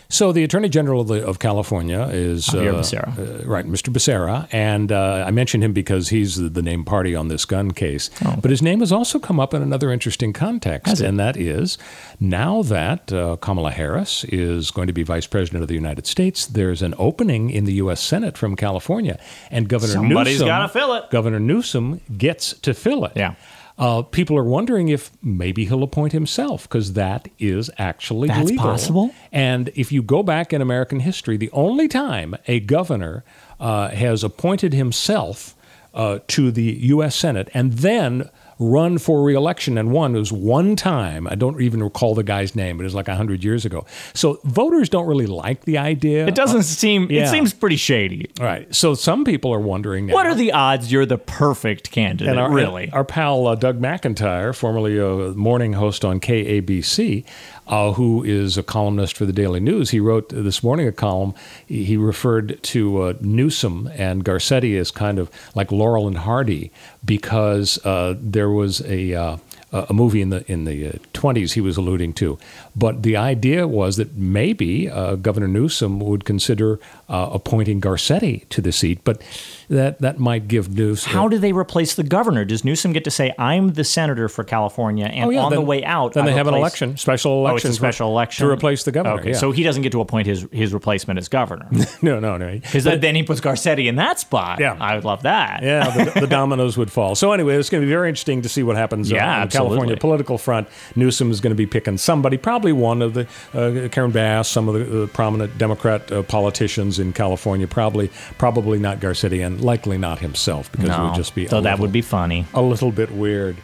So 0.10 0.32
the 0.32 0.43
Attorney 0.43 0.70
General 0.70 1.02
of, 1.02 1.08
the, 1.10 1.26
of 1.26 1.39
California 1.39 2.04
is 2.12 2.48
uh, 2.50 2.58
Becerra. 2.58 3.41
uh, 3.43 3.46
right, 3.46 3.65
Mr. 3.65 3.91
Becerra, 3.91 4.48
and 4.54 4.91
uh, 4.91 5.26
I 5.28 5.32
mentioned 5.32 5.63
him 5.65 5.74
because 5.74 6.10
he's 6.10 6.38
the, 6.38 6.48
the 6.48 6.62
named 6.62 6.86
party 6.86 7.13
on 7.13 7.28
this 7.28 7.43
gun 7.43 7.72
case. 7.72 8.10
But 8.41 8.50
his 8.50 8.62
name 8.62 8.80
has 8.80 8.91
also 8.93 9.20
come 9.20 9.38
up 9.39 9.54
in 9.54 9.62
another 9.62 9.91
interesting 9.91 10.32
context, 10.34 11.02
Oh. 11.02 11.06
And 11.06 11.20
that 11.20 11.36
is 11.36 11.78
now 12.20 12.62
that 12.63 13.12
uh, 13.12 13.36
Kamala 13.41 13.72
Harris 13.72 14.24
is 14.26 14.72
going 14.72 14.88
to 14.88 14.93
be 14.93 15.04
Vice 15.04 15.28
President 15.28 15.62
of 15.62 15.67
the 15.67 15.76
United 15.76 16.08
States, 16.08 16.46
there's 16.46 16.82
an 16.82 16.93
opening 16.98 17.50
in 17.50 17.65
the 17.65 17.74
U.S. 17.74 18.00
Senate 18.02 18.38
from 18.38 18.56
California, 18.56 19.20
and 19.52 19.67
Governor 19.67 19.93
Somebody's 19.93 20.36
Newsom 20.36 20.48
gotta 20.48 20.70
fill 20.70 20.93
it. 20.93 21.10
Governor 21.12 21.39
Newsom 21.39 22.00
gets 22.17 22.54
to 22.60 22.74
fill 22.74 23.04
it. 23.06 23.12
Yeah. 23.15 23.36
Uh, 23.78 24.02
people 24.02 24.36
are 24.38 24.44
wondering 24.44 24.90
if 24.90 25.12
maybe 25.22 25.66
he'll 25.66 25.84
appoint 25.84 26.12
himself 26.12 26.63
because 26.63 26.94
that 26.94 27.30
is 27.38 27.70
actually 27.78 28.28
That's 28.28 28.50
legal. 28.50 28.66
possible? 28.66 29.13
And 29.32 29.70
if 29.76 29.92
you 29.92 30.02
go 30.02 30.24
back 30.24 30.52
in 30.52 30.62
American 30.62 31.00
history, 31.02 31.38
the 31.38 31.52
only 31.52 31.88
time 31.88 32.36
a 32.48 32.60
governor 32.60 33.24
uh, 33.60 33.90
has 33.90 34.24
appointed 34.24 34.74
himself 34.74 35.56
uh, 35.94 36.20
to 36.28 36.52
the 36.52 36.63
U.S. 36.63 37.16
Senate 37.16 37.50
and 37.54 37.74
then 37.74 38.30
run 38.60 38.98
for 38.98 39.24
reelection 39.24 39.78
and 39.78 39.91
won 39.91 40.15
It 40.15 40.20
was 40.20 40.32
one 40.32 40.76
time. 40.76 41.28
I 41.28 41.36
don't 41.36 41.62
even 41.62 41.84
recall 41.84 42.15
the 42.15 42.24
guy's 42.24 42.56
name. 42.56 42.78
But 42.78 42.84
it 42.84 42.86
was 42.86 42.96
like 42.96 43.08
100 43.08 43.43
years 43.43 43.65
ago. 43.65 43.86
So 44.13 44.39
voters 44.43 44.89
don't 44.89 45.06
really 45.08 45.28
like 45.28 45.65
the 45.65 45.78
idea. 45.78 46.26
it 46.28 46.36
doesn't 46.36 46.63
seem, 46.63 47.04
Uh, 47.04 47.08
yeah. 47.10 47.24
it 47.24 47.28
seems 47.28 47.54
pretty 47.54 47.76
shady. 47.76 48.30
All 48.39 48.46
right. 48.46 48.74
So 48.74 48.93
some 48.96 49.24
people 49.26 49.54
are 49.54 49.60
wondering 49.60 50.08
now. 50.08 50.13
What 50.13 50.26
are 50.26 50.36
the 50.36 50.52
odds 50.54 50.91
you're 50.91 51.06
the 51.06 51.17
perfect 51.17 51.91
candidate, 51.91 52.30
And 52.30 52.39
our, 52.39 52.52
really? 52.52 52.89
Our 52.91 53.04
pal 53.04 53.48
uh, 53.48 53.56
Doug 53.56 53.80
McIntyre, 53.80 54.56
formerly 54.56 54.98
a 54.98 55.34
morning 55.36 55.74
host 55.74 56.04
on 56.04 56.20
KABC, 56.20 57.26
uh, 57.67 57.93
who 57.93 58.23
is 58.23 58.58
a 58.58 58.63
columnist 58.63 59.17
for 59.17 59.25
the 59.25 59.34
Daily 59.34 59.60
News, 59.60 59.89
he 59.89 59.99
wrote 59.99 60.30
this 60.30 60.63
morning 60.63 60.88
a 60.88 60.91
column. 60.91 61.34
He 61.65 61.97
referred 61.97 62.62
to 62.63 63.01
uh, 63.01 63.13
Newsom 63.21 63.89
and 63.93 64.23
Garcetti 64.23 64.80
as 64.80 64.91
kind 64.91 65.19
of 65.19 65.30
like 65.56 65.71
Laurel 65.71 66.08
and 66.08 66.19
Hardy 66.19 66.71
because 67.03 67.84
uh, 67.86 68.15
there 68.19 68.49
was 68.49 68.82
a. 68.86 69.39
Uh, 69.73 69.86
a 69.89 69.93
movie 69.93 70.21
in 70.21 70.30
the 70.30 70.49
in 70.49 70.63
the 70.63 70.88
uh, 70.88 70.91
20s 71.13 71.51
he 71.51 71.60
was 71.60 71.75
alluding 71.75 72.13
to, 72.13 72.38
but 72.73 73.03
the 73.03 73.17
idea 73.17 73.67
was 73.67 73.97
that 73.97 74.15
maybe 74.15 74.89
uh, 74.89 75.15
Governor 75.15 75.49
Newsom 75.49 75.99
would 75.99 76.23
consider 76.23 76.80
uh, 77.10 77.30
appointing 77.34 77.82
Garcetti 77.82 78.47
to 78.47 78.62
the 78.62 78.71
seat, 78.71 78.99
but 79.03 79.21
that 79.69 79.99
that 79.99 80.19
might 80.19 80.47
give 80.47 80.69
Newsom 80.73 81.12
How 81.12 81.27
do 81.27 81.38
they 81.38 81.51
replace 81.51 81.95
the 81.95 82.03
governor? 82.03 82.45
Does 82.45 82.63
Newsom 82.63 82.93
get 82.93 83.03
to 83.03 83.12
say, 83.12 83.34
I'm 83.38 83.73
the 83.73 83.84
senator 83.84 84.30
for 84.30 84.45
California, 84.45 85.08
and 85.08 85.25
Oh, 85.25 85.30
yeah, 85.32 85.41
on 85.41 85.49
then- 85.51 85.60
the 85.60 85.65
way 85.65 85.84
out, 85.84 86.13
then 86.13 86.23
I 86.23 86.27
they 86.27 86.34
have 86.38 86.47
an 86.47 86.53
election, 86.53 86.95
special 86.95 87.34
Oh, 87.34 87.47
election 87.47 87.71
for- 87.71 87.75
special 87.75 88.08
election 88.10 88.47
to 88.47 88.51
replace 88.53 88.84
the 88.86 88.93
governor, 88.93 89.19
Okay, 89.19 89.32
yeah. 89.32 89.38
so 89.38 89.51
he 89.51 89.63
doesn't 89.63 89.82
get 89.84 89.91
to 89.91 89.99
appoint 89.99 90.27
his 90.27 90.47
his 90.53 90.73
replacement 90.73 91.17
as 91.19 91.27
governor 91.27 91.67
No, 92.01 92.21
no, 92.21 92.38
no. 92.38 92.53
because 92.53 92.86
then 92.86 93.15
he 93.15 93.23
puts 93.23 93.41
Garcetti 93.41 93.88
in 93.88 93.97
that 93.97 94.17
spot. 94.17 94.62
Yeah. 94.62 94.77
I 94.80 94.95
would 94.95 95.03
love 95.03 95.23
that. 95.23 95.62
Yeah, 95.62 95.89
the, 96.06 96.21
the 96.21 96.27
dominoes 96.39 96.77
would 96.77 96.89
fall. 96.91 97.15
So 97.15 97.34
anyway, 97.34 97.58
it's 97.58 97.69
going 97.69 97.82
to 97.82 97.86
be 97.86 97.91
very 97.91 98.08
interesting 98.08 98.43
to 98.43 98.49
see 98.49 98.63
what 98.63 98.77
happens 98.77 99.12
uh, 99.12 99.15
Yeah, 99.15 99.43
California 99.58 99.98
political 99.98 100.38
front. 100.38 100.67
Newsom 100.96 101.32
is 101.32 101.41
going 101.41 101.52
to 101.52 101.56
be 101.56 101.65
picking 101.65 101.98
somebody, 101.98 102.38
probably 102.38 102.72
one 102.72 103.02
of 103.02 103.13
the 103.13 103.28
uh, 103.54 103.88
Karen 103.89 104.12
Bass, 104.12 104.48
some 104.48 104.67
of 104.67 104.76
the 104.76 105.04
uh, 105.04 105.08
prominent 105.08 105.58
Democrat 105.58 106.12
uh, 106.12 106.24
politicians 106.24 107.00
in 107.00 107.13
California. 107.13 107.67
Probably, 107.67 108.10
probably 108.38 108.80
not 108.80 109.00
Garcetti, 109.00 109.46
and 109.46 109.62
likely 109.62 109.98
not 109.98 110.20
himself 110.20 110.72
because 110.72 110.89
it 110.89 111.00
would 111.00 111.15
just 111.15 111.36
be. 111.36 111.48
so 111.48 111.62
that 111.62 111.72
little- 111.72 111.82
would 111.84 111.91
be 111.91 112.02
funny. 112.02 112.46
a 112.54 112.62
little 112.62 112.91
bit 112.91 113.12
weird. 113.12 113.58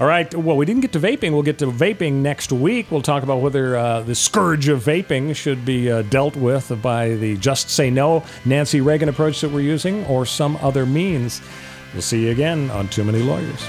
All 0.00 0.08
right. 0.08 0.34
Well, 0.34 0.56
we 0.56 0.66
didn't 0.66 0.80
get 0.80 0.92
to 0.94 0.98
vaping. 0.98 1.30
We'll 1.32 1.42
get 1.44 1.58
to 1.58 1.66
vaping 1.66 2.14
next 2.14 2.50
week. 2.50 2.90
We'll 2.90 3.02
talk 3.02 3.22
about 3.22 3.40
whether 3.40 3.76
uh, 3.76 4.00
the 4.00 4.16
scourge 4.16 4.66
of 4.66 4.82
vaping 4.82 5.36
should 5.36 5.64
be 5.64 5.92
uh, 5.92 6.02
dealt 6.02 6.34
with 6.34 6.72
by 6.82 7.10
the 7.10 7.36
just 7.36 7.70
say 7.70 7.88
no 7.88 8.24
Nancy 8.44 8.80
Reagan 8.80 9.08
approach 9.08 9.42
that 9.42 9.50
we're 9.52 9.60
using 9.60 10.04
or 10.06 10.26
some 10.26 10.56
other 10.56 10.86
means. 10.86 11.40
We'll 11.92 12.02
see 12.02 12.24
you 12.24 12.30
again 12.32 12.70
on 12.70 12.88
Too 12.88 13.04
Many 13.04 13.20
Lawyers. 13.22 13.62